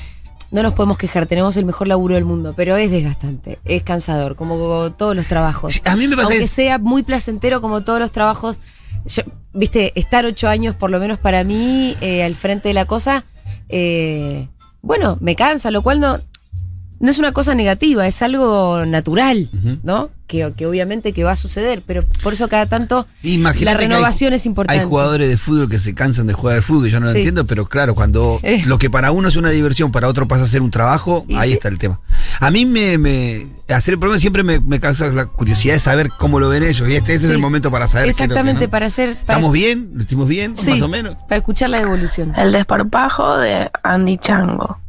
no 0.52 0.62
nos 0.62 0.74
podemos 0.74 0.98
quejar, 0.98 1.26
tenemos 1.26 1.58
el 1.58 1.66
mejor 1.66 1.88
laburo 1.88 2.16
del 2.16 2.26
mundo, 2.26 2.54
pero 2.56 2.76
es 2.78 2.92
desgastante, 2.92 3.60
es 3.66 3.82
cansador, 3.84 4.36
como 4.36 4.92
todos 4.92 5.16
los 5.16 5.26
trabajos. 5.26 5.82
A 5.86 5.96
mí 5.96 6.08
me 6.08 6.16
pasa 6.16 6.28
Aunque 6.30 6.44
es- 6.46 6.52
sea 6.52 6.78
muy 6.78 7.02
placentero 7.04 7.60
como 7.62 7.82
todos 7.84 8.00
los 8.00 8.12
trabajos, 8.12 8.58
yo- 9.06 9.24
viste, 9.54 9.92
estar 10.00 10.26
ocho 10.26 10.48
años 10.50 10.76
por 10.76 10.92
lo 10.92 11.00
menos 11.00 11.18
para 11.20 11.44
mí 11.44 11.98
eh, 12.02 12.24
al 12.24 12.36
frente 12.36 12.68
de 12.70 12.74
la 12.76 12.86
cosa, 12.86 13.26
eh, 13.70 14.48
bueno, 14.82 15.18
me 15.22 15.36
cansa, 15.36 15.72
lo 15.72 15.82
cual 15.82 16.00
no, 16.00 16.18
no 17.00 17.10
es 17.12 17.18
una 17.18 17.32
cosa 17.32 17.56
negativa, 17.56 18.06
es 18.06 18.22
algo 18.22 18.86
natural, 18.86 19.50
¿no? 19.84 20.10
Que, 20.34 20.52
que 20.58 20.66
obviamente 20.66 21.14
que 21.14 21.24
va 21.24 21.34
a 21.34 21.36
suceder, 21.36 21.84
pero 21.86 22.04
por 22.24 22.34
eso 22.34 22.48
cada 22.48 22.66
tanto 22.66 23.06
Imagínate 23.22 23.66
la 23.66 23.78
que 23.78 23.84
hay- 23.84 23.88
renovación 23.88 24.34
es 24.34 24.48
importante. 24.48 24.82
Hay 24.82 24.88
jugadores 24.88 25.30
de 25.30 25.38
fútbol 25.38 25.70
que 25.70 25.78
se 25.78 25.94
cansan 25.94 26.26
de 26.26 26.34
jugar 26.34 26.56
al 26.56 26.64
fútbol, 26.64 26.90
yo 26.90 27.00
no 27.00 27.06
lo 27.06 27.12
Sí. 27.12 27.20
entiendo, 27.20 27.46
pero 27.46 27.68
claro, 27.70 27.94
cuando 27.94 28.40
Eh. 28.42 28.64
lo 28.66 28.80
que 28.80 28.90
para 28.90 29.12
uno 29.12 29.28
es 29.28 29.36
una 29.36 29.52
diversión, 29.52 29.92
para 29.92 30.08
otro 30.08 30.28
pasa 30.28 30.46
a 30.46 30.48
ser 30.48 30.64
un 30.64 30.72
trabajo, 30.72 31.24
ahí 31.38 31.50
sí. 31.50 31.54
está 31.54 31.68
el 31.68 31.78
tema. 31.78 32.02
A 32.40 32.50
mí 32.50 32.66
me, 32.66 32.98
me 32.98 33.48
hacer 33.70 33.94
el 33.94 34.00
programa 34.00 34.20
siempre 34.20 34.42
me, 34.42 34.60
me 34.60 34.80
causa 34.80 35.06
la 35.10 35.28
curiosidad 35.28 35.76
de 35.76 35.80
saber 35.80 36.10
cómo 36.18 36.40
lo 36.40 36.50
ven 36.50 36.64
ellos, 36.64 36.90
y 36.90 36.96
este, 36.96 37.14
ese 37.14 37.28
es 37.28 37.32
el 37.32 37.38
momento 37.38 37.70
para 37.70 37.88
saber 37.88 38.06
que 38.06 38.10
Exactamente, 38.10 38.66
no. 38.66 38.72
para 38.72 38.88
hacer. 38.88 39.10
Para, 39.14 39.22
¿Estamos 39.38 39.52
bien? 39.52 39.92
¿Lo 39.94 40.02
hicimos 40.02 40.28
bien? 40.28 40.58
Sí, 40.58 40.72
Más 40.72 40.82
o 40.82 40.88
menos. 40.88 41.16
Para 41.30 41.38
escuchar 41.38 41.70
la 41.70 41.80
evolución. 41.80 42.34
El 42.36 42.52
desparpajo 42.52 43.38
de 43.38 43.70
Andy 43.84 44.18
Chango. 44.18 44.80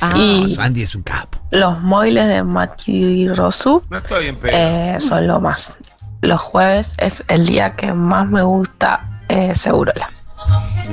Ah. 0.00 0.14
y 0.16 0.56
Andy 0.58 0.82
es 0.82 0.94
un 0.94 1.02
capo. 1.02 1.38
los 1.50 1.80
moiles 1.80 2.26
de 2.28 2.42
Machi 2.44 3.28
Rosu 3.28 3.82
No 3.90 3.98
está 3.98 4.18
bien 4.18 4.38
eh, 4.44 4.96
son 5.00 5.26
lo 5.26 5.40
más. 5.40 5.72
Los 6.20 6.40
jueves 6.40 6.94
es 6.98 7.22
el 7.28 7.46
día 7.46 7.70
que 7.72 7.92
más 7.92 8.28
me 8.28 8.42
gusta 8.42 9.22
eh, 9.28 9.54
Segurola. 9.54 10.10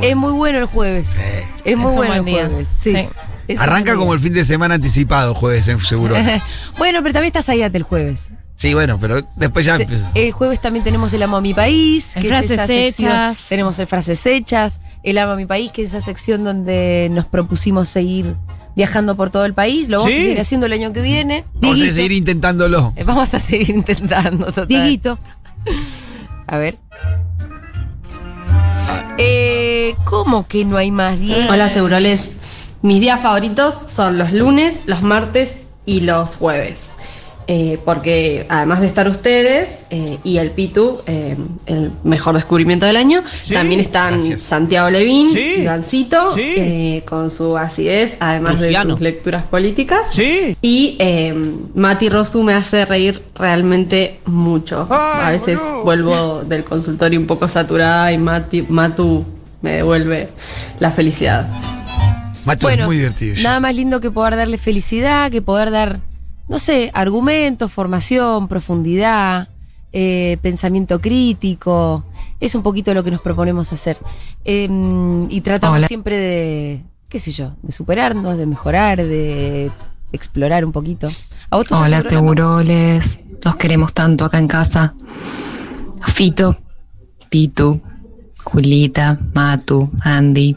Es 0.01 0.15
muy 0.15 0.31
bueno 0.33 0.59
el 0.59 0.65
jueves. 0.65 1.19
Es 1.63 1.77
muy 1.77 1.91
Es 1.91 1.95
bueno 1.97 2.13
el 2.15 2.25
día. 2.25 2.45
jueves. 2.47 2.67
Sí. 2.67 2.91
Sí. 2.93 3.09
Es 3.47 3.59
un 3.59 3.63
Arranca 3.63 3.95
como 3.95 4.13
el 4.13 4.19
fin 4.19 4.33
de 4.33 4.43
semana 4.43 4.75
anticipado, 4.75 5.35
jueves, 5.35 5.67
en 5.67 5.79
seguro. 5.79 6.15
bueno, 6.77 6.99
pero 7.03 7.13
también 7.13 7.27
estás 7.27 7.47
ahí 7.49 7.61
el 7.61 7.83
jueves. 7.83 8.31
sí, 8.55 8.73
bueno, 8.73 8.97
pero 8.99 9.27
después 9.35 9.65
ya 9.65 9.75
empieza. 9.75 10.09
El 10.15 10.31
jueves 10.31 10.59
también 10.59 10.83
tenemos 10.83 11.13
el 11.13 11.21
Amo 11.21 11.37
a 11.37 11.41
mi 11.41 11.53
país, 11.53 12.15
El 12.15 12.23
que 12.23 12.29
Frases 12.29 12.51
es 12.51 12.57
esa 12.57 12.67
sección. 12.67 13.11
Hechas. 13.11 13.45
Tenemos 13.49 13.77
el 13.79 13.87
Frases 13.87 14.25
Hechas, 14.25 14.81
el 15.03 15.17
Amo 15.19 15.33
a 15.33 15.35
mi 15.35 15.45
país, 15.45 15.71
que 15.71 15.83
es 15.83 15.89
esa 15.89 16.01
sección 16.01 16.43
donde 16.43 17.07
nos 17.11 17.25
propusimos 17.25 17.87
seguir 17.87 18.35
viajando 18.75 19.15
por 19.15 19.29
todo 19.29 19.45
el 19.45 19.53
país. 19.53 19.89
Lo 19.89 19.97
vamos 19.97 20.11
Sí. 20.13 20.17
a 20.19 20.21
seguir 20.21 20.39
haciendo 20.39 20.65
el 20.67 20.73
año 20.73 20.93
que 20.93 21.01
viene. 21.01 21.45
Vamos 21.55 21.81
a 21.81 21.85
seguir 21.91 22.11
intentándolo. 22.11 22.93
Eh, 22.95 23.03
Vamos 23.03 23.33
a 23.33 23.39
seguir 23.39 23.69
intentando, 23.69 24.45
total. 24.47 24.67
Dieguito. 24.67 25.17
A 26.47 26.57
ver. 26.57 26.77
Eh, 29.17 29.95
¿Cómo 30.03 30.47
que 30.47 30.65
no 30.65 30.77
hay 30.77 30.91
más 30.91 31.19
días? 31.19 31.49
Hola, 31.49 31.69
Seguroles. 31.69 32.33
Mis 32.81 32.99
días 33.01 33.19
favoritos 33.21 33.73
son 33.87 34.17
los 34.17 34.31
lunes, 34.31 34.83
los 34.85 35.01
martes 35.01 35.63
y 35.85 36.01
los 36.01 36.35
jueves. 36.35 36.93
Eh, 37.47 37.77
porque 37.85 38.47
además 38.49 38.81
de 38.81 38.87
estar 38.87 39.07
ustedes 39.07 39.85
eh, 39.91 40.17
y 40.23 40.37
el 40.37 40.49
Pitu, 40.51 41.01
eh, 41.05 41.37
el 41.67 41.91
mejor 42.03 42.33
descubrimiento 42.33 42.87
del 42.87 42.95
año, 42.95 43.21
también 43.53 43.79
están 43.79 44.39
Santiago 44.39 44.89
Levín, 44.89 45.29
Sí. 45.29 45.57
Ivancito, 45.59 46.31
Sí. 46.33 46.41
eh, 46.57 47.03
con 47.07 47.29
su 47.29 47.55
acidez, 47.55 48.17
además 48.19 48.59
Luciano. 48.59 48.85
de 48.85 48.91
sus 48.93 49.01
lecturas 49.01 49.43
políticas. 49.43 50.07
Sí. 50.11 50.57
Y 50.61 50.95
eh, 50.99 51.35
Mati 51.75 52.09
Rosu 52.09 52.41
me 52.41 52.53
hace 52.53 52.83
reír 52.85 53.21
realmente 53.35 54.19
mucho. 54.25 54.87
A 54.89 55.29
veces 55.29 55.59
vuelvo 55.83 56.43
del 56.43 56.63
consultorio 56.63 57.19
un 57.19 57.27
poco 57.27 57.47
saturada 57.47 58.11
y 58.11 58.17
Mati, 58.17 58.63
Matu 58.67 59.23
me 59.61 59.71
devuelve 59.73 60.29
la 60.79 60.89
felicidad. 60.89 61.47
Mato 62.43 62.69
es 62.69 62.83
muy 62.85 62.97
divertido. 62.97 63.35
Nada 63.43 63.59
más 63.59 63.75
lindo 63.75 63.99
que 64.01 64.11
poder 64.11 64.35
darle 64.35 64.57
felicidad, 64.57 65.31
que 65.31 65.41
poder 65.41 65.71
dar, 65.71 65.99
no 66.47 66.59
sé, 66.59 66.91
argumentos, 66.93 67.71
formación, 67.71 68.47
profundidad, 68.47 69.49
eh, 69.91 70.37
pensamiento 70.41 70.99
crítico. 70.99 72.03
Es 72.39 72.53
un 72.55 72.63
poquito 72.63 72.93
lo 72.93 73.03
que 73.03 73.11
nos 73.11 73.21
proponemos 73.21 73.71
hacer. 73.73 73.97
Eh, 74.43 74.67
y 75.29 75.41
tratamos 75.41 75.77
Hola. 75.77 75.87
siempre 75.87 76.17
de, 76.17 76.81
qué 77.09 77.19
sé 77.19 77.31
yo, 77.31 77.55
de 77.61 77.71
superarnos, 77.71 78.37
de 78.37 78.45
mejorar, 78.45 79.03
de 79.03 79.71
explorar 80.11 80.65
un 80.65 80.71
poquito. 80.71 81.09
¿A 81.49 81.57
vos 81.57 81.67
te 81.67 81.73
Hola? 81.73 82.01
Seguroles. 82.01 83.21
Los 83.43 83.55
queremos 83.55 83.93
tanto 83.93 84.25
acá 84.25 84.39
en 84.39 84.47
casa. 84.47 84.95
Fito, 86.07 86.57
Pitu, 87.29 87.81
Julita, 88.43 89.19
Matu, 89.33 89.91
Andy, 90.01 90.55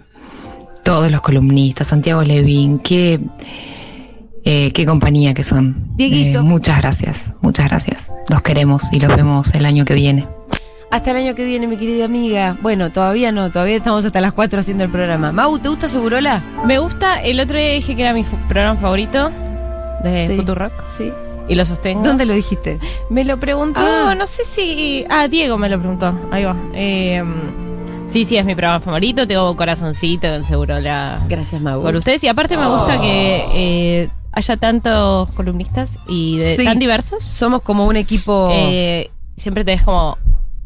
todos 0.85 1.11
los 1.11 1.20
columnistas, 1.20 1.89
Santiago 1.89 2.22
Levín, 2.22 2.78
qué, 2.78 3.20
eh, 4.51 4.72
qué 4.72 4.86
compañía 4.86 5.34
que 5.34 5.42
son. 5.42 5.94
Dieguito. 5.96 6.38
Eh, 6.38 6.42
muchas 6.42 6.78
gracias, 6.80 7.34
muchas 7.42 7.68
gracias. 7.68 8.12
Los 8.30 8.40
queremos 8.42 8.84
y 8.92 9.01
los 9.01 9.14
vemos 9.14 9.53
el 9.55 9.66
año 9.66 9.84
que 9.84 9.92
viene. 9.94 10.26
Hasta 10.90 11.11
el 11.11 11.18
año 11.18 11.34
que 11.34 11.44
viene, 11.44 11.66
mi 11.66 11.76
querida 11.76 12.07
amiga. 12.07 12.57
Bueno, 12.62 12.90
todavía 12.90 13.30
no, 13.30 13.51
todavía 13.51 13.76
estamos 13.76 14.07
hasta 14.07 14.22
las 14.22 14.32
4 14.32 14.61
haciendo 14.61 14.84
el 14.84 14.90
programa. 14.90 15.32
Mau, 15.32 15.59
¿te 15.59 15.68
gusta 15.68 15.86
Segurola? 15.86 16.42
Me 16.64 16.78
gusta, 16.78 17.20
el 17.22 17.38
otro 17.40 17.59
día 17.59 17.72
dije 17.72 17.94
que 17.94 18.01
era 18.03 18.14
mi 18.14 18.24
programa 18.49 18.80
favorito 18.80 19.30
de 20.03 20.28
Sí. 20.28 20.36
Futurock. 20.36 20.72
Sí. 20.96 21.12
Y 21.46 21.55
lo 21.55 21.64
sostengo. 21.66 22.03
¿Dónde 22.05 22.24
lo 22.24 22.32
dijiste? 22.32 22.78
Me 23.11 23.24
lo 23.24 23.38
preguntó, 23.38 23.80
Ah. 23.82 24.14
no 24.16 24.26
sé 24.26 24.44
si. 24.46 25.05
Ah, 25.11 25.28
Diego 25.28 25.59
me 25.59 25.68
lo 25.68 25.78
preguntó. 25.78 26.18
Ahí 26.30 26.44
va. 26.44 26.57
Eh, 26.74 27.22
sí, 28.07 28.24
sí, 28.24 28.36
es 28.38 28.44
mi 28.46 28.55
programa 28.55 28.80
favorito. 28.80 29.26
Tengo 29.26 29.55
corazoncito, 29.57 30.42
seguro 30.44 30.80
la. 30.80 31.20
Gracias, 31.28 31.61
Mau. 31.61 31.82
Por 31.82 31.96
ustedes. 31.96 32.22
Y 32.24 32.28
aparte 32.28 32.57
me 32.57 32.66
gusta 32.66 32.99
que 33.01 33.44
eh, 33.55 34.09
haya 34.33 34.57
tantos 34.57 35.31
columnistas 35.35 35.99
y 36.09 36.39
de- 36.39 36.57
Sí. 36.57 36.64
tan 36.64 36.79
diversos. 36.79 37.24
Somos 37.24 37.62
como 37.62 37.87
un 37.87 37.97
equipo. 37.97 38.51
Eh, 38.53 39.11
siempre 39.37 39.64
tenés 39.64 39.83
como 39.85 40.18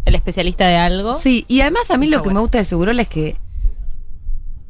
el 0.05 0.15
especialista 0.15 0.67
de 0.67 0.77
algo. 0.77 1.15
Sí, 1.15 1.45
y 1.49 1.61
además 1.61 1.91
a 1.91 1.97
mí 1.97 2.07
lo 2.09 2.23
que 2.23 2.31
me 2.33 2.41
gusta 2.41 2.59
de 2.59 2.65
Segurola 2.65 3.03
es 3.03 3.09
que 3.09 3.37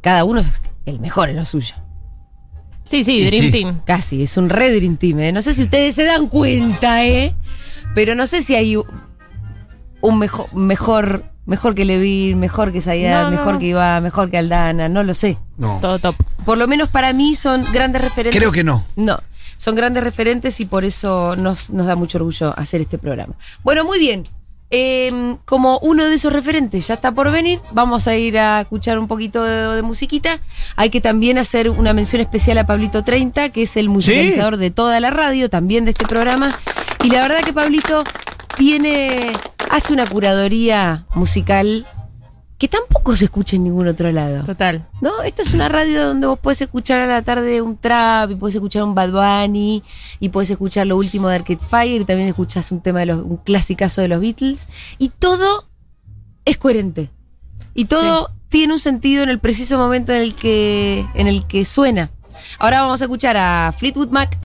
cada 0.01 0.23
uno 0.25 0.41
es 0.41 0.61
el 0.85 0.99
mejor 0.99 1.29
en 1.29 1.37
lo 1.37 1.45
suyo. 1.45 1.75
Sí, 2.85 3.03
sí, 3.03 3.23
Dream 3.25 3.45
sí. 3.45 3.51
Team. 3.51 3.81
Casi, 3.85 4.23
es 4.23 4.35
un 4.37 4.49
re 4.49 4.73
Dream 4.75 4.97
Team, 4.97 5.19
¿eh? 5.21 5.31
No 5.31 5.41
sé 5.41 5.53
si 5.53 5.63
ustedes 5.63 5.95
se 5.95 6.03
dan 6.03 6.27
cuenta, 6.27 7.03
¿eh? 7.05 7.33
Pero 7.95 8.13
no 8.13 8.27
sé 8.27 8.41
si 8.41 8.55
hay 8.55 8.75
un 8.75 10.19
mejor, 10.19 10.53
mejor, 10.53 11.23
mejor 11.45 11.75
que 11.75 11.85
Levin, 11.85 12.39
mejor 12.39 12.71
que 12.71 12.81
Zayat, 12.81 13.23
No, 13.25 13.31
no, 13.31 13.37
mejor 13.37 13.53
no. 13.53 13.59
que 13.59 13.65
Iván, 13.67 14.03
mejor 14.03 14.29
que 14.31 14.37
Aldana, 14.37 14.89
no 14.89 15.03
lo 15.03 15.13
sé. 15.13 15.37
No. 15.57 15.79
Todo 15.81 15.99
top. 15.99 16.15
Por 16.45 16.57
lo 16.57 16.67
menos 16.67 16.89
para 16.89 17.13
mí 17.13 17.35
son 17.35 17.65
grandes 17.71 18.01
referentes. 18.01 18.39
Creo 18.39 18.51
que 18.51 18.63
no. 18.63 18.85
No, 18.95 19.19
son 19.57 19.75
grandes 19.75 20.03
referentes 20.03 20.59
y 20.59 20.65
por 20.65 20.85
eso 20.85 21.35
nos, 21.35 21.69
nos 21.69 21.85
da 21.85 21.95
mucho 21.95 22.17
orgullo 22.17 22.53
hacer 22.57 22.81
este 22.81 22.97
programa. 22.97 23.35
Bueno, 23.63 23.83
muy 23.83 23.99
bien. 23.99 24.23
Eh, 24.75 25.35
como 25.45 25.77
uno 25.83 26.03
de 26.05 26.15
esos 26.15 26.33
referentes 26.33 26.87
ya 26.87 26.95
está 26.95 27.11
por 27.11 27.29
venir, 27.31 27.59
vamos 27.73 28.07
a 28.07 28.15
ir 28.15 28.39
a 28.39 28.61
escuchar 28.61 28.97
un 28.97 29.07
poquito 29.07 29.43
de, 29.43 29.75
de 29.75 29.81
musiquita. 29.83 30.39
Hay 30.75 30.89
que 30.89 30.99
también 30.99 31.37
hacer 31.37 31.69
una 31.69 31.93
mención 31.93 32.23
especial 32.23 32.57
a 32.57 32.65
Pablito 32.65 33.03
30, 33.03 33.49
que 33.49 33.61
es 33.63 33.77
el 33.77 33.87
musicalizador 33.89 34.57
de 34.57 34.71
toda 34.71 34.99
la 34.99 35.11
radio, 35.11 35.47
también 35.47 35.85
de 35.85 35.91
este 35.91 36.07
programa. 36.07 36.49
Y 37.03 37.09
la 37.09 37.21
verdad 37.21 37.41
que 37.41 37.53
Pablito 37.53 38.03
tiene, 38.57 39.31
hace 39.69 39.93
una 39.93 40.05
curaduría 40.05 41.05
musical 41.15 41.85
que 42.57 42.67
tampoco 42.69 43.15
se 43.15 43.25
escucha 43.25 43.57
en 43.57 43.65
ningún 43.65 43.89
otro 43.89 44.11
lado. 44.11 44.45
Total. 44.45 44.87
¿No? 45.01 45.21
Esta 45.23 45.41
es 45.41 45.53
una 45.53 45.67
radio 45.67 46.07
donde 46.07 46.27
vos 46.27 46.39
podés 46.39 46.61
escuchar 46.61 47.01
a 47.01 47.05
la 47.05 47.21
tarde 47.21 47.61
un 47.61 47.77
trap, 47.77 48.31
y 48.31 48.35
podés 48.35 48.55
escuchar 48.55 48.83
un 48.83 48.95
Bad 48.95 49.11
Bunny, 49.11 49.83
y 50.19 50.29
podés 50.29 50.49
escuchar 50.49 50.87
lo 50.87 50.95
último 50.95 51.27
de 51.27 51.35
Arcade 51.35 51.59
Fire, 51.59 52.01
y 52.01 52.05
también 52.05 52.29
escuchás 52.29 52.71
un 52.71 52.79
tema 52.79 53.01
de 53.01 53.07
los, 53.07 53.17
un 53.17 53.37
clasicazo 53.37 54.01
de 54.01 54.07
los 54.07 54.21
Beatles, 54.21 54.69
y 54.97 55.09
todo 55.09 55.65
es 56.45 56.57
coherente. 56.57 57.09
Y 57.73 57.85
todo 57.85 58.31
tiene 58.47 58.73
un 58.73 58.79
sentido 58.79 59.23
en 59.23 59.29
el 59.29 59.39
preciso 59.39 59.77
momento 59.77 60.13
en 60.13 60.21
el 60.21 60.35
que, 60.35 61.05
en 61.15 61.27
el 61.27 61.45
que 61.47 61.65
suena. 61.65 62.11
Ahora 62.59 62.81
vamos 62.81 63.01
a 63.01 63.05
escuchar 63.05 63.35
a 63.35 63.73
Fleetwood 63.77 64.09
Mac 64.09 64.37